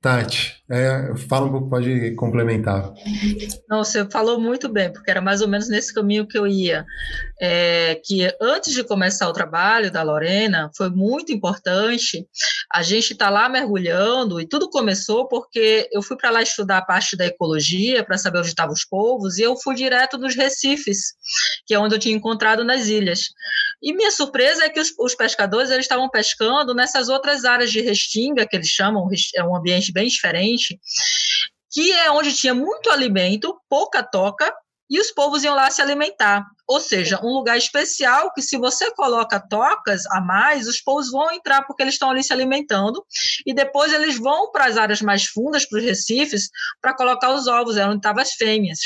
Tati, 0.00 0.54
é, 0.70 1.14
fala 1.28 1.44
um 1.44 1.50
pouco, 1.50 1.68
pode 1.68 2.14
complementar. 2.14 2.90
Não, 3.68 3.84
você 3.84 4.08
falou 4.08 4.40
muito 4.40 4.66
bem, 4.66 4.90
porque 4.90 5.10
era 5.10 5.20
mais 5.20 5.42
ou 5.42 5.48
menos 5.48 5.68
nesse 5.68 5.92
caminho 5.92 6.26
que 6.26 6.38
eu 6.38 6.46
ia. 6.46 6.86
É, 7.38 8.00
que 8.02 8.26
antes 8.40 8.72
de 8.72 8.82
começar 8.82 9.28
o 9.28 9.32
trabalho 9.32 9.90
da 9.90 10.02
Lorena, 10.02 10.70
foi 10.74 10.88
muito 10.88 11.32
importante 11.32 12.26
a 12.72 12.82
gente 12.82 13.12
estar 13.12 13.26
tá 13.26 13.30
lá 13.30 13.48
mergulhando, 13.48 14.40
e 14.40 14.46
tudo 14.46 14.70
começou 14.70 15.28
porque 15.28 15.86
eu 15.92 16.00
fui 16.00 16.16
para 16.16 16.30
lá 16.30 16.40
estudar 16.40 16.78
a 16.78 16.84
parte 16.84 17.14
da 17.14 17.26
ecologia, 17.26 18.02
para 18.02 18.16
saber 18.16 18.38
onde 18.38 18.48
estavam 18.48 18.72
os 18.72 18.86
povos, 18.86 19.36
e 19.36 19.42
eu 19.42 19.54
fui 19.54 19.74
direto 19.74 20.16
nos 20.16 20.34
recifes, 20.34 21.12
que 21.66 21.74
é 21.74 21.78
onde 21.78 21.94
eu 21.94 21.98
tinha 21.98 22.16
encontrado 22.16 22.64
nas 22.64 22.86
ilhas. 22.86 23.24
E 23.82 23.94
minha 23.94 24.10
surpresa 24.10 24.64
é 24.64 24.68
que 24.68 24.80
os, 24.80 24.92
os 24.98 25.14
pescadores 25.14 25.70
eles 25.70 25.84
estavam 25.84 26.08
pescando 26.08 26.74
nessas 26.74 27.08
outras 27.08 27.44
áreas 27.44 27.70
de 27.70 27.80
restinga, 27.80 28.46
que 28.46 28.56
eles 28.56 28.68
chamam, 28.68 29.08
é 29.34 29.44
um 29.44 29.56
ambiente 29.56 29.92
bem 29.92 30.06
diferente, 30.06 30.78
que 31.72 31.92
é 31.92 32.10
onde 32.10 32.34
tinha 32.34 32.54
muito 32.54 32.90
alimento, 32.90 33.58
pouca 33.68 34.02
toca, 34.02 34.52
e 34.88 35.00
os 35.00 35.12
povos 35.12 35.44
iam 35.44 35.54
lá 35.54 35.70
se 35.70 35.80
alimentar. 35.80 36.44
Ou 36.70 36.78
seja, 36.78 37.18
um 37.20 37.32
lugar 37.34 37.58
especial 37.58 38.32
que, 38.32 38.40
se 38.40 38.56
você 38.56 38.94
coloca 38.94 39.40
tocas 39.40 40.06
a 40.06 40.20
mais, 40.20 40.68
os 40.68 40.80
povos 40.80 41.10
vão 41.10 41.32
entrar 41.32 41.62
porque 41.66 41.82
eles 41.82 41.94
estão 41.94 42.08
ali 42.08 42.22
se 42.22 42.32
alimentando, 42.32 43.04
e 43.44 43.52
depois 43.52 43.92
eles 43.92 44.16
vão 44.16 44.52
para 44.52 44.66
as 44.66 44.76
áreas 44.76 45.02
mais 45.02 45.24
fundas, 45.24 45.66
para 45.66 45.80
os 45.80 45.84
recifes, 45.84 46.48
para 46.80 46.94
colocar 46.94 47.34
os 47.34 47.48
ovos, 47.48 47.76
é 47.76 47.84
onde 47.84 47.96
estavam 47.96 48.22
as 48.22 48.34
fêmeas. 48.34 48.78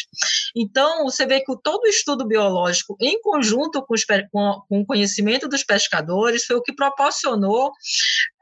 Então, 0.56 1.04
você 1.04 1.26
vê 1.26 1.40
que 1.40 1.54
todo 1.62 1.82
o 1.84 1.86
estudo 1.86 2.26
biológico, 2.26 2.96
em 2.98 3.20
conjunto 3.20 3.84
com, 3.84 3.92
os, 3.92 4.02
com, 4.32 4.62
com 4.66 4.80
o 4.80 4.86
conhecimento 4.86 5.46
dos 5.46 5.62
pescadores, 5.62 6.46
foi 6.46 6.56
o 6.56 6.62
que 6.62 6.72
proporcionou 6.72 7.70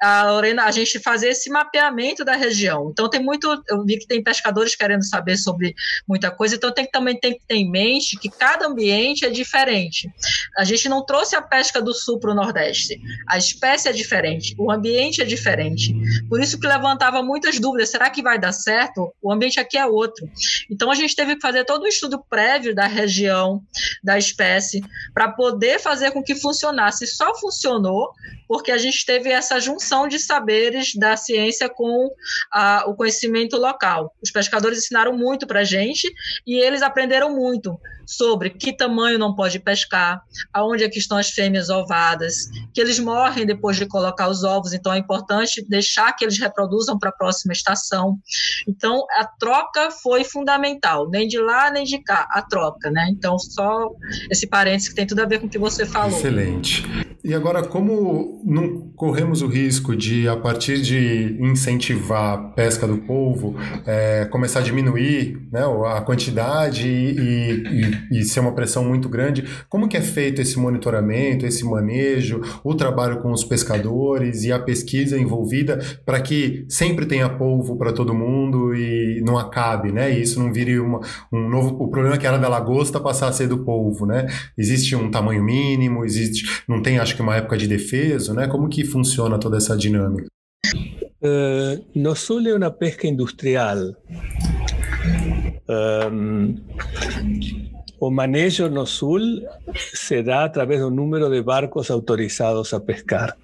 a 0.00 0.30
Lorena, 0.30 0.66
a 0.66 0.70
gente 0.70 1.00
fazer 1.00 1.30
esse 1.30 1.50
mapeamento 1.50 2.24
da 2.24 2.36
região. 2.36 2.90
Então, 2.92 3.10
tem 3.10 3.20
muito, 3.20 3.60
eu 3.68 3.84
vi 3.84 3.98
que 3.98 4.06
tem 4.06 4.22
pescadores 4.22 4.76
querendo 4.76 5.04
saber 5.04 5.36
sobre 5.36 5.74
muita 6.06 6.30
coisa, 6.30 6.54
então 6.54 6.72
tem 6.72 6.84
que 6.84 6.92
também 6.92 7.18
tem 7.18 7.36
que 7.36 7.44
ter 7.44 7.56
em 7.56 7.68
mente 7.68 8.16
que 8.16 8.28
cada 8.28 8.66
ambiente 8.66 9.24
é 9.24 9.31
diferente. 9.32 10.10
A 10.56 10.64
gente 10.64 10.88
não 10.88 11.04
trouxe 11.04 11.34
a 11.34 11.42
pesca 11.42 11.80
do 11.80 11.92
sul 11.94 12.20
para 12.20 12.32
o 12.32 12.34
Nordeste. 12.34 13.00
A 13.28 13.38
espécie 13.38 13.88
é 13.88 13.92
diferente, 13.92 14.54
o 14.58 14.70
ambiente 14.70 15.20
é 15.20 15.24
diferente. 15.24 15.94
Por 16.28 16.40
isso 16.40 16.58
que 16.60 16.66
levantava 16.66 17.22
muitas 17.22 17.58
dúvidas: 17.58 17.90
será 17.90 18.10
que 18.10 18.22
vai 18.22 18.38
dar 18.38 18.52
certo? 18.52 19.12
O 19.20 19.32
ambiente 19.32 19.58
aqui 19.58 19.76
é 19.76 19.86
outro. 19.86 20.28
Então 20.70 20.90
a 20.90 20.94
gente 20.94 21.16
teve 21.16 21.36
que 21.36 21.40
fazer 21.40 21.64
todo 21.64 21.84
um 21.84 21.88
estudo 21.88 22.22
prévio 22.28 22.74
da 22.74 22.86
região, 22.86 23.62
da 24.02 24.18
espécie, 24.18 24.82
para 25.12 25.28
poder 25.30 25.80
fazer 25.80 26.10
com 26.10 26.22
que 26.22 26.34
funcionasse. 26.34 27.06
Só 27.06 27.34
funcionou 27.38 28.12
porque 28.52 28.70
a 28.70 28.76
gente 28.76 29.06
teve 29.06 29.30
essa 29.30 29.58
junção 29.58 30.06
de 30.06 30.18
saberes 30.18 30.94
da 30.94 31.16
ciência 31.16 31.70
com 31.70 32.10
a, 32.52 32.84
o 32.86 32.94
conhecimento 32.94 33.56
local. 33.56 34.14
Os 34.22 34.30
pescadores 34.30 34.78
ensinaram 34.78 35.16
muito 35.16 35.46
para 35.46 35.60
a 35.60 35.64
gente 35.64 36.06
e 36.46 36.56
eles 36.60 36.82
aprenderam 36.82 37.34
muito 37.34 37.80
sobre 38.16 38.50
que 38.50 38.72
tamanho 38.72 39.18
não 39.18 39.34
pode 39.34 39.58
pescar, 39.58 40.22
aonde 40.52 40.84
é 40.84 40.88
que 40.88 40.98
estão 40.98 41.16
as 41.16 41.30
fêmeas 41.30 41.70
ovadas, 41.70 42.50
que 42.72 42.80
eles 42.80 42.98
morrem 42.98 43.46
depois 43.46 43.76
de 43.76 43.86
colocar 43.86 44.28
os 44.28 44.44
ovos, 44.44 44.72
então 44.72 44.92
é 44.92 44.98
importante 44.98 45.64
deixar 45.68 46.12
que 46.12 46.24
eles 46.24 46.38
reproduzam 46.38 46.98
para 46.98 47.10
a 47.10 47.12
próxima 47.12 47.52
estação. 47.52 48.18
Então 48.68 49.04
a 49.18 49.24
troca 49.24 49.90
foi 49.90 50.24
fundamental, 50.24 51.08
nem 51.08 51.26
de 51.26 51.38
lá 51.38 51.70
nem 51.70 51.84
de 51.84 51.98
cá, 51.98 52.26
a 52.30 52.42
troca, 52.42 52.90
né? 52.90 53.08
Então 53.10 53.38
só 53.38 53.90
esse 54.30 54.46
parênteses 54.46 54.88
que 54.88 54.94
tem 54.94 55.06
tudo 55.06 55.20
a 55.20 55.26
ver 55.26 55.40
com 55.40 55.46
o 55.46 55.50
que 55.50 55.58
você 55.58 55.86
falou. 55.86 56.18
Excelente. 56.18 56.84
E 57.24 57.32
agora, 57.34 57.62
como 57.62 58.42
não 58.44 58.90
corremos 58.96 59.42
o 59.42 59.46
risco 59.46 59.94
de, 59.94 60.28
a 60.28 60.36
partir 60.36 60.82
de 60.82 61.36
incentivar 61.40 62.34
a 62.34 62.38
pesca 62.38 62.84
do 62.84 62.98
polvo, 62.98 63.54
é, 63.86 64.24
começar 64.24 64.58
a 64.58 64.62
diminuir 64.62 65.40
né, 65.52 65.60
a 65.86 66.00
quantidade 66.00 66.88
e, 66.88 67.62
e 67.62 68.01
e, 68.10 68.24
ser 68.24 68.40
uma 68.40 68.54
pressão 68.54 68.84
muito 68.84 69.08
grande. 69.08 69.44
Como 69.68 69.88
que 69.88 69.96
é 69.96 70.00
feito 70.00 70.40
esse 70.40 70.58
monitoramento, 70.58 71.46
esse 71.46 71.64
manejo, 71.64 72.40
o 72.64 72.74
trabalho 72.74 73.20
com 73.20 73.32
os 73.32 73.44
pescadores 73.44 74.44
e 74.44 74.52
a 74.52 74.58
pesquisa 74.58 75.18
envolvida 75.18 75.78
para 76.04 76.20
que 76.20 76.64
sempre 76.68 77.06
tenha 77.06 77.28
polvo 77.28 77.76
para 77.76 77.92
todo 77.92 78.14
mundo 78.14 78.74
e 78.74 79.20
não 79.24 79.38
acabe, 79.38 79.92
né? 79.92 80.12
E 80.12 80.22
isso 80.22 80.42
não 80.42 80.52
vire 80.52 80.78
uma, 80.78 81.00
um 81.32 81.48
novo... 81.48 81.76
O 81.82 81.88
problema 81.88 82.16
é 82.16 82.18
que 82.18 82.26
era 82.26 82.38
da 82.38 82.48
lagosta 82.48 83.00
passar 83.00 83.28
a 83.28 83.32
ser 83.32 83.48
do 83.48 83.58
polvo, 83.58 84.06
né? 84.06 84.26
Existe 84.56 84.94
um 84.96 85.10
tamanho 85.10 85.42
mínimo, 85.42 86.04
existe... 86.04 86.62
Não 86.68 86.82
tem, 86.82 86.98
acho 86.98 87.14
que, 87.16 87.22
uma 87.22 87.36
época 87.36 87.56
de 87.56 87.66
defesa, 87.66 88.34
né? 88.34 88.46
Como 88.46 88.68
que 88.68 88.84
funciona 88.84 89.38
toda 89.38 89.56
essa 89.56 89.76
dinâmica? 89.76 90.26
Uh, 91.22 91.84
no 91.94 92.16
sul 92.16 92.46
é 92.48 92.54
uma 92.54 92.70
pesca 92.70 93.06
industrial. 93.06 93.78
Um, 95.68 96.56
o 98.02 98.10
manejo 98.10 98.68
no 98.68 98.84
sul 98.84 99.22
se 99.76 100.24
dá 100.24 100.42
através 100.42 100.80
do 100.80 100.90
número 100.90 101.30
de 101.30 101.40
barcos 101.40 101.88
autorizados 101.88 102.74
a 102.74 102.80
pescar, 102.80 103.36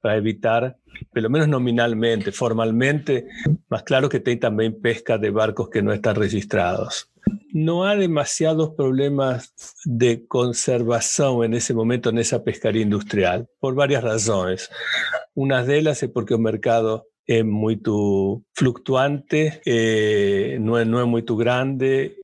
para 0.00 0.16
evitar, 0.16 0.74
pelo 1.12 1.28
menos 1.28 1.46
nominalmente, 1.48 2.32
formalmente, 2.32 3.26
mas 3.68 3.82
claro 3.82 4.08
que 4.08 4.18
tem 4.18 4.38
também 4.38 4.72
pesca 4.72 5.18
de 5.18 5.30
barcos 5.30 5.68
que 5.68 5.82
não 5.82 5.92
estão 5.92 6.14
registrados. 6.14 7.08
Não 7.52 7.82
há 7.82 7.94
demasiados 7.94 8.70
problemas 8.70 9.50
de 9.84 10.16
conservação 10.26 11.42
nesse 11.46 11.74
momento 11.74 12.10
nessa 12.10 12.40
pescaria 12.40 12.84
industrial, 12.84 13.46
por 13.60 13.74
várias 13.74 14.02
razões. 14.02 14.70
Uma 15.34 15.62
delas 15.62 16.02
é 16.02 16.08
porque 16.08 16.32
o 16.32 16.38
mercado 16.38 17.02
é 17.28 17.42
muito 17.42 18.40
fluctuante, 18.56 19.60
eh, 19.66 20.56
não, 20.58 20.78
é, 20.78 20.86
não 20.86 21.00
é 21.00 21.04
muito 21.04 21.36
grande 21.36 22.16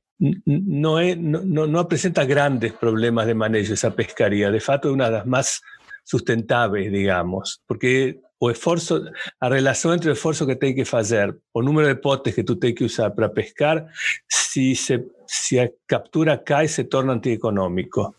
no, 0.45 0.99
es, 0.99 1.17
no, 1.17 1.67
no, 1.67 1.79
apresenta 1.79 2.23
grandes 2.25 2.73
problemas 2.73 3.27
de 3.27 3.35
manejo 3.35 3.73
esa 3.73 3.93
pescaría. 3.93 4.51
De 4.51 4.59
fato, 4.59 4.87
es 4.87 4.93
una 4.93 5.05
de 5.05 5.11
las 5.11 5.25
más 5.25 5.61
sustentables, 6.03 6.91
digamos, 6.91 7.61
porque 7.65 8.19
o 8.39 8.51
esforço, 8.51 9.05
a 9.39 9.49
relação 9.49 9.93
entre 9.93 10.09
o 10.09 10.13
esforço 10.13 10.45
que 10.45 10.55
tem 10.55 10.75
que 10.75 10.85
fazer, 10.85 11.35
o 11.53 11.61
número 11.61 11.87
de 11.87 11.95
potes 11.95 12.35
que 12.35 12.43
tu 12.43 12.55
tem 12.57 12.73
que 12.75 12.83
usar 12.83 13.11
para 13.11 13.29
pescar, 13.29 13.85
se, 14.27 14.75
se, 14.75 15.05
se 15.25 15.59
a 15.59 15.69
captura 15.87 16.37
cai, 16.37 16.67
se 16.67 16.83
torna 16.83 17.13
antieconômico. 17.13 18.15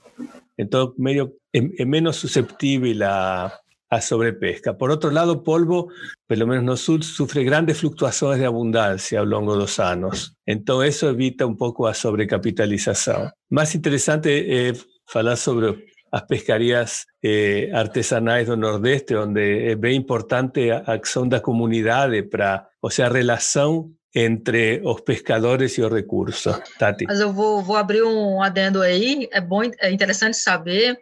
Então, 0.57 0.95
meio, 0.97 1.35
é, 1.53 1.61
é 1.83 1.85
menos 1.85 2.17
susceptível 2.17 2.97
a, 3.07 3.53
a 3.97 4.01
sobrepesca. 4.01 4.77
Por 4.77 4.91
otro 4.91 5.11
lado, 5.11 5.43
polvo, 5.43 5.89
pelo 6.27 6.47
menos 6.47 6.65
no 6.65 6.77
sur, 6.77 7.03
sufre 7.05 7.45
grandes 7.45 7.79
fluctuaciones 7.79 8.39
de 8.39 8.47
abundancia 8.47 9.21
a 9.21 9.25
lo 9.25 9.39
largo 9.41 9.53
de 9.55 9.59
los 9.61 9.79
años. 9.79 10.37
Entonces, 10.47 10.97
eso 10.97 11.11
evita 11.11 11.47
un 11.47 11.57
poco 11.57 11.87
la 11.87 11.95
sobrecapitalización. 11.95 13.31
Más 13.51 13.75
interesante 13.75 14.69
es 14.69 14.87
hablar 15.13 15.37
sobre 15.37 15.87
las 16.11 16.23
pescarías 16.25 17.07
eh, 17.23 17.71
artesanales 17.75 18.49
del 18.49 18.61
Nordeste, 18.61 19.15
donde 19.15 19.73
es 19.73 19.81
bien 19.81 19.95
importante 19.95 20.73
a 20.73 20.79
acción 20.87 21.29
da 21.29 21.43
comunidade 21.43 22.23
para, 22.23 22.71
o 22.81 22.89
sea, 22.89 23.09
relación 23.09 23.99
entre 24.15 24.81
os 24.85 25.03
pescadores 25.03 25.77
e 25.77 25.83
o 25.83 25.89
recurso. 25.89 26.55
Tati. 26.79 27.05
Mas 27.05 27.19
eu 27.19 27.33
vou, 27.33 27.61
vou 27.63 27.77
abrir 27.77 28.05
um 28.05 28.41
adendo 28.41 28.81
aí. 28.81 29.29
É 29.33 29.41
bom, 29.41 29.65
é 29.65 29.91
interessante 29.91 30.37
saber 30.37 30.97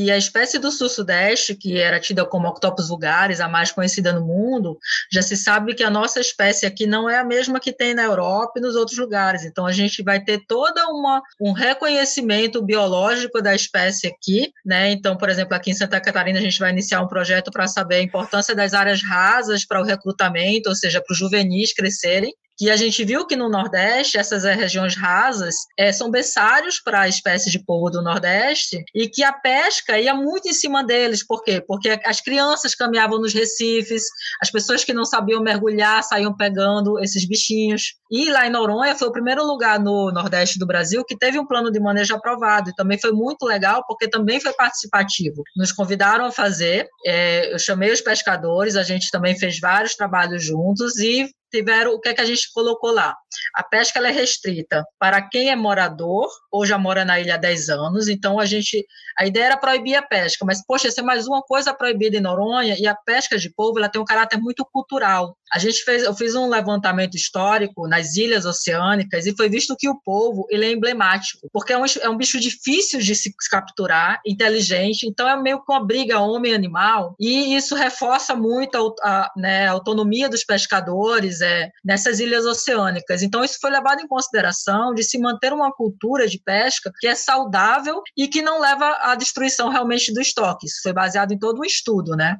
que 0.00 0.10
a 0.10 0.16
espécie 0.16 0.58
do 0.58 0.72
sul-sudeste, 0.72 1.54
que 1.54 1.78
era 1.78 2.00
tida 2.00 2.24
como 2.24 2.48
Octopus 2.48 2.88
vulgaris, 2.88 3.38
a 3.38 3.46
mais 3.46 3.70
conhecida 3.70 4.14
no 4.14 4.24
mundo, 4.24 4.78
já 5.12 5.20
se 5.20 5.36
sabe 5.36 5.74
que 5.74 5.82
a 5.82 5.90
nossa 5.90 6.20
espécie 6.20 6.64
aqui 6.64 6.86
não 6.86 7.08
é 7.08 7.18
a 7.18 7.24
mesma 7.24 7.60
que 7.60 7.70
tem 7.70 7.92
na 7.92 8.04
Europa 8.04 8.54
e 8.56 8.62
nos 8.62 8.76
outros 8.76 8.96
lugares. 8.96 9.44
Então 9.44 9.66
a 9.66 9.72
gente 9.72 10.02
vai 10.02 10.18
ter 10.18 10.40
toda 10.48 10.86
uma 10.88 11.20
um 11.38 11.52
reconhecimento 11.52 12.62
biológico 12.62 13.42
da 13.42 13.54
espécie 13.54 14.06
aqui, 14.06 14.50
né? 14.64 14.90
Então, 14.90 15.18
por 15.18 15.28
exemplo, 15.28 15.54
aqui 15.54 15.70
em 15.70 15.74
Santa 15.74 16.00
Catarina 16.00 16.38
a 16.38 16.42
gente 16.42 16.58
vai 16.58 16.70
iniciar 16.70 17.02
um 17.02 17.08
projeto 17.08 17.50
para 17.50 17.66
saber 17.66 17.96
a 17.96 18.02
importância 18.02 18.54
das 18.54 18.72
áreas 18.72 19.02
rasas 19.02 19.66
para 19.66 19.82
o 19.82 19.84
recrutamento, 19.84 20.70
ou 20.70 20.74
seja, 20.74 21.02
para 21.02 21.12
os 21.12 21.18
juvenis 21.18 21.74
crescerem 21.74 22.32
que 22.60 22.68
a 22.68 22.76
gente 22.76 23.02
viu 23.06 23.26
que 23.26 23.36
no 23.36 23.48
Nordeste, 23.48 24.18
essas 24.18 24.44
regiões 24.44 24.94
rasas 24.94 25.54
é, 25.78 25.90
são 25.92 26.10
berçários 26.10 26.78
para 26.78 27.00
a 27.00 27.08
espécie 27.08 27.50
de 27.50 27.58
polvo 27.58 27.88
do 27.88 28.02
Nordeste 28.02 28.84
e 28.94 29.08
que 29.08 29.22
a 29.22 29.32
pesca 29.32 29.98
ia 29.98 30.14
muito 30.14 30.46
em 30.46 30.52
cima 30.52 30.84
deles. 30.84 31.26
Por 31.26 31.42
quê? 31.42 31.64
Porque 31.66 31.98
as 32.04 32.20
crianças 32.20 32.74
caminhavam 32.74 33.18
nos 33.18 33.32
recifes, 33.32 34.02
as 34.42 34.50
pessoas 34.50 34.84
que 34.84 34.92
não 34.92 35.06
sabiam 35.06 35.42
mergulhar 35.42 36.04
saíam 36.04 36.36
pegando 36.36 37.02
esses 37.02 37.26
bichinhos. 37.26 37.94
E 38.10 38.30
lá 38.30 38.46
em 38.46 38.50
Noronha 38.50 38.94
foi 38.94 39.08
o 39.08 39.12
primeiro 39.12 39.42
lugar 39.42 39.80
no 39.80 40.12
Nordeste 40.12 40.58
do 40.58 40.66
Brasil 40.66 41.02
que 41.02 41.16
teve 41.16 41.38
um 41.38 41.46
plano 41.46 41.72
de 41.72 41.80
manejo 41.80 42.14
aprovado. 42.14 42.68
E 42.68 42.74
também 42.74 43.00
foi 43.00 43.12
muito 43.12 43.46
legal 43.46 43.82
porque 43.88 44.06
também 44.06 44.38
foi 44.38 44.52
participativo. 44.52 45.42
Nos 45.56 45.72
convidaram 45.72 46.26
a 46.26 46.30
fazer, 46.30 46.86
é, 47.06 47.54
eu 47.54 47.58
chamei 47.58 47.90
os 47.90 48.02
pescadores, 48.02 48.76
a 48.76 48.82
gente 48.82 49.10
também 49.10 49.34
fez 49.38 49.58
vários 49.58 49.94
trabalhos 49.94 50.44
juntos 50.44 50.98
e 50.98 51.26
tiveram 51.50 51.92
o 51.92 52.00
que 52.00 52.08
é 52.08 52.14
que 52.14 52.20
a 52.20 52.24
gente 52.24 52.50
colocou 52.52 52.92
lá. 52.92 53.14
A 53.54 53.62
pesca 53.62 54.00
é 54.00 54.10
restrita 54.10 54.84
para 54.98 55.20
quem 55.22 55.50
é 55.50 55.56
morador 55.56 56.28
ou 56.50 56.64
já 56.64 56.78
mora 56.78 57.04
na 57.04 57.20
ilha 57.20 57.34
há 57.34 57.38
10 57.38 57.68
anos, 57.68 58.08
então 58.08 58.40
a 58.40 58.44
gente 58.44 58.86
a 59.18 59.26
ideia 59.26 59.44
era 59.46 59.56
proibir 59.56 59.96
a 59.96 60.02
pesca, 60.02 60.44
mas 60.46 60.64
poxa, 60.64 60.88
essa 60.88 61.02
é 61.02 61.04
mais 61.04 61.26
uma 61.26 61.42
coisa 61.42 61.74
proibida 61.74 62.16
em 62.16 62.20
Noronha 62.20 62.74
e 62.78 62.86
a 62.86 62.94
pesca 62.94 63.38
de 63.38 63.50
polvo 63.50 63.78
ela 63.78 63.88
tem 63.88 64.00
um 64.00 64.04
caráter 64.04 64.38
muito 64.38 64.64
cultural. 64.64 65.36
A 65.52 65.58
gente 65.58 65.84
fez, 65.84 66.04
eu 66.04 66.14
fiz 66.14 66.34
um 66.34 66.48
levantamento 66.48 67.16
histórico 67.16 67.86
nas 67.86 68.16
ilhas 68.16 68.46
oceânicas 68.46 69.26
e 69.26 69.36
foi 69.36 69.48
visto 69.48 69.76
que 69.76 69.88
o 69.88 70.00
polvo 70.00 70.46
ele 70.48 70.64
é 70.64 70.72
emblemático, 70.72 71.48
porque 71.52 71.72
é 71.72 71.78
um, 71.78 71.84
é 72.00 72.08
um 72.08 72.16
bicho 72.16 72.40
difícil 72.40 73.00
de 73.00 73.14
se 73.14 73.30
capturar, 73.50 74.20
inteligente, 74.24 75.06
então 75.06 75.28
é 75.28 75.36
meio 75.40 75.62
que 75.62 75.70
uma 75.70 75.84
briga 75.84 76.20
homem-animal 76.20 77.14
e 77.20 77.54
isso 77.54 77.74
reforça 77.74 78.34
muito 78.34 78.94
a, 79.02 79.10
a, 79.10 79.32
né, 79.36 79.68
a 79.68 79.72
autonomia 79.72 80.28
dos 80.28 80.44
pescadores 80.44 81.39
é, 81.40 81.70
nessas 81.84 82.20
ilhas 82.20 82.44
oceânicas. 82.44 83.22
Então 83.22 83.44
isso 83.44 83.58
foi 83.60 83.70
levado 83.70 84.00
em 84.00 84.08
consideração 84.08 84.94
de 84.94 85.02
se 85.02 85.18
manter 85.18 85.52
uma 85.52 85.72
cultura 85.72 86.26
de 86.26 86.38
pesca 86.38 86.90
que 86.98 87.06
é 87.06 87.14
saudável 87.14 88.02
e 88.16 88.28
que 88.28 88.42
não 88.42 88.60
leva 88.60 88.98
à 89.02 89.14
destruição 89.14 89.68
realmente 89.68 90.12
do 90.12 90.20
estoque. 90.20 90.66
Isso 90.66 90.80
foi 90.82 90.92
baseado 90.92 91.32
em 91.32 91.38
todo 91.38 91.60
um 91.60 91.64
estudo, 91.64 92.16
né? 92.16 92.36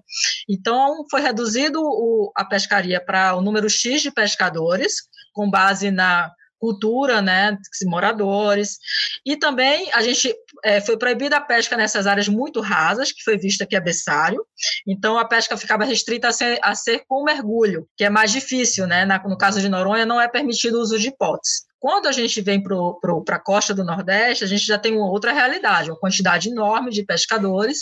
Então 0.49 1.05
foi 1.11 1.21
reduzido 1.21 1.81
o, 1.83 2.33
a 2.37 2.45
pescaria 2.45 3.05
para 3.05 3.35
o 3.35 3.43
número 3.43 3.69
X 3.69 4.03
de 4.03 4.11
pescadores, 4.11 4.95
com 5.33 5.51
base 5.51 5.91
na 5.91 6.31
cultura, 6.61 7.23
né, 7.23 7.57
moradores, 7.85 8.79
e 9.25 9.37
também 9.37 9.91
a 9.93 10.03
gente 10.03 10.35
é, 10.63 10.81
foi 10.81 10.97
proibida 10.99 11.39
a 11.39 11.41
pesca 11.41 11.77
nessas 11.77 12.07
áreas 12.07 12.29
muito 12.29 12.61
rasas, 12.61 13.11
que 13.11 13.23
foi 13.25 13.39
vista 13.39 13.67
que 13.67 13.75
é 13.75 13.81
berçário, 13.81 14.45
então 14.87 15.19
a 15.19 15.25
pesca 15.25 15.57
ficava 15.57 15.85
restrita 15.85 16.29
a 16.29 16.33
ser, 16.33 16.59
a 16.63 16.75
ser 16.75 17.03
com 17.09 17.25
mergulho, 17.25 17.89
que 17.97 18.05
é 18.05 18.11
mais 18.11 18.31
difícil, 18.31 18.87
né, 18.87 19.05
na, 19.05 19.19
no 19.27 19.39
caso 19.39 19.61
de 19.61 19.69
Noronha 19.69 20.07
não 20.07 20.21
é 20.21 20.29
permitido 20.29 20.77
o 20.77 20.83
uso 20.83 20.99
de 20.99 21.11
potes. 21.17 21.71
Quando 21.81 22.09
a 22.09 22.13
gente 22.13 22.43
vem 22.43 22.63
para 22.63 23.37
a 23.37 23.39
costa 23.39 23.73
do 23.73 23.83
Nordeste, 23.83 24.45
a 24.45 24.47
gente 24.47 24.67
já 24.67 24.79
tem 24.79 24.95
uma 24.95 25.11
outra 25.11 25.33
realidade, 25.33 25.91
uma 25.91 25.99
quantidade 25.99 26.51
enorme 26.51 26.91
de 26.91 27.03
pescadores, 27.03 27.79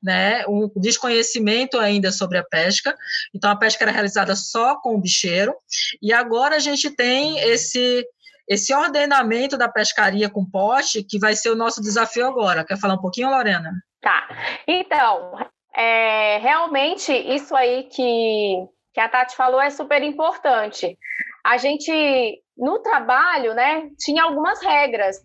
né, 0.00 0.46
um 0.46 0.70
desconhecimento 0.76 1.76
ainda 1.76 2.12
sobre 2.12 2.38
a 2.38 2.44
pesca. 2.44 2.94
Então, 3.34 3.50
a 3.50 3.56
pesca 3.56 3.82
era 3.82 3.90
realizada 3.90 4.36
só 4.36 4.76
com 4.76 4.94
o 4.94 5.00
bicheiro, 5.00 5.52
e 6.00 6.12
agora 6.12 6.56
a 6.56 6.60
gente 6.60 6.90
tem 6.90 7.40
esse 7.40 8.06
esse 8.50 8.74
ordenamento 8.74 9.56
da 9.56 9.68
pescaria 9.68 10.28
com 10.28 10.44
poste, 10.44 11.04
que 11.04 11.20
vai 11.20 11.36
ser 11.36 11.50
o 11.50 11.56
nosso 11.56 11.80
desafio 11.80 12.26
agora. 12.26 12.64
Quer 12.64 12.76
falar 12.76 12.94
um 12.94 13.00
pouquinho, 13.00 13.30
Lorena? 13.30 13.70
Tá. 14.02 14.26
Então, 14.66 15.38
é, 15.72 16.38
realmente, 16.38 17.12
isso 17.12 17.54
aí 17.54 17.84
que, 17.84 18.66
que 18.92 18.98
a 19.00 19.08
Tati 19.08 19.36
falou 19.36 19.60
é 19.60 19.70
super 19.70 20.02
importante. 20.02 20.98
A 21.44 21.58
gente 21.58 22.42
no 22.60 22.78
trabalho, 22.80 23.54
né, 23.54 23.88
tinha 23.98 24.22
algumas 24.22 24.62
regras 24.62 25.16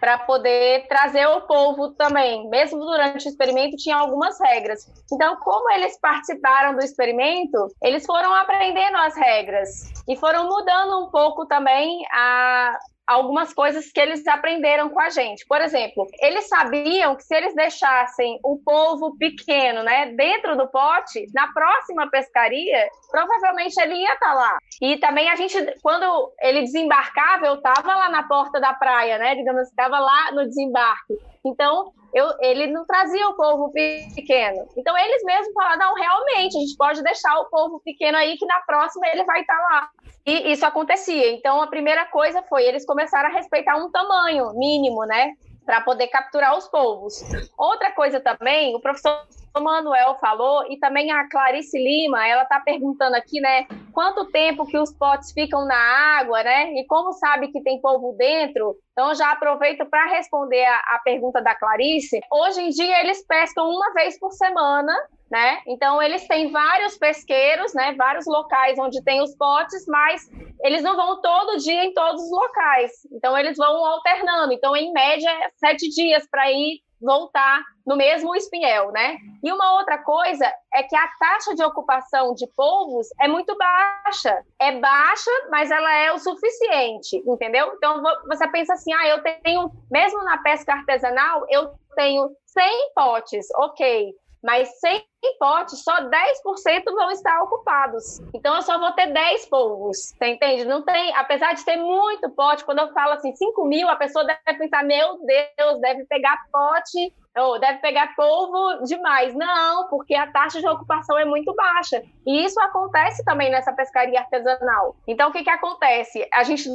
para 0.00 0.18
poder 0.18 0.88
trazer 0.88 1.26
o 1.26 1.42
povo 1.42 1.90
também. 1.90 2.48
Mesmo 2.50 2.80
durante 2.80 3.26
o 3.26 3.28
experimento, 3.28 3.76
tinha 3.76 3.96
algumas 3.96 4.38
regras. 4.40 4.86
Então, 5.12 5.36
como 5.36 5.70
eles 5.70 5.98
participaram 6.00 6.74
do 6.74 6.82
experimento, 6.82 7.68
eles 7.80 8.04
foram 8.04 8.34
aprendendo 8.34 8.96
as 8.96 9.16
regras 9.16 9.68
e 10.08 10.16
foram 10.16 10.48
mudando 10.48 11.04
um 11.04 11.10
pouco 11.10 11.46
também 11.46 12.04
a, 12.12 12.76
algumas 13.10 13.52
coisas 13.52 13.90
que 13.90 14.00
eles 14.00 14.24
aprenderam 14.26 14.88
com 14.88 15.00
a 15.00 15.10
gente. 15.10 15.44
Por 15.46 15.60
exemplo, 15.60 16.06
eles 16.20 16.48
sabiam 16.48 17.16
que 17.16 17.24
se 17.24 17.34
eles 17.34 17.54
deixassem 17.56 18.38
o 18.44 18.56
polvo 18.64 19.16
pequeno, 19.18 19.82
né, 19.82 20.12
dentro 20.16 20.56
do 20.56 20.68
pote, 20.68 21.26
na 21.34 21.52
próxima 21.52 22.08
pescaria, 22.08 22.88
provavelmente 23.10 23.74
ele 23.80 23.94
ia 23.94 24.14
estar 24.14 24.28
tá 24.28 24.34
lá. 24.34 24.58
E 24.80 24.96
também 24.98 25.28
a 25.28 25.34
gente, 25.34 25.56
quando 25.82 26.32
ele 26.40 26.62
desembarcava, 26.62 27.46
eu 27.46 27.54
estava 27.54 27.96
lá 27.96 28.08
na 28.10 28.22
porta 28.28 28.60
da 28.60 28.74
praia, 28.74 29.18
né, 29.18 29.34
digamos, 29.34 29.68
estava 29.68 29.98
lá 29.98 30.30
no 30.30 30.46
desembarque. 30.46 31.18
Então, 31.44 31.92
eu, 32.12 32.26
ele 32.40 32.66
não 32.66 32.84
trazia 32.84 33.28
o 33.28 33.34
povo 33.34 33.72
pequeno. 33.72 34.66
Então, 34.76 34.96
eles 34.98 35.22
mesmos 35.24 35.52
falaram: 35.52 35.78
não, 35.78 35.94
realmente, 35.94 36.56
a 36.56 36.60
gente 36.60 36.76
pode 36.76 37.02
deixar 37.02 37.38
o 37.38 37.46
povo 37.46 37.80
pequeno 37.80 38.18
aí, 38.18 38.36
que 38.36 38.46
na 38.46 38.60
próxima 38.60 39.06
ele 39.08 39.24
vai 39.24 39.40
estar 39.40 39.56
tá 39.56 39.62
lá. 39.62 39.88
E 40.26 40.52
isso 40.52 40.66
acontecia. 40.66 41.32
Então, 41.32 41.62
a 41.62 41.66
primeira 41.66 42.04
coisa 42.06 42.42
foi 42.42 42.64
eles 42.64 42.84
começaram 42.84 43.30
a 43.30 43.32
respeitar 43.32 43.76
um 43.76 43.90
tamanho 43.90 44.52
mínimo, 44.54 45.04
né? 45.06 45.32
Para 45.64 45.80
poder 45.82 46.08
capturar 46.08 46.56
os 46.56 46.66
polvos. 46.68 47.22
Outra 47.56 47.92
coisa 47.92 48.20
também, 48.20 48.74
o 48.74 48.80
professor 48.80 49.24
Manuel 49.58 50.14
falou, 50.16 50.70
e 50.70 50.78
também 50.78 51.10
a 51.10 51.28
Clarice 51.28 51.76
Lima, 51.76 52.26
ela 52.26 52.42
está 52.42 52.60
perguntando 52.60 53.16
aqui, 53.16 53.40
né? 53.40 53.66
Quanto 53.92 54.30
tempo 54.30 54.66
que 54.66 54.78
os 54.78 54.92
potes 54.92 55.32
ficam 55.32 55.64
na 55.66 55.76
água, 56.20 56.42
né? 56.42 56.72
E 56.74 56.86
como 56.86 57.12
sabe 57.12 57.48
que 57.48 57.62
tem 57.62 57.80
polvo 57.80 58.14
dentro? 58.16 58.76
Então, 58.92 59.14
já 59.14 59.32
aproveito 59.32 59.84
para 59.86 60.10
responder 60.10 60.64
a, 60.64 60.76
a 60.76 61.00
pergunta 61.04 61.42
da 61.42 61.54
Clarice. 61.54 62.20
Hoje 62.32 62.60
em 62.60 62.68
dia, 62.70 63.00
eles 63.00 63.26
pescam 63.26 63.68
uma 63.68 63.92
vez 63.92 64.18
por 64.18 64.30
semana 64.32 64.92
né? 65.30 65.60
Então 65.66 66.02
eles 66.02 66.26
têm 66.26 66.50
vários 66.50 66.98
pesqueiros, 66.98 67.72
né? 67.72 67.94
Vários 67.96 68.26
locais 68.26 68.78
onde 68.78 69.02
tem 69.04 69.22
os 69.22 69.34
potes, 69.36 69.86
mas 69.86 70.28
eles 70.62 70.82
não 70.82 70.96
vão 70.96 71.20
todo 71.20 71.58
dia 71.58 71.84
em 71.84 71.94
todos 71.94 72.22
os 72.22 72.30
locais. 72.30 72.90
Então 73.12 73.38
eles 73.38 73.56
vão 73.56 73.84
alternando. 73.84 74.52
Então 74.52 74.74
em 74.76 74.92
média 74.92 75.30
sete 75.56 75.88
dias 75.88 76.26
para 76.28 76.50
ir 76.50 76.80
voltar 77.00 77.62
no 77.86 77.96
mesmo 77.96 78.34
espinhel, 78.36 78.90
né? 78.92 79.16
E 79.42 79.50
uma 79.50 79.78
outra 79.78 79.98
coisa 79.98 80.44
é 80.74 80.82
que 80.82 80.94
a 80.94 81.08
taxa 81.18 81.54
de 81.54 81.62
ocupação 81.64 82.34
de 82.34 82.46
polvos 82.54 83.08
é 83.20 83.26
muito 83.26 83.56
baixa. 83.56 84.44
É 84.60 84.72
baixa, 84.78 85.30
mas 85.50 85.70
ela 85.70 85.92
é 85.92 86.12
o 86.12 86.18
suficiente, 86.18 87.22
entendeu? 87.26 87.72
Então 87.74 88.02
você 88.26 88.46
pensa 88.48 88.74
assim, 88.74 88.92
ah, 88.92 89.08
eu 89.08 89.22
tenho, 89.22 89.70
mesmo 89.90 90.22
na 90.24 90.38
pesca 90.38 90.74
artesanal, 90.74 91.46
eu 91.48 91.72
tenho 91.96 92.30
100 92.46 92.92
potes, 92.94 93.46
ok 93.56 94.14
mas 94.42 94.68
100 94.80 95.04
potes, 95.38 95.82
só 95.82 95.96
10% 96.00 96.84
vão 96.86 97.10
estar 97.10 97.42
ocupados. 97.42 98.20
Então 98.34 98.54
eu 98.56 98.62
só 98.62 98.78
vou 98.78 98.92
ter 98.92 99.12
10 99.12 99.46
polvos, 99.46 100.14
você 100.16 100.26
entende? 100.26 100.64
Não 100.64 100.82
tem, 100.82 101.14
apesar 101.16 101.54
de 101.54 101.64
ter 101.64 101.76
muito 101.76 102.30
pote, 102.30 102.64
quando 102.64 102.78
eu 102.78 102.92
falo 102.92 103.12
assim 103.12 103.34
5 103.34 103.64
mil, 103.66 103.88
a 103.88 103.96
pessoa 103.96 104.24
deve 104.24 104.58
pensar, 104.58 104.84
meu 104.84 105.18
Deus, 105.24 105.80
deve 105.80 106.04
pegar 106.06 106.38
pote, 106.50 107.14
ou 107.36 107.60
deve 107.60 107.78
pegar 107.78 108.14
polvo 108.16 108.84
demais. 108.84 109.34
Não, 109.34 109.88
porque 109.88 110.14
a 110.14 110.30
taxa 110.30 110.60
de 110.60 110.68
ocupação 110.68 111.18
é 111.18 111.24
muito 111.24 111.54
baixa. 111.54 112.02
E 112.26 112.44
isso 112.44 112.60
acontece 112.60 113.24
também 113.24 113.50
nessa 113.50 113.72
pescaria 113.72 114.20
artesanal. 114.20 114.96
Então 115.06 115.30
o 115.30 115.32
que, 115.32 115.44
que 115.44 115.50
acontece? 115.50 116.26
A 116.32 116.42
gente 116.42 116.68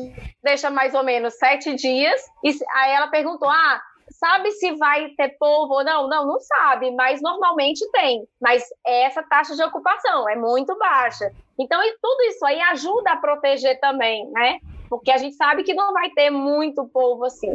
deixa 0.43 0.69
mais 0.69 0.93
ou 0.93 1.03
menos 1.03 1.37
sete 1.37 1.73
dias, 1.75 2.21
e 2.43 2.49
aí 2.75 2.91
ela 2.91 3.07
perguntou: 3.07 3.49
ah, 3.49 3.81
Sabe 4.09 4.51
se 4.51 4.75
vai 4.75 5.09
ter 5.09 5.29
povo 5.39 5.73
ou 5.73 5.83
não? 5.83 6.07
Não, 6.07 6.27
não 6.27 6.39
sabe, 6.39 6.91
mas 6.91 7.21
normalmente 7.21 7.89
tem. 7.91 8.27
Mas 8.41 8.63
essa 8.85 9.23
taxa 9.23 9.55
de 9.55 9.63
ocupação 9.63 10.29
é 10.29 10.35
muito 10.35 10.77
baixa. 10.77 11.31
Então, 11.59 11.81
e 11.83 11.97
tudo 12.01 12.21
isso 12.23 12.45
aí 12.45 12.61
ajuda 12.61 13.11
a 13.11 13.17
proteger 13.17 13.79
também, 13.79 14.29
né? 14.31 14.59
Porque 14.89 15.11
a 15.11 15.17
gente 15.17 15.35
sabe 15.35 15.63
que 15.63 15.73
não 15.73 15.91
vai 15.91 16.09
ter 16.11 16.29
muito 16.29 16.87
povo 16.87 17.25
assim. 17.25 17.49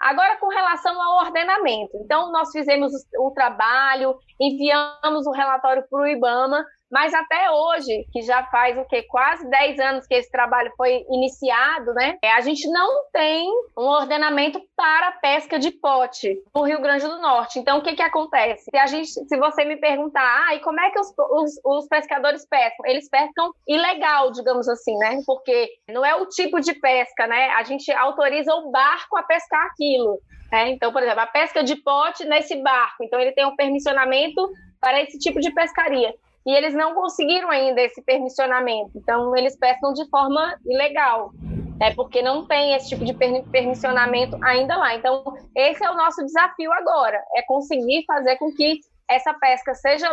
Agora, 0.00 0.36
com 0.38 0.48
relação 0.48 1.00
ao 1.00 1.26
ordenamento. 1.26 1.96
Então, 1.96 2.32
nós 2.32 2.50
fizemos 2.50 2.92
o 3.18 3.30
trabalho, 3.32 4.18
enviamos 4.40 5.26
o 5.26 5.32
relatório 5.32 5.84
para 5.88 6.00
o 6.00 6.06
IBAMA, 6.06 6.64
mas 6.90 7.12
até 7.12 7.50
hoje, 7.50 8.06
que 8.12 8.22
já 8.22 8.44
faz 8.44 8.78
o 8.78 8.84
quê? 8.84 9.02
Quase 9.02 9.48
10 9.48 9.80
anos 9.80 10.06
que 10.06 10.14
esse 10.14 10.30
trabalho 10.30 10.72
foi 10.76 11.04
iniciado, 11.10 11.92
né? 11.94 12.16
É, 12.22 12.32
a 12.32 12.40
gente 12.40 12.68
não 12.70 13.04
tem 13.12 13.48
um 13.76 13.84
ordenamento 13.84 14.60
para 14.76 15.12
pesca 15.12 15.58
de 15.58 15.70
pote 15.70 16.42
no 16.54 16.62
Rio 16.62 16.80
Grande 16.80 17.06
do 17.06 17.20
Norte. 17.20 17.58
Então, 17.58 17.78
o 17.78 17.82
que 17.82 17.94
que 17.94 18.02
acontece? 18.02 18.70
Se, 18.70 18.76
a 18.76 18.86
gente, 18.86 19.08
se 19.08 19.36
você 19.36 19.64
me 19.64 19.76
perguntar, 19.76 20.46
ah, 20.46 20.54
e 20.54 20.60
como 20.60 20.80
é 20.80 20.90
que 20.90 21.00
os, 21.00 21.12
os, 21.18 21.60
os 21.64 21.88
pescadores 21.88 22.46
pescam? 22.48 22.86
Eles 22.86 23.08
pescam 23.08 23.50
ilegal, 23.66 24.30
digamos 24.30 24.68
assim, 24.68 24.96
né? 24.98 25.18
Porque 25.26 25.68
não 25.88 26.04
é 26.04 26.14
o 26.14 26.26
tipo 26.26 26.60
de 26.60 26.72
pesca, 26.74 27.26
né? 27.26 27.50
A 27.50 27.64
gente 27.64 27.90
autoriza 27.92 28.54
o 28.54 28.70
barco 28.70 29.16
a 29.16 29.22
pescar 29.22 29.66
aquilo. 29.66 30.20
Né? 30.52 30.70
Então, 30.70 30.92
por 30.92 31.02
exemplo, 31.02 31.20
a 31.20 31.26
pesca 31.26 31.64
de 31.64 31.74
pote 31.76 32.24
nesse 32.24 32.62
barco. 32.62 33.02
Então, 33.02 33.18
ele 33.18 33.32
tem 33.32 33.44
um 33.44 33.56
permissionamento 33.56 34.48
para 34.80 35.02
esse 35.02 35.18
tipo 35.18 35.40
de 35.40 35.52
pescaria 35.52 36.14
e 36.46 36.54
eles 36.54 36.72
não 36.74 36.94
conseguiram 36.94 37.50
ainda 37.50 37.82
esse 37.82 38.00
permissionamento. 38.02 38.92
Então, 38.94 39.36
eles 39.36 39.58
pescam 39.58 39.92
de 39.92 40.08
forma 40.08 40.56
ilegal, 40.64 41.32
né, 41.80 41.92
porque 41.94 42.22
não 42.22 42.46
tem 42.46 42.74
esse 42.74 42.88
tipo 42.88 43.04
de 43.04 43.12
permissionamento 43.12 44.38
ainda 44.44 44.76
lá. 44.76 44.94
Então, 44.94 45.24
esse 45.56 45.84
é 45.84 45.90
o 45.90 45.96
nosso 45.96 46.24
desafio 46.24 46.72
agora, 46.72 47.20
é 47.34 47.42
conseguir 47.42 48.04
fazer 48.06 48.36
com 48.36 48.52
que 48.52 48.80
essa 49.08 49.34
pesca 49.34 49.74
seja 49.74 50.08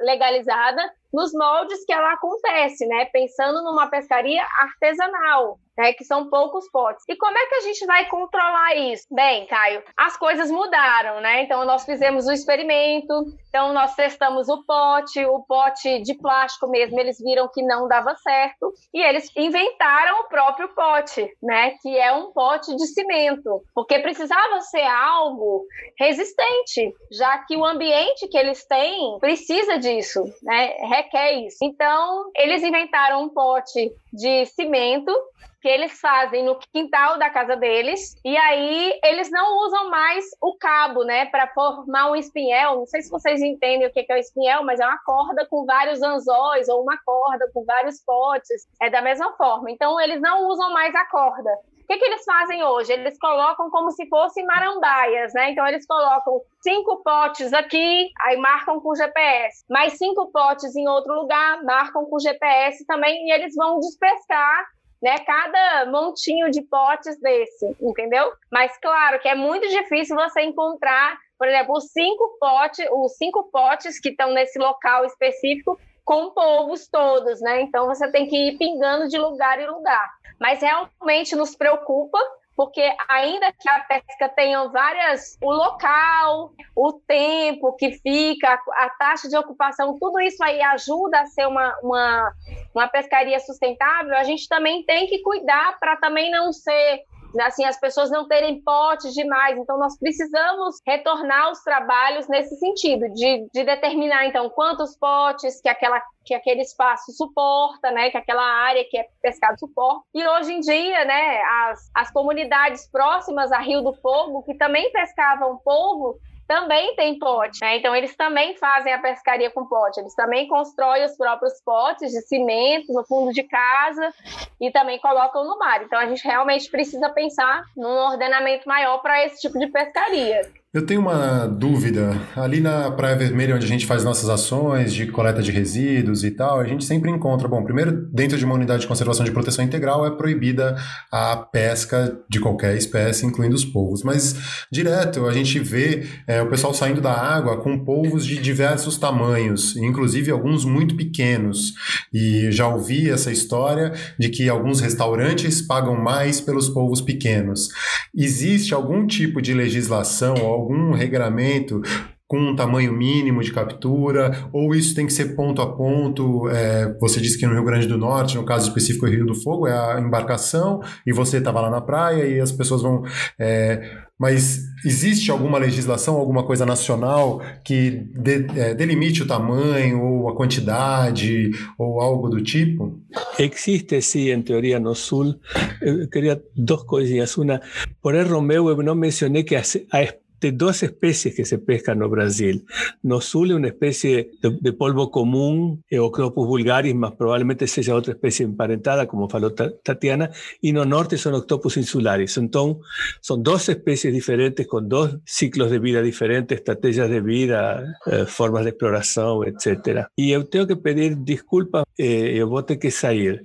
legalizada 0.00 0.82
nos 1.12 1.32
moldes 1.32 1.84
que 1.84 1.92
ela 1.92 2.12
acontece, 2.12 2.86
né? 2.86 3.06
Pensando 3.06 3.62
numa 3.62 3.88
pescaria 3.88 4.44
artesanal, 4.60 5.58
né? 5.76 5.92
Que 5.92 6.04
são 6.04 6.28
poucos 6.28 6.70
potes. 6.70 7.04
E 7.08 7.16
como 7.16 7.36
é 7.36 7.46
que 7.46 7.54
a 7.54 7.60
gente 7.60 7.86
vai 7.86 8.08
controlar 8.08 8.76
isso? 8.76 9.06
Bem, 9.10 9.46
Caio, 9.46 9.82
as 9.96 10.16
coisas 10.16 10.50
mudaram, 10.50 11.20
né? 11.20 11.42
Então 11.42 11.64
nós 11.64 11.84
fizemos 11.84 12.26
o 12.26 12.32
experimento, 12.32 13.12
então 13.48 13.72
nós 13.72 13.94
testamos 13.94 14.48
o 14.48 14.64
pote, 14.64 15.24
o 15.24 15.42
pote 15.44 16.02
de 16.02 16.14
plástico 16.14 16.68
mesmo, 16.68 16.98
eles 16.98 17.18
viram 17.18 17.48
que 17.48 17.62
não 17.62 17.88
dava 17.88 18.14
certo 18.16 18.72
e 18.92 19.00
eles 19.00 19.30
inventaram 19.36 20.20
o 20.20 20.28
próprio 20.28 20.68
pote, 20.74 21.30
né? 21.42 21.72
Que 21.80 21.96
é 21.96 22.12
um 22.12 22.32
pote 22.32 22.74
de 22.76 22.86
cimento, 22.86 23.62
porque 23.74 23.98
precisava 24.00 24.60
ser 24.60 24.86
algo 24.86 25.64
resistente, 25.98 26.92
já 27.12 27.38
que 27.38 27.56
o 27.56 27.64
ambiente 27.64 28.28
que 28.28 28.36
eles 28.36 28.66
têm 28.66 29.18
precisa 29.20 29.78
disso, 29.78 30.22
né? 30.42 30.76
Requer 30.98 31.32
isso. 31.46 31.58
Então, 31.62 32.30
eles 32.36 32.62
inventaram 32.62 33.22
um 33.22 33.28
pote 33.28 33.92
de 34.12 34.46
cimento 34.46 35.12
que 35.60 35.68
eles 35.68 35.98
fazem 36.00 36.44
no 36.44 36.56
quintal 36.72 37.18
da 37.18 37.30
casa 37.30 37.56
deles 37.56 38.14
e 38.24 38.36
aí 38.36 38.98
eles 39.04 39.28
não 39.28 39.58
usam 39.66 39.90
mais 39.90 40.24
o 40.40 40.56
cabo, 40.56 41.02
né, 41.02 41.26
para 41.26 41.48
formar 41.48 42.10
um 42.10 42.16
espinhel. 42.16 42.76
Não 42.76 42.86
sei 42.86 43.02
se 43.02 43.10
vocês 43.10 43.40
entendem 43.42 43.86
o 43.86 43.92
que 43.92 44.06
é 44.08 44.14
o 44.14 44.18
espinhel, 44.18 44.64
mas 44.64 44.78
é 44.78 44.86
uma 44.86 44.98
corda 45.04 45.46
com 45.46 45.64
vários 45.64 46.00
anzóis 46.00 46.68
ou 46.68 46.82
uma 46.82 46.96
corda 47.04 47.50
com 47.52 47.64
vários 47.64 48.00
potes. 48.04 48.68
É 48.80 48.88
da 48.88 49.02
mesma 49.02 49.32
forma. 49.32 49.70
Então 49.70 50.00
eles 50.00 50.20
não 50.20 50.46
usam 50.46 50.72
mais 50.72 50.94
a 50.94 51.04
corda 51.06 51.50
que, 51.88 51.96
que 51.96 52.04
eles 52.04 52.22
fazem 52.22 52.62
hoje? 52.62 52.92
Eles 52.92 53.18
colocam 53.18 53.70
como 53.70 53.90
se 53.90 54.06
fossem 54.08 54.44
marambaias, 54.44 55.32
né? 55.32 55.50
Então, 55.50 55.66
eles 55.66 55.86
colocam 55.86 56.42
cinco 56.62 57.02
potes 57.02 57.52
aqui, 57.54 58.10
aí 58.20 58.36
marcam 58.36 58.78
com 58.78 58.94
GPS, 58.94 59.64
mais 59.70 59.96
cinco 59.96 60.30
potes 60.30 60.76
em 60.76 60.86
outro 60.86 61.14
lugar, 61.14 61.64
marcam 61.64 62.04
com 62.04 62.18
GPS 62.18 62.84
também, 62.86 63.26
e 63.26 63.32
eles 63.32 63.54
vão 63.54 63.80
despescar 63.80 64.66
né, 65.00 65.16
cada 65.20 65.86
montinho 65.90 66.50
de 66.50 66.60
potes 66.62 67.18
desse, 67.20 67.74
entendeu? 67.80 68.32
Mas 68.52 68.76
claro 68.78 69.18
que 69.20 69.28
é 69.28 69.34
muito 69.34 69.66
difícil 69.68 70.16
você 70.16 70.42
encontrar, 70.42 71.16
por 71.38 71.46
exemplo, 71.46 71.76
os 71.76 71.84
cinco 71.92 72.36
potes, 72.38 72.86
os 72.90 73.16
cinco 73.16 73.48
potes 73.50 74.00
que 74.00 74.10
estão 74.10 74.32
nesse 74.32 74.58
local 74.58 75.04
específico 75.04 75.78
com 76.04 76.30
povos 76.30 76.88
todos, 76.88 77.40
né? 77.40 77.62
Então 77.62 77.86
você 77.86 78.10
tem 78.10 78.26
que 78.26 78.36
ir 78.36 78.58
pingando 78.58 79.08
de 79.08 79.18
lugar 79.18 79.60
em 79.60 79.66
lugar 79.68 80.17
mas 80.38 80.60
realmente 80.60 81.34
nos 81.34 81.54
preocupa 81.54 82.18
porque 82.58 82.82
ainda 83.08 83.52
que 83.52 83.68
a 83.68 83.78
pesca 83.84 84.28
tenha 84.30 84.66
várias, 84.66 85.38
o 85.40 85.48
local, 85.48 86.50
o 86.74 86.92
tempo 87.06 87.72
que 87.76 87.92
fica, 87.92 88.52
a 88.72 88.90
taxa 88.98 89.28
de 89.28 89.36
ocupação, 89.36 89.96
tudo 89.96 90.20
isso 90.20 90.42
aí 90.42 90.60
ajuda 90.60 91.20
a 91.20 91.26
ser 91.26 91.46
uma, 91.46 91.72
uma, 91.84 92.32
uma 92.74 92.88
pescaria 92.88 93.38
sustentável, 93.38 94.16
a 94.16 94.24
gente 94.24 94.48
também 94.48 94.82
tem 94.82 95.06
que 95.06 95.22
cuidar 95.22 95.78
para 95.78 95.98
também 95.98 96.32
não 96.32 96.52
ser 96.52 97.04
assim, 97.40 97.64
as 97.64 97.78
pessoas 97.78 98.10
não 98.10 98.26
terem 98.26 98.62
potes 98.62 99.12
demais. 99.14 99.58
Então, 99.58 99.78
nós 99.78 99.98
precisamos 99.98 100.76
retornar 100.86 101.50
os 101.50 101.62
trabalhos 101.62 102.28
nesse 102.28 102.56
sentido, 102.56 103.08
de, 103.12 103.48
de 103.52 103.64
determinar, 103.64 104.26
então, 104.26 104.48
quantos 104.50 104.96
potes 104.96 105.60
que, 105.60 105.68
aquela, 105.68 106.00
que 106.24 106.34
aquele 106.34 106.62
espaço 106.62 107.12
suporta, 107.12 107.90
né, 107.90 108.10
que 108.10 108.16
aquela 108.16 108.42
área 108.42 108.84
que 108.88 108.98
é 108.98 109.06
pescado 109.20 109.58
suporta. 109.58 110.02
E 110.14 110.26
hoje 110.26 110.52
em 110.52 110.60
dia, 110.60 111.04
né, 111.04 111.40
as, 111.42 111.90
as 111.94 112.10
comunidades 112.10 112.88
próximas 112.90 113.52
a 113.52 113.58
Rio 113.58 113.82
do 113.82 113.94
Fogo, 113.94 114.42
que 114.42 114.54
também 114.54 114.90
pescavam 114.92 115.58
polvo, 115.64 116.18
também 116.48 116.96
tem 116.96 117.18
pote, 117.18 117.60
né? 117.60 117.76
Então 117.76 117.94
eles 117.94 118.16
também 118.16 118.56
fazem 118.56 118.90
a 118.90 118.98
pescaria 118.98 119.50
com 119.50 119.66
pote, 119.66 120.00
eles 120.00 120.14
também 120.14 120.48
constroem 120.48 121.04
os 121.04 121.14
próprios 121.14 121.60
potes 121.62 122.10
de 122.10 122.22
cimento 122.22 122.90
no 122.90 123.04
fundo 123.04 123.32
de 123.34 123.42
casa 123.42 124.14
e 124.58 124.70
também 124.70 124.98
colocam 124.98 125.44
no 125.44 125.58
mar. 125.58 125.82
Então 125.82 125.98
a 125.98 126.06
gente 126.06 126.26
realmente 126.26 126.70
precisa 126.70 127.10
pensar 127.10 127.62
num 127.76 127.98
ordenamento 128.10 128.66
maior 128.66 128.98
para 129.02 129.26
esse 129.26 129.42
tipo 129.42 129.58
de 129.58 129.66
pescaria. 129.66 130.50
Eu 130.74 130.84
tenho 130.84 131.00
uma 131.00 131.46
dúvida. 131.46 132.20
Ali 132.36 132.60
na 132.60 132.90
Praia 132.90 133.16
Vermelha, 133.16 133.56
onde 133.56 133.64
a 133.64 133.68
gente 133.68 133.86
faz 133.86 134.04
nossas 134.04 134.28
ações 134.28 134.92
de 134.92 135.06
coleta 135.06 135.40
de 135.40 135.50
resíduos 135.50 136.22
e 136.24 136.30
tal, 136.30 136.60
a 136.60 136.66
gente 136.66 136.84
sempre 136.84 137.10
encontra. 137.10 137.48
Bom, 137.48 137.64
primeiro, 137.64 138.06
dentro 138.12 138.36
de 138.36 138.44
uma 138.44 138.54
unidade 138.54 138.82
de 138.82 138.86
conservação 138.86 139.24
de 139.24 139.32
proteção 139.32 139.64
integral, 139.64 140.04
é 140.04 140.10
proibida 140.10 140.76
a 141.10 141.38
pesca 141.38 142.20
de 142.28 142.38
qualquer 142.38 142.76
espécie, 142.76 143.24
incluindo 143.24 143.54
os 143.54 143.64
polvos. 143.64 144.02
Mas, 144.02 144.66
direto, 144.70 145.26
a 145.26 145.32
gente 145.32 145.58
vê 145.58 146.06
é, 146.26 146.42
o 146.42 146.50
pessoal 146.50 146.74
saindo 146.74 147.00
da 147.00 147.14
água 147.14 147.62
com 147.62 147.82
polvos 147.82 148.26
de 148.26 148.36
diversos 148.36 148.98
tamanhos, 148.98 149.74
inclusive 149.74 150.30
alguns 150.30 150.66
muito 150.66 150.94
pequenos. 150.94 151.72
E 152.12 152.52
já 152.52 152.68
ouvi 152.68 153.08
essa 153.08 153.32
história 153.32 153.94
de 154.18 154.28
que 154.28 154.50
alguns 154.50 154.80
restaurantes 154.80 155.62
pagam 155.62 155.96
mais 155.98 156.42
pelos 156.42 156.68
polvos 156.68 157.00
pequenos. 157.00 157.70
Existe 158.14 158.74
algum 158.74 159.06
tipo 159.06 159.40
de 159.40 159.54
legislação? 159.54 160.57
Algum 160.58 160.92
regramento 160.92 161.80
com 162.28 162.38
um 162.38 162.54
tamanho 162.54 162.92
mínimo 162.92 163.42
de 163.42 163.50
captura, 163.50 164.50
ou 164.52 164.74
isso 164.74 164.94
tem 164.94 165.06
que 165.06 165.12
ser 165.12 165.34
ponto 165.34 165.62
a 165.62 165.74
ponto? 165.74 166.46
É, 166.50 166.94
você 167.00 167.20
disse 167.20 167.38
que 167.38 167.46
no 167.46 167.54
Rio 167.54 167.64
Grande 167.64 167.86
do 167.88 167.96
Norte, 167.96 168.36
no 168.36 168.44
caso 168.44 168.68
específico 168.68 169.06
Rio 169.06 169.24
do 169.24 169.34
Fogo, 169.34 169.66
é 169.66 169.72
a 169.72 169.98
embarcação, 169.98 170.80
e 171.06 171.12
você 171.12 171.38
estava 171.38 171.62
lá 171.62 171.70
na 171.70 171.80
praia 171.80 172.26
e 172.26 172.38
as 172.38 172.52
pessoas 172.52 172.82
vão. 172.82 173.02
É, 173.38 173.80
mas 174.18 174.64
existe 174.84 175.30
alguma 175.30 175.58
legislação, 175.58 176.16
alguma 176.16 176.44
coisa 176.44 176.66
nacional 176.66 177.40
que 177.64 178.02
de, 178.12 178.46
é, 178.56 178.74
delimite 178.74 179.22
o 179.22 179.26
tamanho 179.26 180.02
ou 180.02 180.28
a 180.28 180.36
quantidade 180.36 181.50
ou 181.78 182.00
algo 182.00 182.28
do 182.28 182.42
tipo? 182.42 183.00
Existe, 183.38 184.02
sim, 184.02 184.30
em 184.30 184.42
teoria 184.42 184.80
no 184.80 184.94
Sul. 184.94 185.36
Eu 185.80 186.08
queria 186.10 186.42
duas 186.54 186.82
coisinhas. 186.82 187.36
Uma, 187.38 187.60
por 188.02 188.14
erro 188.14 188.42
meu, 188.42 188.68
eu 188.68 188.76
não 188.82 188.96
mencionei 188.96 189.44
que 189.44 189.54
a, 189.54 189.62
a 189.92 190.02
de 190.40 190.52
dos 190.52 190.82
especies 190.82 191.34
que 191.34 191.44
se 191.44 191.58
pescan 191.58 192.02
en 192.02 192.10
Brasil. 192.10 192.66
No 193.02 193.20
Sul 193.20 193.52
una 193.52 193.68
especie 193.68 194.30
de, 194.42 194.72
polvo 194.72 195.10
común, 195.10 195.84
Octopus 195.90 196.46
vulgaris, 196.46 196.94
más 196.94 197.12
probablemente 197.12 197.66
sea 197.66 197.94
otra 197.94 198.12
especie 198.12 198.44
emparentada, 198.44 199.06
como 199.06 199.28
faló 199.28 199.54
Tatiana, 199.54 200.30
y 200.60 200.72
no 200.72 200.84
norte 200.84 201.16
son 201.16 201.34
Octopus 201.34 201.76
insulares. 201.76 202.36
Entonces, 202.36 202.84
son 203.20 203.42
dos 203.42 203.68
especies 203.68 204.12
diferentes 204.12 204.66
con 204.66 204.88
dos 204.88 205.18
ciclos 205.24 205.70
de 205.70 205.78
vida 205.78 206.02
diferentes, 206.02 206.58
estrategias 206.58 207.08
de 207.08 207.20
vida, 207.20 207.98
eh, 208.06 208.24
formas 208.26 208.64
de 208.64 208.70
exploración, 208.70 209.46
etc. 209.46 210.06
Y 210.16 210.30
yo 210.30 210.46
tengo 210.46 210.66
que 210.66 210.76
pedir 210.76 211.18
disculpas, 211.24 211.84
eh, 211.96 212.34
yo 212.36 212.48
voy 212.48 212.62
a 212.62 212.66
tener 212.66 212.80
que 212.80 212.90
salir. 212.90 213.42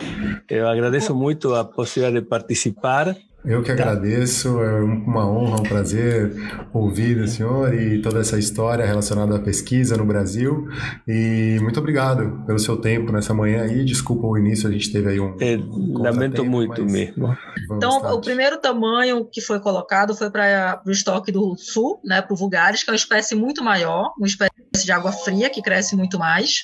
Yo 0.49 0.69
agradezco 0.69 1.15
mucho 1.15 1.53
la 1.53 1.69
posibilidad 1.69 2.13
de 2.13 2.27
participar 2.27 3.17
Eu 3.45 3.61
que 3.61 3.73
tá. 3.73 3.83
agradeço, 3.83 4.61
é 4.61 4.81
uma 4.81 5.29
honra, 5.29 5.59
um 5.59 5.63
prazer 5.63 6.33
ouvir 6.73 7.17
o 7.17 7.27
senhor 7.27 7.73
e 7.73 8.01
toda 8.01 8.19
essa 8.19 8.39
história 8.39 8.85
relacionada 8.85 9.35
à 9.35 9.39
pesquisa 9.39 9.97
no 9.97 10.05
Brasil. 10.05 10.69
E 11.05 11.57
muito 11.61 11.77
obrigado 11.77 12.41
pelo 12.45 12.57
seu 12.57 12.77
tempo 12.77 13.11
nessa 13.11 13.33
manhã 13.33 13.63
aí. 13.63 13.83
Desculpa 13.83 14.25
o 14.27 14.37
início, 14.37 14.69
a 14.69 14.71
gente 14.71 14.91
teve 14.91 15.09
aí 15.09 15.19
um. 15.19 15.35
É, 15.41 15.57
lamento 15.93 16.45
muito 16.45 16.85
mesmo. 16.85 17.35
Então, 17.69 18.13
o 18.13 18.21
primeiro 18.21 18.57
tamanho 18.57 19.25
que 19.25 19.41
foi 19.41 19.59
colocado 19.59 20.15
foi 20.15 20.29
para 20.29 20.81
o 20.85 20.91
estoque 20.91 21.31
do 21.31 21.55
sul, 21.57 21.99
né, 22.03 22.21
para 22.21 22.33
o 22.33 22.37
vulgaris, 22.37 22.83
que 22.83 22.89
é 22.89 22.93
uma 22.93 22.97
espécie 22.97 23.35
muito 23.35 23.61
maior, 23.61 24.13
uma 24.17 24.27
espécie 24.27 24.53
de 24.85 24.91
água 24.91 25.11
fria 25.11 25.49
que 25.49 25.61
cresce 25.61 25.95
muito 25.97 26.17
mais. 26.17 26.63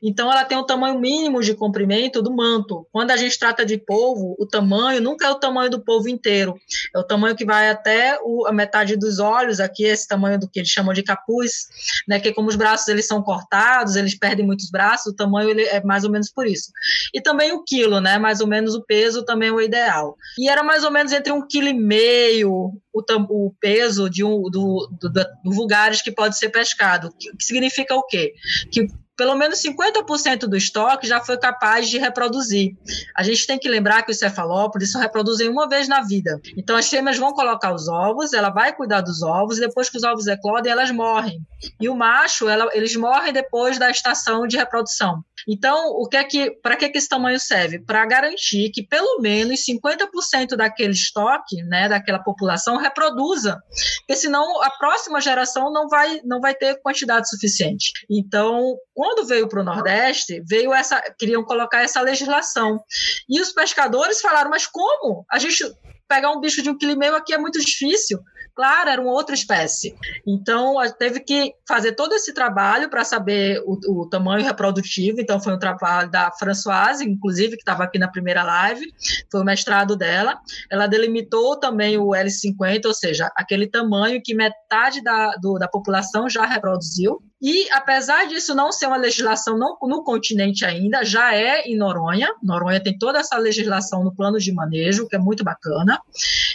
Então, 0.00 0.30
ela 0.30 0.44
tem 0.44 0.56
o 0.56 0.64
tamanho 0.64 1.00
mínimo 1.00 1.40
de 1.40 1.54
comprimento 1.54 2.22
do 2.22 2.32
manto. 2.32 2.86
Quando 2.92 3.10
a 3.10 3.16
gente 3.16 3.36
trata 3.38 3.66
de 3.66 3.76
polvo, 3.76 4.36
o 4.38 4.46
tamanho 4.46 5.00
nunca 5.00 5.26
é 5.26 5.30
o 5.30 5.34
tamanho 5.34 5.70
do 5.70 5.80
polvo 5.80 6.11
inteiro. 6.12 6.54
É 6.94 6.98
o 6.98 7.04
tamanho 7.04 7.36
que 7.36 7.44
vai 7.44 7.70
até 7.70 8.18
o, 8.22 8.46
a 8.46 8.52
metade 8.52 8.96
dos 8.96 9.18
olhos, 9.18 9.60
aqui 9.60 9.84
esse 9.84 10.06
tamanho 10.06 10.38
do 10.38 10.48
que 10.48 10.60
eles 10.60 10.68
chamam 10.68 10.92
de 10.92 11.02
capuz, 11.02 11.68
né? 12.06 12.20
Que 12.20 12.32
como 12.32 12.48
os 12.48 12.56
braços 12.56 12.88
eles 12.88 13.06
são 13.06 13.22
cortados, 13.22 13.96
eles 13.96 14.14
perdem 14.14 14.46
muitos 14.46 14.70
braços, 14.70 15.12
o 15.12 15.16
tamanho 15.16 15.50
ele 15.50 15.62
é 15.62 15.82
mais 15.82 16.04
ou 16.04 16.10
menos 16.10 16.30
por 16.30 16.46
isso. 16.46 16.70
E 17.12 17.20
também 17.20 17.52
o 17.52 17.64
quilo, 17.64 18.00
né? 18.00 18.18
Mais 18.18 18.40
ou 18.40 18.46
menos 18.46 18.74
o 18.74 18.82
peso 18.82 19.24
também 19.24 19.48
é 19.48 19.52
o 19.52 19.60
ideal. 19.60 20.16
E 20.38 20.48
era 20.48 20.62
mais 20.62 20.84
ou 20.84 20.90
menos 20.90 21.12
entre 21.12 21.32
um 21.32 21.46
quilo 21.46 21.68
e 21.68 21.74
meio 21.74 22.72
o, 22.92 23.02
o 23.28 23.54
peso 23.60 24.08
de 24.08 24.22
um 24.22 24.42
do, 24.42 24.88
do, 25.00 25.10
do 25.10 25.52
vulgares 25.52 26.02
que 26.02 26.12
pode 26.12 26.36
ser 26.36 26.50
pescado. 26.50 27.12
Que, 27.18 27.34
que 27.36 27.44
significa 27.44 27.94
o 27.94 28.04
quê? 28.04 28.34
Que 28.70 28.86
pelo 29.16 29.34
menos 29.34 29.62
50% 29.62 30.46
do 30.46 30.56
estoque 30.56 31.06
já 31.06 31.20
foi 31.20 31.36
capaz 31.38 31.88
de 31.88 31.98
reproduzir. 31.98 32.76
A 33.16 33.22
gente 33.22 33.46
tem 33.46 33.58
que 33.58 33.68
lembrar 33.68 34.02
que 34.02 34.10
os 34.10 34.18
cefalópodes 34.18 34.92
só 34.92 34.98
reproduzem 34.98 35.48
uma 35.48 35.68
vez 35.68 35.86
na 35.88 36.00
vida. 36.00 36.40
Então 36.56 36.76
as 36.76 36.88
fêmeas 36.88 37.18
vão 37.18 37.32
colocar 37.32 37.74
os 37.74 37.88
ovos, 37.88 38.32
ela 38.32 38.50
vai 38.50 38.74
cuidar 38.74 39.00
dos 39.00 39.22
ovos, 39.22 39.58
e 39.58 39.60
depois 39.60 39.90
que 39.90 39.96
os 39.96 40.02
ovos 40.02 40.26
eclodem, 40.26 40.72
elas 40.72 40.90
morrem. 40.90 41.40
E 41.80 41.88
o 41.88 41.94
macho, 41.94 42.48
ela, 42.48 42.68
eles 42.72 42.96
morrem 42.96 43.32
depois 43.32 43.78
da 43.78 43.90
estação 43.90 44.46
de 44.46 44.56
reprodução. 44.56 45.22
Então, 45.48 45.88
o 45.90 46.08
que 46.08 46.16
é 46.16 46.24
que, 46.24 46.50
para 46.62 46.76
que, 46.76 46.88
que 46.88 46.98
esse 46.98 47.08
tamanho 47.08 47.38
serve? 47.38 47.78
Para 47.78 48.04
garantir 48.06 48.70
que 48.70 48.82
pelo 48.82 49.20
menos 49.20 49.64
50% 49.64 50.56
daquele 50.56 50.92
estoque, 50.92 51.62
né, 51.64 51.88
daquela 51.88 52.18
população 52.18 52.76
reproduza, 52.76 53.60
porque 53.98 54.16
senão 54.16 54.62
a 54.62 54.70
próxima 54.70 55.20
geração 55.20 55.72
não 55.72 55.88
vai, 55.88 56.20
não 56.24 56.40
vai 56.40 56.54
ter 56.54 56.80
quantidade 56.82 57.28
suficiente. 57.28 57.92
Então, 58.10 58.76
quando 58.94 59.26
veio 59.26 59.48
para 59.48 59.60
o 59.60 59.64
Nordeste, 59.64 60.42
veio 60.48 60.72
essa, 60.72 61.00
queriam 61.18 61.44
colocar 61.44 61.82
essa 61.82 62.00
legislação. 62.00 62.80
E 63.28 63.40
os 63.40 63.52
pescadores 63.52 64.20
falaram, 64.20 64.50
mas 64.50 64.66
como? 64.66 65.24
A 65.30 65.38
gente 65.38 65.64
pegar 66.08 66.30
um 66.30 66.40
bicho 66.40 66.62
de 66.62 66.68
um 66.68 66.76
quilo 66.76 66.92
e 66.92 66.96
meio 66.96 67.14
aqui 67.14 67.32
é 67.32 67.38
muito 67.38 67.58
difícil. 67.58 68.18
Claro, 68.54 68.90
era 68.90 69.00
uma 69.00 69.12
outra 69.12 69.34
espécie. 69.34 69.94
Então, 70.26 70.76
teve 70.98 71.20
que 71.20 71.54
fazer 71.66 71.92
todo 71.92 72.14
esse 72.14 72.34
trabalho 72.34 72.90
para 72.90 73.02
saber 73.02 73.62
o, 73.64 74.02
o, 74.02 74.08
tamanho 74.08 74.44
reprodutivo. 74.44 75.20
Então, 75.20 75.40
foi 75.40 75.54
um 75.54 75.58
trabalho 75.58 76.10
da 76.10 76.30
Françoise, 76.32 77.08
inclusive, 77.08 77.56
que 77.56 77.62
estava 77.62 77.84
aqui 77.84 77.98
na 77.98 78.08
primeira 78.08 78.42
live, 78.42 78.86
foi 79.30 79.40
o 79.40 79.44
mestrado 79.44 79.96
dela. 79.96 80.38
Ela 80.70 80.86
delimitou 80.86 81.58
também 81.58 81.96
o 81.96 82.08
L50, 82.08 82.86
ou 82.86 82.94
seja, 82.94 83.30
aquele 83.34 83.66
tamanho 83.66 84.20
que 84.22 84.34
metade 84.34 85.02
da, 85.02 85.34
do, 85.36 85.58
da 85.58 85.66
população 85.66 86.28
já 86.28 86.44
reproduziu. 86.44 87.22
E, 87.42 87.68
apesar 87.72 88.28
disso 88.28 88.54
não 88.54 88.70
ser 88.70 88.86
uma 88.86 88.96
legislação 88.96 89.58
não, 89.58 89.76
no 89.82 90.04
continente 90.04 90.64
ainda, 90.64 91.04
já 91.04 91.34
é 91.34 91.62
em 91.62 91.76
Noronha. 91.76 92.32
Noronha 92.40 92.80
tem 92.80 92.96
toda 92.96 93.18
essa 93.18 93.36
legislação 93.36 94.04
no 94.04 94.14
plano 94.14 94.38
de 94.38 94.52
manejo, 94.52 95.08
que 95.08 95.16
é 95.16 95.18
muito 95.18 95.42
bacana. 95.42 96.00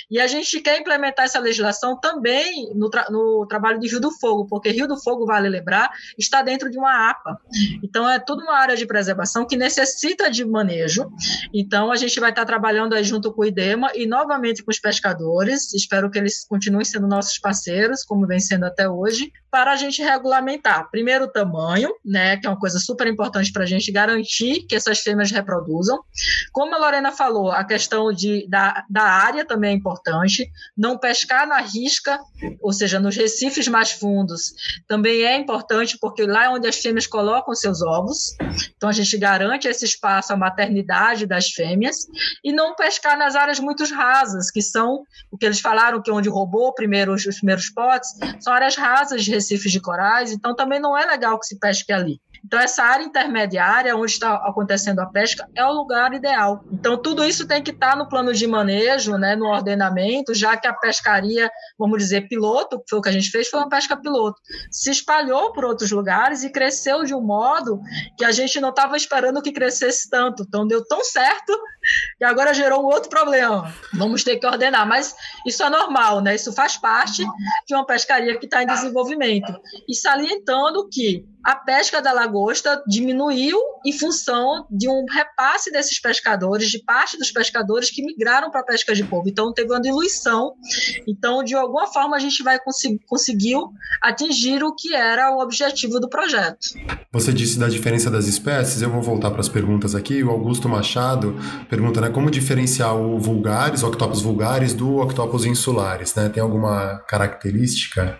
E 0.09 0.19
a 0.19 0.27
gente 0.27 0.61
quer 0.61 0.79
implementar 0.79 1.25
essa 1.25 1.39
legislação 1.39 1.99
também 1.99 2.73
no, 2.73 2.89
tra 2.89 3.07
no 3.09 3.45
trabalho 3.47 3.79
de 3.79 3.89
Rio 3.89 3.99
do 3.99 4.11
Fogo, 4.11 4.47
porque 4.47 4.69
Rio 4.69 4.87
do 4.87 4.97
Fogo, 4.97 5.25
vale 5.25 5.49
lembrar, 5.49 5.89
está 6.17 6.41
dentro 6.41 6.69
de 6.69 6.77
uma 6.77 7.09
APA. 7.09 7.37
Então, 7.83 8.09
é 8.09 8.17
toda 8.17 8.43
uma 8.43 8.57
área 8.57 8.77
de 8.77 8.85
preservação 8.85 9.45
que 9.45 9.57
necessita 9.57 10.31
de 10.31 10.45
manejo. 10.45 11.09
Então, 11.53 11.91
a 11.91 11.97
gente 11.97 12.17
vai 12.19 12.29
estar 12.29 12.45
trabalhando 12.45 12.93
aí 12.93 13.03
junto 13.03 13.33
com 13.33 13.41
o 13.41 13.45
IDEMA 13.45 13.91
e 13.93 14.05
novamente 14.05 14.63
com 14.63 14.71
os 14.71 14.79
pescadores. 14.79 15.73
Espero 15.73 16.09
que 16.09 16.17
eles 16.17 16.45
continuem 16.47 16.85
sendo 16.85 17.07
nossos 17.07 17.37
parceiros, 17.37 18.03
como 18.03 18.25
vem 18.25 18.39
sendo 18.39 18.65
até 18.65 18.89
hoje, 18.89 19.31
para 19.51 19.71
a 19.71 19.75
gente 19.75 20.01
regulamentar, 20.01 20.76
primeiro, 20.83 21.25
o 21.25 21.27
tamanho, 21.27 21.89
né, 22.03 22.37
que 22.37 22.47
é 22.47 22.49
uma 22.49 22.59
coisa 22.59 22.79
super 22.79 23.07
importante 23.07 23.51
para 23.51 23.63
a 23.63 23.67
gente 23.67 23.91
garantir 23.91 24.65
que 24.67 24.75
essas 24.75 24.99
fêmeas 24.99 25.31
reproduzam. 25.31 25.99
Como 26.51 26.73
a 26.75 26.77
Lorena 26.77 27.11
falou, 27.11 27.51
a 27.51 27.63
questão 27.63 28.11
de, 28.11 28.47
da, 28.49 28.83
da 28.89 29.03
área 29.03 29.45
também 29.45 29.71
é 29.71 29.73
importante. 29.73 30.49
Não 30.77 30.97
pescar 30.97 31.47
na 31.47 31.59
risca, 31.59 32.19
ou 32.61 32.71
seja, 32.71 32.99
nos 32.99 33.15
recifes 33.15 33.67
mais 33.67 33.91
fundos, 33.91 34.53
também 34.87 35.23
é 35.23 35.37
importante, 35.37 35.97
porque 35.99 36.25
lá 36.25 36.45
é 36.45 36.49
onde 36.49 36.67
as 36.67 36.77
fêmeas 36.77 37.07
colocam 37.07 37.53
seus 37.55 37.81
ovos. 37.81 38.35
Então, 38.75 38.89
a 38.89 38.93
gente 38.93 39.17
garante 39.17 39.67
esse 39.67 39.85
espaço, 39.85 40.33
a 40.33 40.37
maternidade 40.37 41.25
das 41.25 41.49
fêmeas. 41.49 42.07
E 42.43 42.51
não 42.51 42.75
pescar 42.75 43.17
nas 43.17 43.35
áreas 43.35 43.59
muito 43.59 43.83
rasas, 43.93 44.51
que 44.51 44.61
são 44.61 45.03
o 45.31 45.37
que 45.37 45.45
eles 45.45 45.59
falaram, 45.59 46.01
que 46.01 46.09
é 46.09 46.13
onde 46.13 46.29
roubou 46.29 46.73
primeiro 46.73 47.13
os, 47.13 47.25
os 47.25 47.37
primeiros 47.37 47.69
potes, 47.69 48.09
são 48.39 48.53
áreas 48.53 48.75
rasas 48.75 49.23
de 49.23 49.31
recifes 49.31 49.71
de 49.71 49.79
corais, 49.79 50.31
então 50.31 50.55
também 50.55 50.66
não 50.79 50.97
é 50.97 51.05
legal 51.05 51.39
que 51.39 51.45
se 51.45 51.59
pesque 51.59 51.91
ali. 51.91 52.21
Então, 52.43 52.59
essa 52.59 52.83
área 52.83 53.03
intermediária, 53.03 53.95
onde 53.95 54.11
está 54.11 54.35
acontecendo 54.35 54.99
a 54.99 55.05
pesca, 55.05 55.47
é 55.55 55.65
o 55.65 55.71
lugar 55.71 56.13
ideal. 56.13 56.63
Então, 56.71 56.97
tudo 56.97 57.23
isso 57.23 57.47
tem 57.47 57.61
que 57.61 57.71
estar 57.71 57.95
no 57.95 58.07
plano 58.07 58.33
de 58.33 58.47
manejo, 58.47 59.17
né, 59.17 59.35
no 59.35 59.45
ordenamento, 59.45 60.33
já 60.33 60.55
que 60.57 60.67
a 60.67 60.73
pescaria, 60.73 61.49
vamos 61.77 61.97
dizer, 61.97 62.27
piloto, 62.27 62.81
foi 62.89 62.99
o 62.99 63.01
que 63.01 63.09
a 63.09 63.11
gente 63.11 63.29
fez, 63.29 63.49
foi 63.49 63.59
uma 63.59 63.69
pesca 63.69 63.97
piloto, 63.97 64.39
se 64.71 64.91
espalhou 64.91 65.51
por 65.53 65.65
outros 65.65 65.91
lugares 65.91 66.43
e 66.43 66.51
cresceu 66.51 67.03
de 67.03 67.13
um 67.13 67.21
modo 67.21 67.79
que 68.17 68.25
a 68.25 68.31
gente 68.31 68.59
não 68.59 68.69
estava 68.69 68.95
esperando 68.95 69.41
que 69.41 69.51
crescesse 69.51 70.09
tanto. 70.09 70.43
Então, 70.47 70.67
deu 70.67 70.85
tão 70.85 71.03
certo 71.03 71.57
que 72.17 72.23
agora 72.23 72.53
gerou 72.53 72.81
um 72.81 72.85
outro 72.85 73.09
problema. 73.09 73.73
Vamos 73.93 74.23
ter 74.23 74.37
que 74.37 74.45
ordenar, 74.45 74.87
mas 74.87 75.15
isso 75.45 75.63
é 75.63 75.69
normal, 75.69 76.21
né? 76.21 76.35
Isso 76.35 76.51
faz 76.53 76.77
parte 76.77 77.23
de 77.67 77.75
uma 77.75 77.85
pescaria 77.85 78.37
que 78.37 78.45
está 78.45 78.63
em 78.63 78.67
desenvolvimento. 78.67 79.53
E 79.87 79.95
salientando 79.95 80.87
que 80.89 81.25
a 81.47 81.55
pesca 81.55 82.01
da 82.01 82.11
lagosta 82.11 82.83
diminuiu 82.85 83.57
em 83.85 83.93
função 83.93 84.67
de 84.69 84.89
um 84.89 85.05
repasse 85.09 85.71
desses 85.71 85.97
pescadores, 85.97 86.69
de 86.69 86.83
parte 86.83 87.17
dos 87.17 87.31
pescadores 87.31 87.89
que 87.89 88.03
migraram 88.03 88.51
para 88.51 88.59
a 88.59 88.65
pesca 88.65 88.93
de 88.93 89.05
polvo. 89.05 89.29
Então, 89.29 89.53
teve 89.53 89.71
uma 89.71 89.79
diluição. 89.79 90.55
Então, 91.07 91.41
de 91.41 91.55
alguma 91.55 91.87
forma, 91.87 92.17
a 92.17 92.19
gente 92.19 92.43
vai 92.43 92.59
conseguir 92.59 92.99
conseguiu 93.07 93.71
atingir 94.03 94.61
o 94.61 94.75
que 94.75 94.93
era 94.93 95.31
o 95.33 95.39
objetivo 95.39 96.01
do 96.01 96.09
projeto. 96.09 96.59
Você 97.13 97.31
disse 97.31 97.57
da 97.57 97.69
diferença 97.69 98.11
das 98.11 98.27
espécies, 98.27 98.81
eu 98.81 98.89
vou 98.89 99.01
voltar 99.01 99.31
para 99.31 99.39
as 99.39 99.47
perguntas 99.47 99.95
aqui. 99.95 100.21
O 100.23 100.29
Augusto 100.29 100.67
Machado 100.67 101.33
pergunta, 101.69 102.01
né, 102.01 102.09
como 102.09 102.29
diferenciar 102.29 102.93
o 102.93 103.17
vulgares, 103.19 103.83
o 103.83 103.87
octopus 103.87 104.21
vulgares, 104.21 104.73
do 104.73 104.97
octopus 104.97 105.45
insulares, 105.45 106.13
né? 106.13 106.27
Tem 106.27 106.43
alguma 106.43 106.99
característica? 107.07 108.19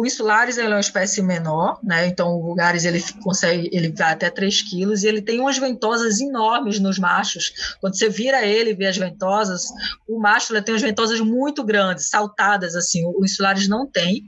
O, 0.00 0.06
insulares 0.06 0.56
ele 0.56 0.68
é 0.68 0.70
uma 0.70 0.80
espécie 0.80 1.20
menor, 1.20 1.78
né? 1.82 2.06
Então 2.06 2.28
o 2.34 2.42
vulgaris 2.42 2.86
ele 2.86 3.04
consegue, 3.22 3.68
ele 3.70 3.92
vai 3.92 4.12
até 4.12 4.30
3 4.30 4.62
quilos 4.62 5.02
e 5.02 5.08
ele 5.08 5.20
tem 5.20 5.40
umas 5.40 5.58
ventosas 5.58 6.20
enormes 6.20 6.80
nos 6.80 6.98
machos. 6.98 7.76
Quando 7.80 7.98
você 7.98 8.08
vira 8.08 8.46
ele 8.46 8.70
e 8.70 8.74
vê 8.74 8.86
as 8.86 8.96
ventosas, 8.96 9.64
o 10.08 10.18
macho 10.18 10.54
ele 10.54 10.62
tem 10.62 10.72
umas 10.72 10.82
ventosas 10.82 11.20
muito 11.20 11.62
grandes, 11.62 12.08
saltadas 12.08 12.74
assim. 12.74 13.04
O 13.04 13.24
insulares 13.24 13.68
não 13.68 13.86
tem. 13.86 14.22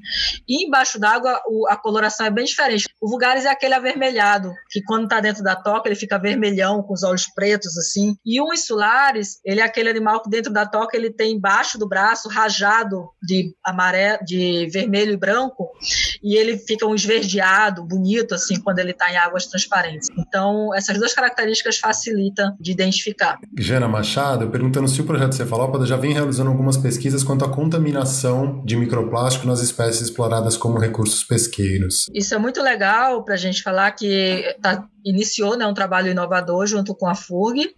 E 0.47 0.67
embaixo 0.67 0.99
d'água 0.99 1.41
a 1.69 1.77
coloração 1.77 2.27
é 2.27 2.31
bem 2.31 2.45
diferente. 2.45 2.85
O 3.01 3.09
vulgaris 3.09 3.47
é 3.47 3.49
aquele 3.49 3.75
avermelhado, 3.75 4.53
que 4.71 4.83
quando 4.83 5.05
está 5.05 5.21
dentro 5.21 5.43
da 5.43 5.57
toca 5.57 5.89
ele 5.89 5.97
fica 5.97 6.19
vermelhão 6.19 6.83
com 6.83 6.93
os 6.93 7.03
olhos 7.03 7.27
pretos 7.35 7.79
assim. 7.79 8.15
E 8.27 8.41
o 8.41 8.53
insulares, 8.53 9.41
ele 9.45 9.61
é 9.61 9.65
aquele 9.65 9.89
animal 9.89 10.23
que 10.23 10.29
dentro 10.29 10.53
da 10.53 10.67
toca 10.67 10.97
ele 10.97 11.11
tem 11.11 11.33
embaixo 11.33 11.79
do 11.79 11.89
braço 11.89 12.29
rajado 12.29 13.09
de 13.23 13.55
amarelo, 13.65 14.23
de 14.25 14.69
vermelho 14.71 15.13
e 15.13 15.17
branco, 15.17 15.62
pouco 15.63 15.79
e 16.23 16.37
ele 16.37 16.59
fica 16.59 16.87
um 16.87 16.95
esverdeado, 16.95 17.85
bonito, 17.85 18.35
assim, 18.35 18.61
quando 18.61 18.79
ele 18.79 18.93
está 18.93 19.11
em 19.13 19.17
águas 19.17 19.47
transparentes. 19.47 20.09
Então, 20.17 20.75
essas 20.75 20.99
duas 20.99 21.13
características 21.15 21.79
facilitam 21.79 22.57
de 22.61 22.71
identificar. 22.71 23.39
Jana 23.59 23.89
Machado, 23.89 24.49
perguntando 24.49 24.89
se 24.89 25.01
o 25.01 25.05
projeto 25.05 25.35
Cefalópoda 25.35 25.87
já 25.87 25.97
vem 25.97 26.13
realizando 26.13 26.51
algumas 26.51 26.77
pesquisas 26.77 27.25
quanto 27.25 27.45
à 27.45 27.49
contaminação 27.49 28.63
de 28.65 28.77
microplástico 28.77 29.47
nas 29.47 29.61
espécies 29.61 30.03
exploradas 30.03 30.57
como 30.57 30.79
recursos 30.79 31.25
pesqueiros. 31.25 32.07
Isso 32.15 32.35
é 32.35 32.39
muito 32.39 32.63
legal 32.63 33.25
para 33.25 33.35
a 33.35 33.39
gente 33.39 33.63
falar 33.63 33.91
que 33.93 34.07
está 34.07 34.87
iniciou 35.05 35.57
né, 35.57 35.67
um 35.67 35.75
trabalho 35.75 36.11
inovador 36.11 36.67
junto 36.67 36.95
com 36.95 37.07
a 37.07 37.15
FURG. 37.15 37.75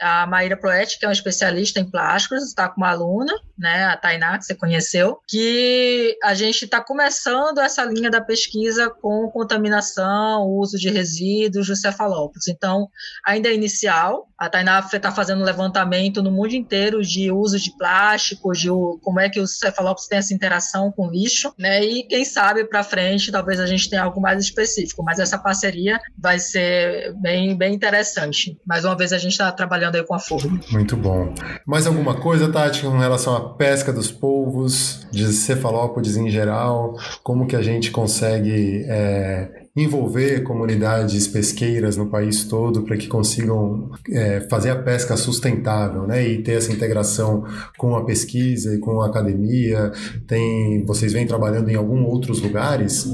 A 0.00 0.26
Maíra 0.26 0.56
Proetti, 0.56 0.98
que 0.98 1.04
é 1.04 1.08
uma 1.08 1.14
especialista 1.14 1.80
em 1.80 1.90
plásticos, 1.90 2.42
está 2.42 2.68
com 2.68 2.80
uma 2.80 2.90
aluna, 2.90 3.32
né, 3.58 3.84
a 3.84 3.96
Tainá, 3.96 4.38
que 4.38 4.44
você 4.44 4.54
conheceu, 4.54 5.18
que 5.26 6.16
a 6.22 6.34
gente 6.34 6.64
está 6.64 6.80
começando 6.80 7.58
essa 7.58 7.84
linha 7.86 8.10
da 8.10 8.20
pesquisa 8.20 8.90
com 8.90 9.30
contaminação, 9.30 10.46
uso 10.48 10.78
de 10.78 10.90
resíduos 10.90 11.66
dos 11.66 11.80
cefalópodes. 11.80 12.48
Então, 12.48 12.88
ainda 13.24 13.48
é 13.48 13.54
inicial, 13.54 14.28
a 14.38 14.48
Tainá 14.48 14.86
está 14.92 15.10
fazendo 15.10 15.40
um 15.40 15.44
levantamento 15.44 16.22
no 16.22 16.30
mundo 16.30 16.52
inteiro 16.54 17.02
de 17.02 17.30
uso 17.30 17.58
de 17.58 17.74
plástico, 17.76 18.52
de 18.52 18.68
como 19.02 19.20
é 19.20 19.28
que 19.28 19.40
os 19.40 19.58
cefalópodes 19.58 20.08
têm 20.08 20.18
essa 20.18 20.34
interação 20.34 20.92
com 20.92 21.10
lixo, 21.10 21.52
né, 21.58 21.82
e 21.82 22.02
quem 22.04 22.24
sabe 22.24 22.64
para 22.64 22.84
frente 22.84 23.32
talvez 23.32 23.58
a 23.60 23.66
gente 23.66 23.88
tenha 23.88 24.02
algo 24.02 24.20
mais 24.20 24.42
específico, 24.42 25.02
mas 25.02 25.18
essa 25.18 25.38
parceria 25.38 25.98
vai 26.18 26.38
ser 26.38 27.14
bem, 27.14 27.56
bem 27.56 27.74
interessante. 27.74 28.58
Mais 28.66 28.84
uma 28.84 28.96
vez 28.96 29.12
a 29.12 29.18
gente 29.18 29.32
está 29.32 29.50
trabalhando 29.52 29.96
aí 29.96 30.04
com 30.04 30.14
a 30.14 30.18
forma. 30.18 30.60
Muito 30.70 30.96
bom. 30.96 31.34
Mais 31.66 31.86
alguma 31.86 32.20
coisa, 32.20 32.50
Tati, 32.50 32.82
com 32.82 32.98
relação 32.98 33.36
à 33.36 33.54
pesca 33.54 33.92
dos 33.92 34.10
polvos, 34.10 35.06
de 35.10 35.26
cefalópodes 35.32 36.16
em 36.16 36.30
geral? 36.30 36.96
Como 37.22 37.46
que 37.46 37.56
a 37.56 37.62
gente 37.62 37.75
consegue 37.90 38.84
é, 38.88 39.66
envolver 39.76 40.42
comunidades 40.42 41.28
pesqueiras 41.28 41.96
no 41.96 42.06
país 42.06 42.44
todo 42.44 42.82
para 42.82 42.96
que 42.96 43.06
consigam 43.06 43.90
é, 44.10 44.40
fazer 44.48 44.70
a 44.70 44.76
pesca 44.76 45.16
sustentável, 45.16 46.06
né? 46.06 46.26
E 46.26 46.42
ter 46.42 46.52
essa 46.52 46.72
integração 46.72 47.44
com 47.76 47.94
a 47.94 48.04
pesquisa 48.04 48.74
e 48.74 48.78
com 48.78 49.00
a 49.00 49.06
academia. 49.06 49.92
Tem, 50.26 50.84
vocês 50.84 51.12
vêm 51.12 51.26
trabalhando 51.26 51.68
em 51.68 51.74
alguns 51.74 52.06
outros 52.06 52.40
lugares? 52.40 53.06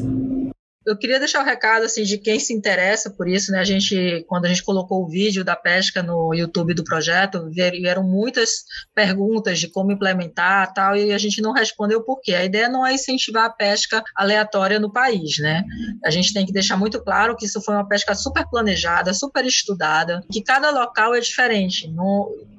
Eu 0.86 0.96
queria 0.96 1.18
deixar 1.18 1.40
o 1.40 1.42
um 1.42 1.44
recado 1.44 1.84
assim 1.84 2.02
de 2.02 2.18
quem 2.18 2.38
se 2.38 2.52
interessa 2.52 3.10
por 3.10 3.28
isso, 3.28 3.52
né? 3.52 3.60
A 3.60 3.64
gente, 3.64 4.24
quando 4.28 4.46
a 4.46 4.48
gente 4.48 4.64
colocou 4.64 5.02
o 5.02 5.08
vídeo 5.08 5.44
da 5.44 5.54
pesca 5.54 6.02
no 6.02 6.34
YouTube 6.34 6.74
do 6.74 6.84
projeto, 6.84 7.48
vieram 7.50 8.02
muitas 8.02 8.64
perguntas 8.94 9.60
de 9.60 9.68
como 9.68 9.92
implementar 9.92 10.72
tal, 10.74 10.96
e 10.96 11.12
a 11.12 11.18
gente 11.18 11.40
não 11.40 11.52
respondeu 11.52 12.02
por 12.02 12.20
quê. 12.20 12.34
A 12.34 12.44
ideia 12.44 12.68
não 12.68 12.84
é 12.84 12.94
incentivar 12.94 13.44
a 13.44 13.50
pesca 13.50 14.02
aleatória 14.16 14.80
no 14.80 14.92
país, 14.92 15.38
né? 15.38 15.64
A 16.04 16.10
gente 16.10 16.32
tem 16.32 16.44
que 16.44 16.52
deixar 16.52 16.76
muito 16.76 17.02
claro 17.02 17.36
que 17.36 17.46
isso 17.46 17.60
foi 17.60 17.74
uma 17.74 17.86
pesca 17.86 18.14
super 18.14 18.48
planejada, 18.48 19.14
super 19.14 19.44
estudada, 19.46 20.24
que 20.32 20.42
cada 20.42 20.70
local 20.70 21.14
é 21.14 21.20
diferente. 21.20 21.88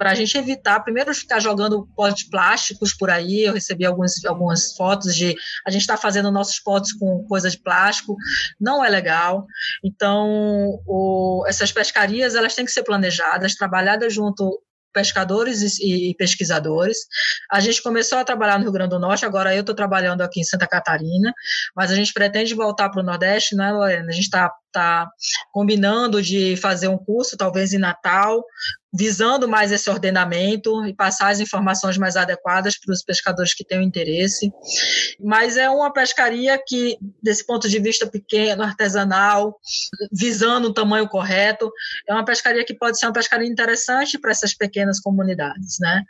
Para 0.03 0.11
a 0.11 0.15
gente 0.15 0.37
evitar, 0.37 0.81
primeiro, 0.81 1.15
ficar 1.15 1.39
jogando 1.39 1.87
potes 1.95 2.29
plásticos 2.29 2.93
por 2.93 3.09
aí, 3.09 3.45
eu 3.45 3.53
recebi 3.53 3.85
algumas, 3.85 4.25
algumas 4.25 4.75
fotos 4.75 5.15
de 5.15 5.33
a 5.65 5.71
gente 5.71 5.79
está 5.79 5.95
fazendo 5.95 6.29
nossos 6.29 6.59
potes 6.59 6.91
com 6.91 7.25
coisa 7.25 7.49
de 7.49 7.57
plástico 7.57 8.17
não 8.59 8.83
é 8.83 8.89
legal. 8.89 9.47
Então, 9.81 10.77
o, 10.85 11.45
essas 11.47 11.71
pescarias 11.71 12.35
elas 12.35 12.53
têm 12.53 12.65
que 12.65 12.71
ser 12.73 12.83
planejadas, 12.83 13.55
trabalhadas 13.55 14.13
junto 14.13 14.61
pescadores 14.91 15.79
e, 15.79 16.13
pesquisadores. 16.17 16.97
A 17.49 17.61
gente 17.61 17.81
começou 17.81 18.17
a 18.17 18.25
trabalhar 18.25 18.57
no 18.57 18.63
Rio 18.63 18.73
Grande 18.73 18.89
do 18.89 18.99
Norte, 18.99 19.25
agora 19.25 19.55
eu 19.55 19.61
estou 19.61 19.73
trabalhando 19.73 20.21
aqui 20.21 20.41
em 20.41 20.43
Santa 20.43 20.67
Catarina, 20.67 21.33
mas 21.73 21.91
a 21.91 21.95
gente 21.95 22.11
pretende 22.11 22.53
voltar 22.53 22.89
para 22.89 22.99
o 22.99 23.05
Nordeste, 23.05 23.55
né, 23.55 23.71
Lorena? 23.71 24.09
A 24.09 24.11
gente 24.11 24.25
está 24.25 24.51
tá 24.73 25.09
combinando 25.51 26.21
de 26.21 26.57
fazer 26.57 26.87
um 26.87 26.97
curso, 26.97 27.37
talvez 27.37 27.73
em 27.73 27.77
Natal, 27.77 28.43
visando 28.93 29.47
mais 29.47 29.71
esse 29.71 29.89
ordenamento 29.89 30.85
e 30.85 30.93
passar 30.93 31.29
as 31.29 31.39
informações 31.39 31.97
mais 31.97 32.15
adequadas 32.15 32.77
para 32.77 32.93
os 32.93 33.03
pescadores 33.03 33.53
que 33.53 33.65
tenham 33.65 33.81
interesse. 33.81 34.51
Mas 35.19 35.57
é 35.57 35.67
uma 35.67 35.91
pescaria 35.91 36.61
que, 36.63 36.97
desse 37.21 37.43
ponto 37.43 37.67
de 37.67 37.79
vista 37.79 38.05
pequeno, 38.05 38.61
artesanal, 38.61 39.59
visando 40.11 40.67
o 40.67 40.73
tamanho 40.73 41.09
correto, 41.09 41.71
é 42.07 42.13
uma 42.13 42.23
pescaria 42.23 42.63
que 42.63 42.75
pode 42.75 42.99
ser 42.99 43.07
uma 43.07 43.13
pescaria 43.13 43.47
interessante 43.47 44.19
para 44.19 44.29
essas 44.29 44.53
pequenas 44.53 44.99
comunidades, 44.99 45.77
né? 45.79 46.03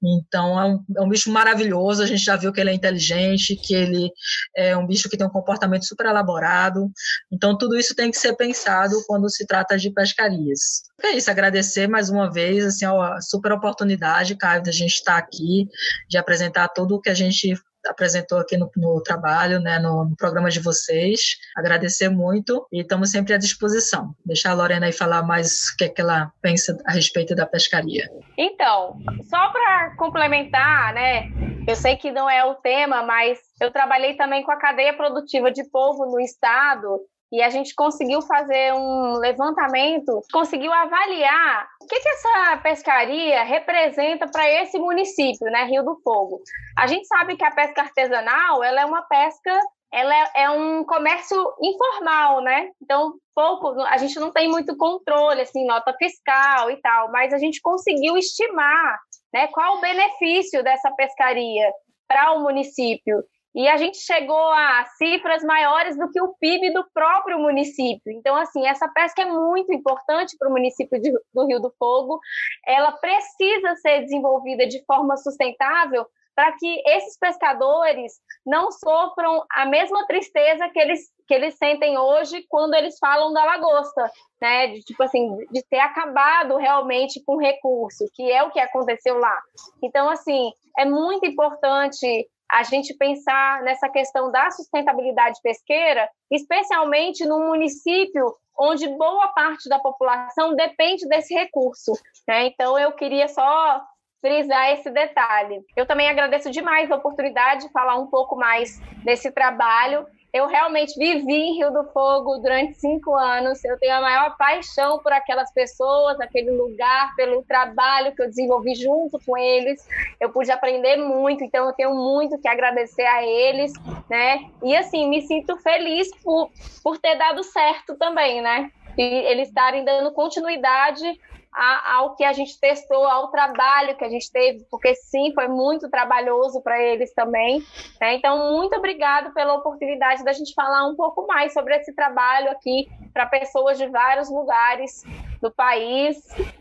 Então, 0.00 0.60
é 0.60 0.64
um, 0.64 0.84
é 0.96 1.02
um 1.02 1.08
bicho 1.08 1.32
maravilhoso, 1.32 2.04
a 2.04 2.06
gente 2.06 2.22
já 2.22 2.36
viu 2.36 2.52
que 2.52 2.60
ele 2.60 2.70
é 2.70 2.74
inteligente, 2.74 3.56
que 3.56 3.74
ele 3.74 4.12
é 4.56 4.76
um 4.76 4.86
bicho 4.86 5.08
que 5.08 5.16
tem 5.16 5.26
um 5.26 5.30
comportamento 5.30 5.86
super 5.86 6.06
elaborado, 6.06 6.88
então 7.32 7.58
tudo 7.58 7.76
isso 7.76 7.96
tem 7.96 8.07
que 8.10 8.18
ser 8.18 8.34
pensado 8.34 8.94
quando 9.06 9.28
se 9.30 9.46
trata 9.46 9.76
de 9.76 9.90
pescarias. 9.90 10.82
É 11.02 11.10
isso, 11.12 11.30
agradecer 11.30 11.86
mais 11.86 12.10
uma 12.10 12.30
vez, 12.30 12.64
assim, 12.64 12.84
a 12.84 13.20
super 13.20 13.52
oportunidade, 13.52 14.36
Caio, 14.36 14.62
da 14.62 14.72
gente 14.72 14.94
estar 14.94 15.16
aqui, 15.16 15.68
de 16.08 16.18
apresentar 16.18 16.68
tudo 16.68 16.96
o 16.96 17.00
que 17.00 17.10
a 17.10 17.14
gente 17.14 17.54
apresentou 17.86 18.38
aqui 18.38 18.56
no, 18.56 18.70
no 18.76 19.02
trabalho, 19.02 19.60
né, 19.60 19.78
no, 19.78 20.04
no, 20.04 20.16
programa 20.16 20.50
de 20.50 20.60
vocês. 20.60 21.36
Agradecer 21.56 22.08
muito 22.08 22.66
e 22.72 22.80
estamos 22.80 23.10
sempre 23.10 23.34
à 23.34 23.38
disposição. 23.38 24.14
Deixar 24.24 24.50
a 24.50 24.54
Lorena 24.54 24.86
aí 24.86 24.92
falar 24.92 25.22
mais 25.22 25.68
o 25.68 25.76
que, 25.76 25.84
é 25.84 25.88
que 25.88 26.00
ela 26.00 26.32
pensa 26.42 26.76
a 26.86 26.92
respeito 26.92 27.34
da 27.34 27.46
pescaria. 27.46 28.08
Então, 28.36 28.98
só 29.28 29.50
para 29.50 29.96
complementar, 29.96 30.92
né, 30.94 31.30
eu 31.66 31.76
sei 31.76 31.96
que 31.96 32.10
não 32.10 32.28
é 32.28 32.44
o 32.44 32.54
tema, 32.56 33.02
mas 33.02 33.38
eu 33.60 33.70
trabalhei 33.70 34.16
também 34.16 34.42
com 34.42 34.52
a 34.52 34.58
cadeia 34.58 34.96
produtiva 34.96 35.50
de 35.50 35.68
polvo 35.70 36.06
no 36.06 36.20
estado 36.20 37.00
e 37.30 37.42
a 37.42 37.50
gente 37.50 37.74
conseguiu 37.74 38.22
fazer 38.22 38.72
um 38.72 39.18
levantamento, 39.18 40.22
conseguiu 40.32 40.72
avaliar 40.72 41.68
o 41.82 41.86
que, 41.86 42.00
que 42.00 42.08
essa 42.08 42.56
pescaria 42.62 43.42
representa 43.44 44.26
para 44.30 44.50
esse 44.50 44.78
município, 44.78 45.50
né, 45.50 45.64
Rio 45.64 45.84
do 45.84 46.00
Fogo. 46.02 46.40
A 46.76 46.86
gente 46.86 47.06
sabe 47.06 47.36
que 47.36 47.44
a 47.44 47.50
pesca 47.50 47.82
artesanal 47.82 48.64
ela 48.64 48.80
é 48.80 48.84
uma 48.84 49.02
pesca 49.02 49.58
ela 49.92 50.14
é, 50.14 50.42
é, 50.42 50.50
um 50.50 50.84
comércio 50.84 51.36
informal, 51.62 52.42
né? 52.42 52.70
Então, 52.82 53.14
pouco, 53.34 53.68
a 53.82 53.96
gente 53.96 54.18
não 54.20 54.30
tem 54.30 54.48
muito 54.48 54.76
controle, 54.76 55.40
assim, 55.40 55.66
nota 55.66 55.94
fiscal 55.94 56.70
e 56.70 56.76
tal, 56.80 57.10
mas 57.10 57.32
a 57.32 57.38
gente 57.38 57.60
conseguiu 57.62 58.16
estimar, 58.16 58.98
né, 59.32 59.46
qual 59.48 59.78
o 59.78 59.80
benefício 59.80 60.62
dessa 60.62 60.90
pescaria 60.90 61.70
para 62.06 62.32
o 62.32 62.42
município. 62.42 63.22
E 63.54 63.66
a 63.66 63.76
gente 63.76 63.98
chegou 63.98 64.50
a 64.52 64.84
cifras 64.96 65.42
maiores 65.42 65.96
do 65.96 66.10
que 66.10 66.20
o 66.20 66.34
PIB 66.38 66.72
do 66.72 66.84
próprio 66.92 67.38
município. 67.38 68.12
Então, 68.12 68.36
assim, 68.36 68.66
essa 68.66 68.88
pesca 68.88 69.22
é 69.22 69.26
muito 69.26 69.72
importante 69.72 70.36
para 70.38 70.48
o 70.48 70.52
município 70.52 71.00
de, 71.00 71.10
do 71.32 71.46
Rio 71.46 71.60
do 71.60 71.72
Fogo. 71.78 72.20
Ela 72.66 72.92
precisa 72.92 73.74
ser 73.76 74.02
desenvolvida 74.02 74.66
de 74.66 74.84
forma 74.84 75.16
sustentável 75.16 76.06
para 76.38 76.52
que 76.52 76.80
esses 76.86 77.18
pescadores 77.18 78.12
não 78.46 78.70
sofram 78.70 79.44
a 79.50 79.66
mesma 79.66 80.06
tristeza 80.06 80.68
que 80.68 80.78
eles, 80.78 81.00
que 81.26 81.34
eles 81.34 81.58
sentem 81.58 81.98
hoje 81.98 82.44
quando 82.48 82.74
eles 82.74 82.96
falam 82.96 83.32
da 83.32 83.44
lagosta, 83.44 84.08
né? 84.40 84.68
De 84.68 84.80
tipo 84.82 85.02
assim, 85.02 85.36
de 85.50 85.64
ter 85.68 85.80
acabado 85.80 86.56
realmente 86.56 87.20
com 87.26 87.38
recurso, 87.38 88.04
que 88.14 88.30
é 88.30 88.40
o 88.44 88.52
que 88.52 88.60
aconteceu 88.60 89.18
lá. 89.18 89.36
Então, 89.82 90.08
assim, 90.08 90.52
é 90.78 90.84
muito 90.84 91.26
importante 91.26 92.28
a 92.50 92.62
gente 92.62 92.94
pensar 92.94 93.62
nessa 93.62 93.88
questão 93.88 94.30
da 94.30 94.50
sustentabilidade 94.50 95.38
pesqueira, 95.42 96.08
especialmente 96.30 97.26
num 97.26 97.48
município 97.48 98.34
onde 98.58 98.88
boa 98.88 99.28
parte 99.28 99.68
da 99.68 99.78
população 99.78 100.54
depende 100.54 101.06
desse 101.06 101.32
recurso. 101.34 101.92
Né? 102.26 102.46
Então, 102.46 102.78
eu 102.78 102.92
queria 102.92 103.28
só 103.28 103.82
frisar 104.20 104.72
esse 104.72 104.90
detalhe. 104.90 105.62
Eu 105.76 105.86
também 105.86 106.08
agradeço 106.08 106.50
demais 106.50 106.90
a 106.90 106.96
oportunidade 106.96 107.66
de 107.66 107.72
falar 107.72 107.96
um 107.96 108.08
pouco 108.08 108.34
mais 108.34 108.80
desse 109.04 109.30
trabalho. 109.30 110.06
Eu 110.38 110.46
realmente 110.46 110.96
vivi 110.96 111.34
em 111.34 111.56
Rio 111.56 111.72
do 111.72 111.84
Fogo 111.92 112.38
durante 112.38 112.78
cinco 112.78 113.14
anos. 113.14 113.64
Eu 113.64 113.76
tenho 113.78 113.96
a 113.96 114.00
maior 114.00 114.36
paixão 114.36 115.00
por 115.00 115.12
aquelas 115.12 115.52
pessoas, 115.52 116.20
aquele 116.20 116.50
lugar, 116.52 117.14
pelo 117.16 117.42
trabalho 117.42 118.14
que 118.14 118.22
eu 118.22 118.28
desenvolvi 118.28 118.74
junto 118.76 119.18
com 119.26 119.36
eles. 119.36 119.84
Eu 120.20 120.30
pude 120.30 120.50
aprender 120.50 120.96
muito, 120.96 121.42
então 121.42 121.66
eu 121.66 121.72
tenho 121.72 121.92
muito 121.92 122.38
que 122.38 122.46
agradecer 122.46 123.04
a 123.04 123.24
eles, 123.24 123.72
né? 124.08 124.48
E 124.62 124.76
assim, 124.76 125.08
me 125.08 125.22
sinto 125.22 125.56
feliz 125.56 126.08
por, 126.22 126.50
por 126.84 126.98
ter 126.98 127.16
dado 127.16 127.42
certo 127.42 127.96
também, 127.96 128.40
né? 128.40 128.70
E 128.96 129.02
eles 129.02 129.48
estarem 129.48 129.84
dando 129.84 130.12
continuidade 130.12 131.18
ao 131.52 132.14
que 132.14 132.24
a 132.24 132.32
gente 132.32 132.58
testou, 132.60 133.04
ao 133.04 133.30
trabalho 133.30 133.96
que 133.96 134.04
a 134.04 134.08
gente 134.08 134.30
teve, 134.30 134.64
porque 134.70 134.94
sim, 134.94 135.32
foi 135.34 135.48
muito 135.48 135.88
trabalhoso 135.90 136.60
para 136.62 136.80
eles 136.80 137.12
também. 137.14 137.62
Né? 138.00 138.14
Então, 138.14 138.52
muito 138.52 138.76
obrigado 138.76 139.32
pela 139.32 139.54
oportunidade 139.54 140.24
da 140.24 140.32
gente 140.32 140.54
falar 140.54 140.86
um 140.86 140.94
pouco 140.94 141.26
mais 141.26 141.52
sobre 141.52 141.76
esse 141.76 141.94
trabalho 141.94 142.50
aqui 142.50 142.88
para 143.12 143.26
pessoas 143.26 143.78
de 143.78 143.86
vários 143.88 144.30
lugares 144.30 145.02
do 145.40 145.50
país. 145.50 146.16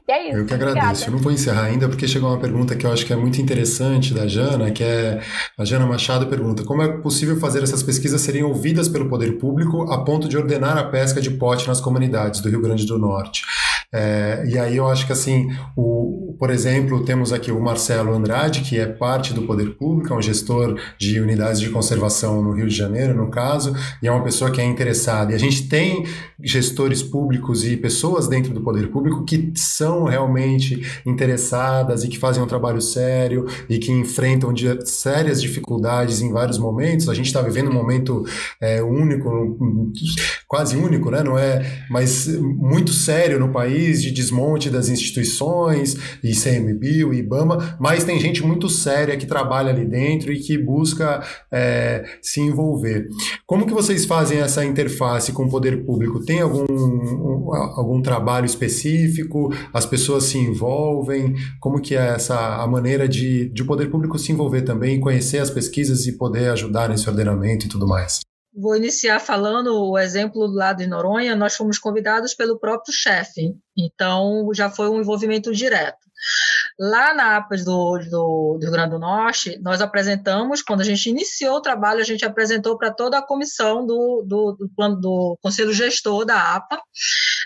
E 0.08 0.12
é 0.12 0.30
isso. 0.30 0.38
Eu 0.38 0.46
que 0.46 0.54
agradeço. 0.54 0.80
Obrigada. 0.80 1.06
Eu 1.06 1.12
não 1.12 1.20
vou 1.20 1.32
encerrar 1.32 1.66
ainda, 1.66 1.88
porque 1.88 2.08
chegou 2.08 2.30
uma 2.30 2.40
pergunta 2.40 2.76
que 2.76 2.86
eu 2.86 2.92
acho 2.92 3.06
que 3.06 3.14
é 3.14 3.16
muito 3.16 3.42
interessante 3.42 4.14
da 4.14 4.28
Jana, 4.28 4.72
que 4.72 4.84
é 4.84 5.22
a 5.58 5.66
Jana 5.66 5.86
Machado 5.86 6.28
pergunta: 6.28 6.64
como 6.64 6.82
é 6.82 6.98
possível 7.00 7.40
fazer 7.40 7.64
essas 7.64 7.84
pesquisas 7.84 8.22
serem 8.22 8.44
ouvidas 8.44 8.88
pelo 8.88 9.10
poder 9.10 9.38
público 9.38 9.92
a 9.92 10.04
ponto 10.04 10.28
de 10.28 10.38
ordenar 10.38 10.78
a 10.78 10.86
pesca 10.86 11.22
de 11.22 11.32
pote 11.32 11.68
nas 11.68 11.82
comunidades 11.82 12.42
do 12.42 12.50
Rio 12.50 12.62
Grande 12.62 12.86
do 12.86 12.98
Norte? 12.98 13.44
É, 13.94 14.44
e 14.46 14.60
aí 14.60 14.76
eu 14.76 14.86
acho 14.86 15.06
que 15.06 15.14
assim, 15.14 15.50
o, 15.76 16.36
por 16.38 16.50
exemplo, 16.50 17.06
temos 17.06 17.32
aqui 17.32 17.54
o 17.54 17.62
Marcelo 17.62 18.14
Andrade, 18.14 18.60
que 18.62 18.78
é 18.78 18.86
parte 18.86 19.34
do 19.34 19.44
poder 19.44 19.78
público, 19.78 20.14
é 20.14 20.18
um 20.18 20.22
gestor 20.22 20.78
de 21.00 21.22
unidades 21.22 21.62
de 21.62 21.70
conservação 21.70 22.44
no 22.44 22.52
Rio 22.52 22.68
de 22.68 22.76
Janeiro, 22.76 23.16
no 23.16 23.32
caso, 23.32 23.74
e 24.04 24.08
é 24.08 24.12
uma 24.12 24.24
pessoa 24.24 24.52
que 24.52 24.60
é 24.60 24.66
interessada. 24.66 25.32
E 25.32 25.36
a 25.36 25.40
gente 25.40 25.70
tem 25.70 26.06
gestores 26.44 27.02
públicos 27.02 27.64
e 27.64 27.78
pessoas 27.78 28.28
dentro 28.28 28.54
do 28.54 28.62
poder 28.62 28.90
público 28.90 29.24
que 29.24 29.54
são 29.56 30.04
realmente 30.04 30.86
interessadas 31.06 32.04
e 32.04 32.10
que 32.10 32.20
fazem 32.20 32.44
um 32.44 32.48
trabalho 32.48 32.82
sério 32.82 33.46
e 33.70 33.80
que 33.80 33.92
enfrentam 33.92 34.54
sérias 34.84 35.42
dificuldades 35.42 36.22
em 36.22 36.32
vários 36.32 36.58
momentos. 36.58 37.08
A 37.08 37.14
gente 37.14 37.28
está 37.28 37.42
vivendo 37.42 37.70
um 37.70 37.74
momento 37.74 38.26
é, 38.62 38.84
único, 38.84 39.58
quase 40.46 40.76
único, 40.76 41.10
né? 41.10 41.24
Não 41.24 41.38
é, 41.40 41.86
mas 41.90 42.28
muito 42.38 42.92
sério 42.92 43.40
no 43.40 43.50
país 43.50 43.77
de 43.78 44.12
desmonte 44.12 44.70
das 44.70 44.90
instituições, 44.90 45.96
ICMBio, 46.24 47.14
IBAMA, 47.14 47.78
mas 47.80 48.04
tem 48.04 48.20
gente 48.20 48.44
muito 48.44 48.70
séria 48.70 49.18
que 49.18 49.26
trabalha 49.26 49.70
ali 49.70 49.86
dentro 49.86 50.32
e 50.32 50.40
que 50.40 50.58
busca 50.58 51.24
é, 51.52 52.04
se 52.22 52.42
envolver. 52.42 53.08
Como 53.46 53.66
que 53.66 53.74
vocês 53.74 54.06
fazem 54.06 54.40
essa 54.40 54.66
interface 54.66 55.32
com 55.32 55.44
o 55.46 55.50
poder 55.50 55.86
público? 55.86 56.24
Tem 56.24 56.42
algum, 56.42 57.54
algum 57.54 58.02
trabalho 58.02 58.46
específico? 58.46 59.54
As 59.74 59.86
pessoas 59.86 60.26
se 60.26 60.38
envolvem? 60.38 61.36
Como 61.60 61.82
que 61.82 61.96
é 61.96 62.16
essa 62.16 62.38
a 62.62 62.68
maneira 62.68 63.08
de, 63.08 63.50
de 63.50 63.62
o 63.62 63.66
poder 63.66 63.90
público 63.90 64.18
se 64.18 64.32
envolver 64.32 64.62
também, 64.62 65.00
conhecer 65.00 65.40
as 65.40 65.50
pesquisas 65.50 66.08
e 66.08 66.18
poder 66.18 66.50
ajudar 66.50 66.90
nesse 66.90 67.10
ordenamento 67.10 67.66
e 67.66 67.70
tudo 67.70 67.88
mais? 67.88 68.20
Vou 68.60 68.76
iniciar 68.76 69.20
falando 69.20 69.92
o 69.92 70.00
exemplo 70.00 70.48
do 70.48 70.54
lado 70.56 70.78
de 70.78 70.88
Noronha. 70.88 71.36
Nós 71.36 71.56
fomos 71.56 71.78
convidados 71.78 72.34
pelo 72.34 72.58
próprio 72.58 72.92
chefe, 72.92 73.56
então 73.78 74.50
já 74.52 74.68
foi 74.68 74.90
um 74.90 75.00
envolvimento 75.00 75.54
direto. 75.54 76.08
Lá 76.80 77.14
na 77.14 77.38
APAS 77.38 77.64
do, 77.64 78.00
do, 78.00 78.58
do, 78.58 78.60
Rio 78.62 78.72
Grande 78.72 78.92
do 78.92 79.00
Norte, 79.00 79.60
nós 79.60 79.80
apresentamos, 79.80 80.64
quando 80.64 80.82
a 80.82 80.84
gente 80.84 81.08
iniciou 81.08 81.58
o 81.58 81.62
trabalho, 81.62 82.02
a 82.02 82.04
gente 82.04 82.26
apresentou 82.26 82.78
para 82.78 82.92
toda 82.92 83.20
a 83.20 83.26
comissão 83.26 83.86
do, 83.86 84.24
do, 84.26 84.54
do, 84.54 84.70
plano, 84.76 85.00
do 85.00 85.38
Conselho 85.40 85.72
Gestor 85.72 86.26
da 86.26 86.56
APA, 86.56 86.82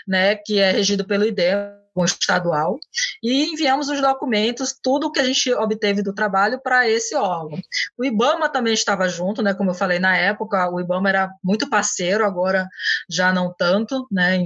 né, 0.08 0.36
que 0.36 0.58
é 0.58 0.70
regido 0.70 1.06
pelo 1.06 1.26
IDEA, 1.26 1.81
estadual, 2.04 2.78
e 3.22 3.44
enviamos 3.50 3.88
os 3.88 4.00
documentos, 4.00 4.74
tudo 4.82 5.12
que 5.12 5.20
a 5.20 5.24
gente 5.24 5.52
obteve 5.52 6.02
do 6.02 6.14
trabalho 6.14 6.58
para 6.62 6.88
esse 6.88 7.14
órgão. 7.14 7.58
O 7.98 8.04
IBAMA 8.04 8.48
também 8.48 8.72
estava 8.72 9.08
junto, 9.08 9.42
né, 9.42 9.52
como 9.52 9.70
eu 9.70 9.74
falei 9.74 9.98
na 9.98 10.16
época, 10.16 10.70
o 10.70 10.80
IBAMA 10.80 11.08
era 11.08 11.30
muito 11.44 11.68
parceiro, 11.68 12.24
agora 12.24 12.66
já 13.10 13.32
não 13.32 13.52
tanto, 13.56 14.06
né, 14.10 14.42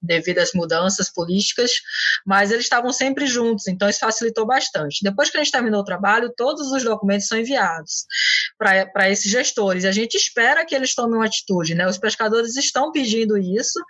devido 0.00 0.38
às 0.38 0.52
mudanças 0.52 1.12
políticas, 1.12 1.72
mas 2.24 2.52
eles 2.52 2.64
estavam 2.64 2.92
sempre 2.92 3.26
juntos, 3.26 3.66
então 3.66 3.88
isso 3.88 4.00
facilitou 4.00 4.46
bastante. 4.46 5.00
Depois 5.02 5.28
que 5.28 5.36
a 5.36 5.42
gente 5.42 5.52
terminou 5.52 5.80
o 5.80 5.84
trabalho, 5.84 6.32
todos 6.36 6.70
os 6.70 6.84
documentos 6.84 7.26
são 7.26 7.38
enviados 7.38 8.06
para 8.58 9.10
esses 9.10 9.30
gestores, 9.30 9.84
a 9.84 9.92
gente 9.92 10.14
espera 10.14 10.64
que 10.64 10.74
eles 10.74 10.94
tomem 10.94 11.16
uma 11.16 11.26
atitude, 11.26 11.74
né, 11.74 11.86
os 11.88 11.98
pescadores 11.98 12.56
estão 12.56 12.92
pedindo 12.92 13.36
isso, 13.36 13.80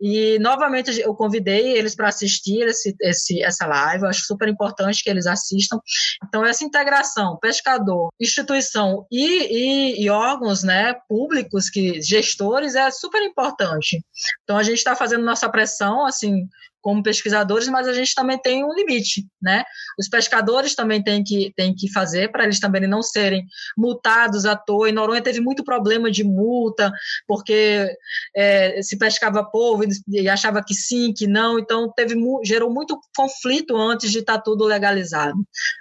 e 0.00 0.38
novamente 0.38 1.00
eu 1.00 1.14
convidei 1.14 1.76
eles 1.76 1.96
para 1.96 2.08
assistir 2.08 2.43
assistir 2.44 2.66
esse, 2.66 2.94
esse, 3.00 3.42
essa 3.42 3.66
live, 3.66 4.04
eu 4.04 4.08
acho 4.08 4.24
super 4.24 4.48
importante 4.48 5.02
que 5.02 5.10
eles 5.10 5.26
assistam. 5.26 5.78
Então, 6.26 6.44
essa 6.44 6.64
integração, 6.64 7.38
pescador, 7.40 8.10
instituição 8.20 9.06
e, 9.10 9.26
e, 9.26 10.04
e 10.04 10.10
órgãos 10.10 10.62
né, 10.62 10.94
públicos, 11.08 11.70
que 11.70 12.00
gestores, 12.02 12.74
é 12.74 12.90
super 12.90 13.22
importante. 13.22 14.04
Então, 14.42 14.56
a 14.56 14.62
gente 14.62 14.78
está 14.78 14.94
fazendo 14.94 15.24
nossa 15.24 15.48
pressão, 15.48 16.06
assim, 16.06 16.46
como 16.84 17.02
pesquisadores, 17.02 17.66
mas 17.68 17.88
a 17.88 17.94
gente 17.94 18.14
também 18.14 18.38
tem 18.38 18.62
um 18.62 18.74
limite, 18.74 19.26
né? 19.40 19.64
Os 19.98 20.06
pescadores 20.06 20.74
também 20.74 21.02
têm 21.02 21.24
que, 21.24 21.50
têm 21.56 21.74
que 21.74 21.90
fazer 21.90 22.30
para 22.30 22.44
eles 22.44 22.60
também 22.60 22.86
não 22.86 23.02
serem 23.02 23.46
multados 23.74 24.44
à 24.44 24.54
toa. 24.54 24.90
E 24.90 24.92
Noronha 24.92 25.22
teve 25.22 25.40
muito 25.40 25.64
problema 25.64 26.10
de 26.10 26.22
multa, 26.22 26.92
porque 27.26 27.88
é, 28.36 28.82
se 28.82 28.98
pescava 28.98 29.42
povo 29.42 29.84
e 30.08 30.28
achava 30.28 30.62
que 30.62 30.74
sim, 30.74 31.14
que 31.14 31.26
não, 31.26 31.58
então 31.58 31.90
teve 31.90 32.14
gerou 32.44 32.70
muito 32.70 33.00
conflito 33.16 33.74
antes 33.78 34.12
de 34.12 34.18
estar 34.18 34.36
tá 34.36 34.42
tudo 34.42 34.66
legalizado, 34.66 35.38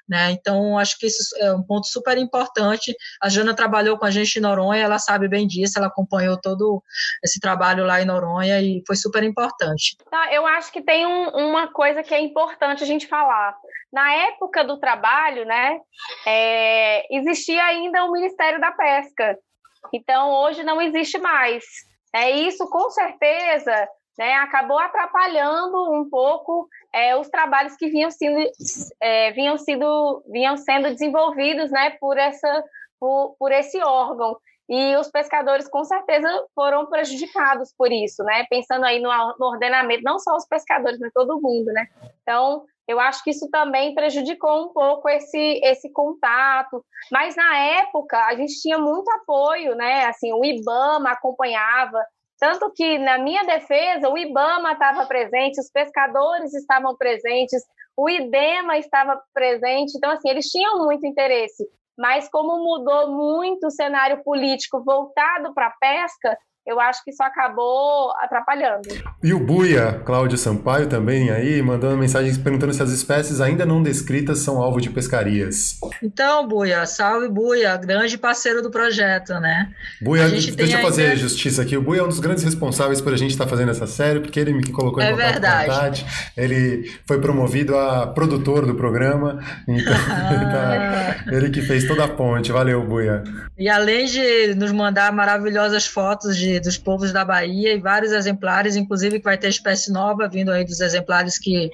né? 0.08 0.32
Então 0.32 0.80
acho 0.80 0.97
que 0.97 1.08
isso 1.08 1.36
é 1.39 1.51
um 1.54 1.64
ponto 1.64 1.86
super 1.88 2.18
importante. 2.18 2.95
A 3.22 3.28
Jana 3.28 3.54
trabalhou 3.54 3.97
com 3.97 4.06
a 4.06 4.12
gente 4.12 4.38
em 4.38 4.41
Noronha, 4.41 4.82
ela 4.82 4.99
sabe 4.99 5.28
bem 5.28 5.45
disso, 5.45 5.74
ela 5.78 5.88
acompanhou 5.88 6.39
todo 6.39 6.82
esse 7.22 7.41
trabalho 7.41 7.84
lá 7.84 8.01
em 8.01 8.06
Noronha 8.06 8.62
e 8.62 8.82
foi 8.88 8.95
super 8.95 9.22
importante. 9.22 9.97
Tá, 10.10 10.34
eu 10.34 10.47
acho 10.47 10.72
que 10.72 10.82
tem 10.82 10.93
tem 10.94 11.08
um, 11.08 11.30
uma 11.50 11.68
coisa 11.74 12.04
que 12.04 12.14
é 12.14 12.20
importante 12.20 12.84
a 12.84 12.86
gente 12.86 13.08
falar. 13.08 13.58
Na 13.91 14.14
época 14.14 14.64
do 14.64 14.78
trabalho, 14.78 15.44
né, 15.44 15.80
é, 16.24 17.16
existia 17.16 17.64
ainda 17.64 18.06
o 18.06 18.12
Ministério 18.12 18.62
da 18.62 18.72
Pesca. 18.72 19.36
Então, 19.91 20.30
hoje 20.30 20.62
não 20.62 20.80
existe 20.80 21.18
mais. 21.18 21.64
É, 22.14 22.30
isso, 22.30 22.70
com 22.70 22.91
certeza, 22.91 23.89
né, 24.20 24.36
acabou 24.36 24.78
atrapalhando 24.78 25.91
um 26.00 26.08
pouco 26.08 26.68
é, 26.94 27.16
os 27.18 27.28
trabalhos 27.28 27.76
que 27.76 27.89
vinham 27.89 28.12
sendo, 28.12 28.48
é, 29.02 29.32
vinham, 29.32 29.58
sido, 29.58 30.24
vinham 30.32 30.56
sendo 30.58 30.91
desenvolvidos 30.91 31.72
né, 31.72 31.98
por, 32.00 32.20
essa, 32.20 32.64
por, 33.00 33.36
por 33.39 33.52
esse 33.52 33.82
órgão. 33.82 34.38
E 34.70 34.95
os 34.95 35.09
pescadores, 35.11 35.68
com 35.68 35.84
certeza, 35.84 36.28
foram 36.55 36.86
prejudicados 36.86 37.74
por 37.78 37.91
isso, 37.91 38.24
né? 38.24 38.45
Pensando 38.49 38.86
aí 38.86 38.99
no, 38.99 39.09
ordenamento, 39.39 40.03
não 40.03 40.18
só 40.20 40.36
os 40.36 40.47
pescadores, 40.47 40.99
mas 40.99 41.11
todo 41.14 41.41
mundo, 41.41 41.66
né? 41.74 41.88
Então, 42.22 42.64
eu 42.88 42.99
acho 42.99 43.24
que 43.24 43.32
isso 43.32 43.49
também 43.49 43.93
prejudicou 43.93 44.66
um 44.66 44.74
pouco 44.74 45.09
esse, 45.09 45.59
esse 45.64 45.91
contato. 45.91 46.84
Mas 47.11 47.36
na 47.36 47.57
época 47.57 48.18
a 48.26 48.36
gente 48.36 48.61
tinha 48.61 48.78
muito 48.78 49.09
apoio, 49.11 49.76
né? 49.76 50.05
Assim, 50.05 50.32
o 50.34 50.43
IBAMA 50.43 51.11
acompanhava. 51.11 51.99
Tanto 52.39 52.72
que, 52.74 52.97
na 52.97 53.18
minha 53.18 53.43
defesa, 53.43 54.09
o 54.09 54.18
IBAMA 54.18 54.74
estava 54.74 55.05
presente, 55.05 55.59
os 55.59 55.70
pescadores 55.70 56.53
estavam 56.53 56.95
presentes, 56.95 57.64
o 57.95 58.09
IDEMA 58.09 58.78
estava 58.78 59.22
presente. 59.34 59.95
Então, 59.97 60.11
assim, 60.11 60.30
eles 60.30 60.47
tinham 60.47 60.80
muito 60.80 61.05
interesse 61.05 61.68
mas 61.98 62.30
como 62.30 62.64
mudou 62.64 63.12
muito 63.12 63.68
o 63.68 63.72
cenário 63.72 64.24
político 64.24 64.84
voltado 64.84 65.54
para 65.54 65.68
a 65.68 65.76
pesca, 65.80 66.38
eu 66.66 66.80
acho 66.80 67.03
que 67.03 67.11
isso 67.11 67.22
acabou 67.22 68.14
atrapalhando. 68.20 68.88
E 69.22 69.34
o 69.34 69.39
Buia, 69.39 70.01
Cláudio 70.05 70.38
Sampaio 70.38 70.88
também 70.88 71.30
aí, 71.30 71.61
mandando 71.61 71.97
mensagens 71.97 72.38
perguntando 72.38 72.74
se 72.74 72.82
as 72.82 72.91
espécies 72.91 73.41
ainda 73.41 73.66
não 73.66 73.84
descritas 73.84 74.39
são 74.39 74.61
alvo 74.61 74.80
de 74.80 74.89
pescarias. 74.89 75.78
Então, 76.01 76.47
Buia, 76.47 76.86
salve 76.86 77.28
Buia, 77.28 77.76
grande 77.76 78.18
parceiro 78.18 78.61
do 78.61 78.72
projeto, 78.72 79.34
né? 79.41 79.72
Buia, 80.01 80.30
deixa 80.30 80.78
eu 80.78 80.82
fazer 80.82 81.07
ainda... 81.07 81.18
justiça 81.18 81.61
aqui. 81.61 81.76
O 81.76 81.82
Buia 81.82 81.99
é 81.99 82.03
um 82.03 82.07
dos 82.07 82.20
grandes 82.20 82.43
responsáveis 82.43 83.01
por 83.01 83.14
a 83.14 83.18
gente 83.18 83.32
estar 83.32 83.43
tá 83.43 83.49
fazendo 83.49 83.72
essa 83.72 83.86
série, 83.86 84.22
porque 84.22 84.39
ele 84.39 84.53
me 84.53 84.66
colocou 84.72 85.03
em 85.03 85.05
é 85.05 85.11
contato 85.11 85.32
verdade. 85.32 85.66
com 85.66 85.72
a 85.74 85.80
Tati. 85.80 86.05
Ele 86.38 86.89
foi 87.05 87.20
promovido 87.20 87.78
a 87.78 88.07
produtor 88.07 88.66
do 88.66 88.76
programa, 88.76 89.43
então 89.68 89.93
ele, 90.32 90.45
tá... 90.45 91.26
ele 91.28 91.49
que 91.49 91.61
fez 91.61 91.86
toda 91.86 92.05
a 92.05 92.07
ponte. 92.07 92.53
Valeu, 92.53 92.82
Buia. 92.88 93.22
E 93.57 93.68
além 93.68 94.05
de 94.05 94.55
nos 94.55 94.72
mandar 94.72 95.11
maravilhosas 95.11 95.86
fotos 95.86 96.38
de 96.38 96.53
dos 96.60 96.78
povos 96.78 97.12
da 97.12 97.24
Bahia 97.24 97.74
e 97.74 97.80
vários 97.80 98.12
exemplares, 98.12 98.76
inclusive 98.76 99.20
que 99.20 99.24
vai 99.24 99.38
ter 99.38 99.49
espécie 99.49 99.91
nova 99.91 100.28
vindo 100.28 100.51
aí 100.51 100.66
dos 100.66 100.80
exemplares 100.80 101.38
que, 101.38 101.70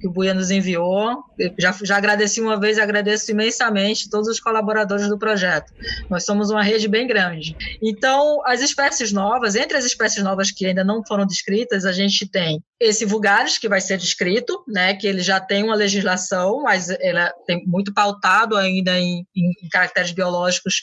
que 0.00 0.06
o 0.06 0.10
Buia 0.10 0.34
nos 0.34 0.50
enviou. 0.50 1.24
Eu 1.38 1.54
já, 1.58 1.74
já 1.82 1.96
agradeci 1.96 2.40
uma 2.40 2.58
vez, 2.58 2.78
agradeço 2.78 3.30
imensamente 3.30 4.10
todos 4.10 4.28
os 4.28 4.40
colaboradores 4.40 5.08
do 5.08 5.18
projeto. 5.18 5.72
Nós 6.08 6.24
somos 6.24 6.50
uma 6.50 6.62
rede 6.62 6.88
bem 6.88 7.06
grande. 7.06 7.56
Então, 7.82 8.40
as 8.46 8.60
espécies 8.60 9.12
novas, 9.12 9.54
entre 9.54 9.76
as 9.76 9.84
espécies 9.84 10.22
novas 10.22 10.50
que 10.50 10.66
ainda 10.66 10.84
não 10.84 11.04
foram 11.04 11.26
descritas, 11.26 11.84
a 11.84 11.92
gente 11.92 12.28
tem 12.28 12.62
esse 12.80 13.04
vulgaris, 13.04 13.58
que 13.58 13.68
vai 13.68 13.80
ser 13.80 13.96
descrito, 13.96 14.64
né, 14.66 14.94
que 14.94 15.06
ele 15.06 15.22
já 15.22 15.38
tem 15.38 15.62
uma 15.62 15.74
legislação, 15.74 16.62
mas 16.62 16.88
ele 16.88 17.20
tem 17.46 17.64
muito 17.66 17.94
pautado 17.94 18.56
ainda 18.56 18.98
em, 18.98 19.24
em 19.36 19.68
caracteres 19.70 20.10
biológicos 20.10 20.82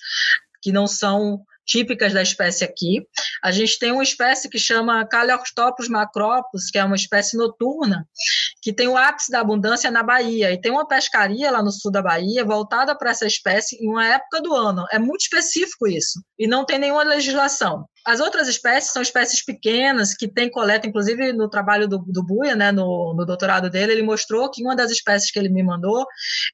que 0.62 0.72
não 0.72 0.88
são 0.88 1.42
típicas 1.70 2.14
da 2.14 2.22
espécie 2.22 2.64
aqui. 2.64 3.06
A 3.44 3.52
gente 3.52 3.78
tem 3.78 3.92
uma 3.92 4.02
espécie 4.02 4.50
que 4.50 4.58
chama 4.58 5.06
Caleostopus 5.08 5.88
macropus, 5.88 6.66
que 6.72 6.80
é 6.80 6.84
uma 6.84 6.96
espécie 6.96 7.38
noturna, 7.38 8.08
que 8.62 8.74
tem 8.74 8.88
o 8.88 8.98
ápice 8.98 9.32
da 9.32 9.40
abundância 9.40 9.92
na 9.92 10.02
Bahia. 10.02 10.52
E 10.52 10.60
tem 10.60 10.72
uma 10.72 10.88
pescaria 10.88 11.52
lá 11.52 11.62
no 11.62 11.72
sul 11.72 11.92
da 11.92 12.02
Bahia 12.02 12.44
voltada 12.44 12.98
para 12.98 13.12
essa 13.12 13.28
espécie 13.28 13.78
em 13.78 13.88
uma 13.88 14.06
época 14.06 14.42
do 14.42 14.54
ano. 14.56 14.86
É 14.92 14.98
muito 14.98 15.22
específico 15.22 15.88
isso. 15.88 16.20
E 16.38 16.48
não 16.48 16.66
tem 16.66 16.80
nenhuma 16.80 17.04
legislação. 17.04 17.86
As 18.06 18.20
outras 18.20 18.48
espécies 18.48 18.92
são 18.92 19.02
espécies 19.02 19.44
pequenas 19.44 20.14
que 20.14 20.28
têm 20.28 20.50
coleta, 20.50 20.88
inclusive 20.88 21.34
no 21.34 21.50
trabalho 21.50 21.88
do, 21.88 22.00
do 22.00 22.24
Buia, 22.24 22.56
né, 22.56 22.72
no, 22.72 23.14
no, 23.14 23.26
doutorado 23.26 23.70
dele, 23.70 23.92
ele 23.92 24.04
mostrou 24.04 24.50
que 24.50 24.64
uma 24.64 24.76
das 24.76 24.92
espécies 24.92 25.32
que 25.32 25.38
ele 25.38 25.50
me 25.50 25.64
mandou, 25.64 26.06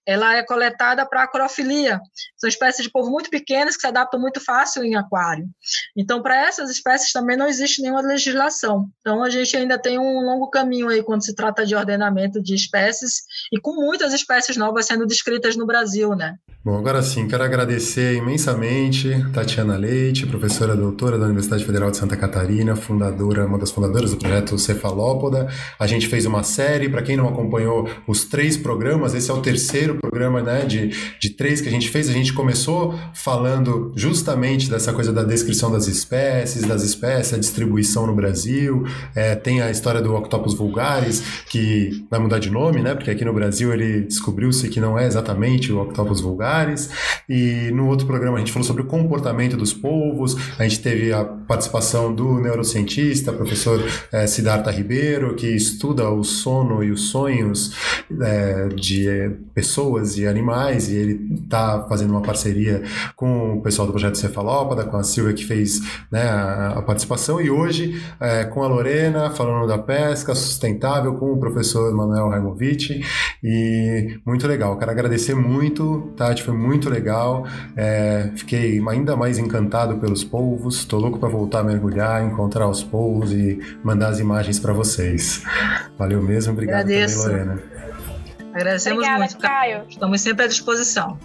ela 0.05 0.35
é 0.35 0.43
coletada 0.43 1.05
para 1.05 1.23
acrofilia. 1.23 1.99
São 2.37 2.47
espécies 2.47 2.83
de 2.83 2.91
povo 2.91 3.09
muito 3.09 3.29
pequenas 3.29 3.75
que 3.75 3.81
se 3.81 3.87
adaptam 3.87 4.19
muito 4.19 4.43
fácil 4.43 4.83
em 4.83 4.95
aquário. 4.95 5.47
Então, 5.95 6.21
para 6.21 6.47
essas 6.47 6.69
espécies 6.69 7.11
também 7.11 7.37
não 7.37 7.47
existe 7.47 7.81
nenhuma 7.81 8.01
legislação. 8.01 8.89
Então, 8.99 9.23
a 9.23 9.29
gente 9.29 9.55
ainda 9.55 9.77
tem 9.77 9.97
um 9.99 10.21
longo 10.21 10.49
caminho 10.49 10.89
aí 10.89 11.03
quando 11.03 11.23
se 11.23 11.35
trata 11.35 11.65
de 11.65 11.75
ordenamento 11.75 12.41
de 12.41 12.55
espécies 12.55 13.23
e 13.51 13.59
com 13.59 13.75
muitas 13.75 14.13
espécies 14.13 14.57
novas 14.57 14.85
sendo 14.85 15.05
descritas 15.05 15.55
no 15.55 15.65
Brasil, 15.65 16.15
né? 16.15 16.35
Bom, 16.63 16.79
agora 16.79 17.03
sim, 17.03 17.27
quero 17.27 17.43
agradecer 17.43 18.15
imensamente 18.15 19.11
Tatiana 19.31 19.77
Leite, 19.77 20.25
professora 20.25 20.75
doutora 20.75 21.15
da 21.15 21.27
Universidade 21.35 21.65
Federal 21.65 21.91
de 21.91 21.97
Santa 21.97 22.15
Catarina, 22.15 22.75
fundadora, 22.75 23.45
uma 23.45 23.57
das 23.57 23.69
fundadoras 23.69 24.11
do 24.11 24.17
projeto 24.17 24.57
Cefalópoda. 24.57 25.49
A 25.77 25.85
gente 25.85 26.07
fez 26.07 26.25
uma 26.25 26.43
série, 26.43 26.87
para 26.87 27.01
quem 27.01 27.17
não 27.17 27.27
acompanhou 27.27 27.89
os 28.07 28.23
três 28.23 28.55
programas, 28.55 29.13
esse 29.13 29.29
é 29.29 29.33
o 29.33 29.41
terceiro 29.41 29.95
programa 29.95 30.41
né, 30.41 30.65
de, 30.65 30.91
de 31.19 31.29
três 31.31 31.59
que 31.59 31.67
a 31.67 31.71
gente 31.71 31.89
fez. 31.89 32.09
A 32.09 32.13
gente 32.13 32.31
começou 32.31 32.97
falando 33.13 33.91
justamente 33.95 34.69
dessa 34.69 34.93
coisa 34.93 35.11
da 35.11 35.23
descrição 35.23 35.69
das 35.69 35.87
espécies, 35.87 36.65
das 36.65 36.83
espécies, 36.83 37.33
a 37.33 37.37
distribuição 37.37 38.07
no 38.07 38.15
Brasil. 38.15 38.85
É, 39.13 39.35
tem 39.35 39.61
a 39.61 39.69
história 39.69 40.01
do 40.01 40.15
Octopus 40.15 40.53
vulgaris, 40.53 41.21
que 41.49 42.05
vai 42.09 42.19
mudar 42.19 42.39
de 42.39 42.49
nome, 42.49 42.81
né? 42.81 42.95
Porque 42.95 43.11
aqui 43.11 43.25
no 43.25 43.33
Brasil 43.33 43.73
ele 43.73 44.01
descobriu-se 44.01 44.69
que 44.69 44.79
não 44.79 44.97
é 44.97 45.05
exatamente 45.05 45.73
o 45.73 45.81
Octopus 45.81 46.21
vulgaris 46.21 46.89
e 47.27 47.71
no 47.73 47.87
outro 47.87 48.07
programa 48.07 48.37
a 48.37 48.39
gente 48.39 48.53
falou 48.53 48.65
sobre 48.65 48.83
o 48.83 48.85
comportamento 48.85 49.57
dos 49.57 49.73
povos, 49.73 50.37
a 50.57 50.63
gente 50.63 50.79
teve 50.79 51.11
a 51.11 51.24
participação 51.47 52.13
do 52.13 52.39
neurocientista, 52.39 53.31
professor 53.31 53.83
é, 54.11 54.25
Siddhartha 54.27 54.71
Ribeiro, 54.71 55.35
que 55.35 55.47
estuda 55.47 56.09
o 56.09 56.23
sono 56.23 56.83
e 56.83 56.91
os 56.91 57.09
sonhos 57.09 57.75
é, 58.21 58.67
de 58.69 59.07
é, 59.07 59.31
pessoas 59.53 60.17
e 60.17 60.27
animais, 60.27 60.89
e 60.89 60.95
ele 60.95 61.35
está 61.35 61.85
fazendo 61.87 62.11
uma 62.11 62.21
parceria 62.21 62.83
com 63.15 63.57
o 63.57 63.61
pessoal 63.61 63.85
do 63.85 63.91
Projeto 63.91 64.17
Cefalópoda, 64.17 64.83
com 64.83 64.97
a 64.97 65.03
Silvia 65.03 65.33
que 65.33 65.45
fez 65.45 65.81
né, 66.11 66.23
a, 66.23 66.73
a, 66.77 66.81
participação, 66.81 67.39
e 67.39 67.49
hoje 67.49 68.01
é, 68.19 68.45
com 68.45 68.63
a 68.63 68.67
Lorena, 68.67 69.29
falando 69.29 69.67
da 69.67 69.77
pesca 69.77 70.33
sustentável, 70.33 71.15
com 71.15 71.33
o 71.33 71.37
professor 71.37 71.93
Manuel 71.93 72.29
Raimovic, 72.29 73.03
e 73.43 74.19
muito 74.25 74.47
legal. 74.47 74.77
Quero 74.77 74.91
agradecer 74.91 75.35
muito, 75.35 76.13
Tati, 76.15 76.43
foi 76.43 76.53
muito 76.53 76.89
legal. 76.89 77.45
É, 77.75 78.31
fiquei 78.35 78.81
ainda 78.87 79.15
mais 79.15 79.37
encantado 79.37 79.97
pelos 79.97 80.23
polvos. 80.23 80.77
Estou 80.77 80.99
louco 80.99 81.14
para 81.17 81.29
voltar 81.29 81.59
a 81.59 81.63
mergulhar, 81.63 82.23
encontrar 82.23 82.67
os 82.69 82.83
polvos 82.83 83.31
e 83.31 83.59
mandar 83.83 84.09
as 84.09 84.19
imagens 84.19 84.59
para 84.59 84.73
vocês. 84.73 85.41
Valeu 85.97 86.21
mesmo, 86.21 86.53
obrigado 86.53 86.81
Agradeço. 86.81 87.23
também, 87.23 87.37
Lorena. 87.37 87.59
Agradecemos 88.53 88.97
Obrigada, 88.99 89.19
muito, 89.19 89.37
Caio. 89.37 89.81
Estamos 89.89 90.21
sempre 90.21 90.45
à 90.45 90.47
disposição. 90.47 91.17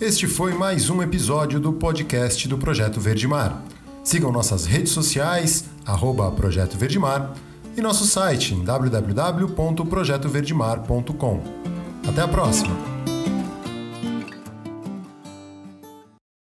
Este 0.00 0.26
foi 0.26 0.52
mais 0.54 0.90
um 0.90 1.00
episódio 1.02 1.60
do 1.60 1.72
podcast 1.74 2.48
do 2.48 2.58
Projeto 2.58 2.98
Verde 3.00 3.28
Mar. 3.28 3.62
Sigam 4.02 4.32
nossas 4.32 4.64
redes 4.66 4.90
sociais, 4.92 5.64
arroba 5.86 6.30
Projeto 6.32 6.76
Verde 6.76 6.98
Mar, 6.98 7.32
e 7.76 7.80
nosso 7.80 8.04
site 8.06 8.54
em 8.54 8.64
www.projetoverdemar.com. 8.64 11.40
Até 12.08 12.22
a 12.22 12.28
próxima! 12.28 12.89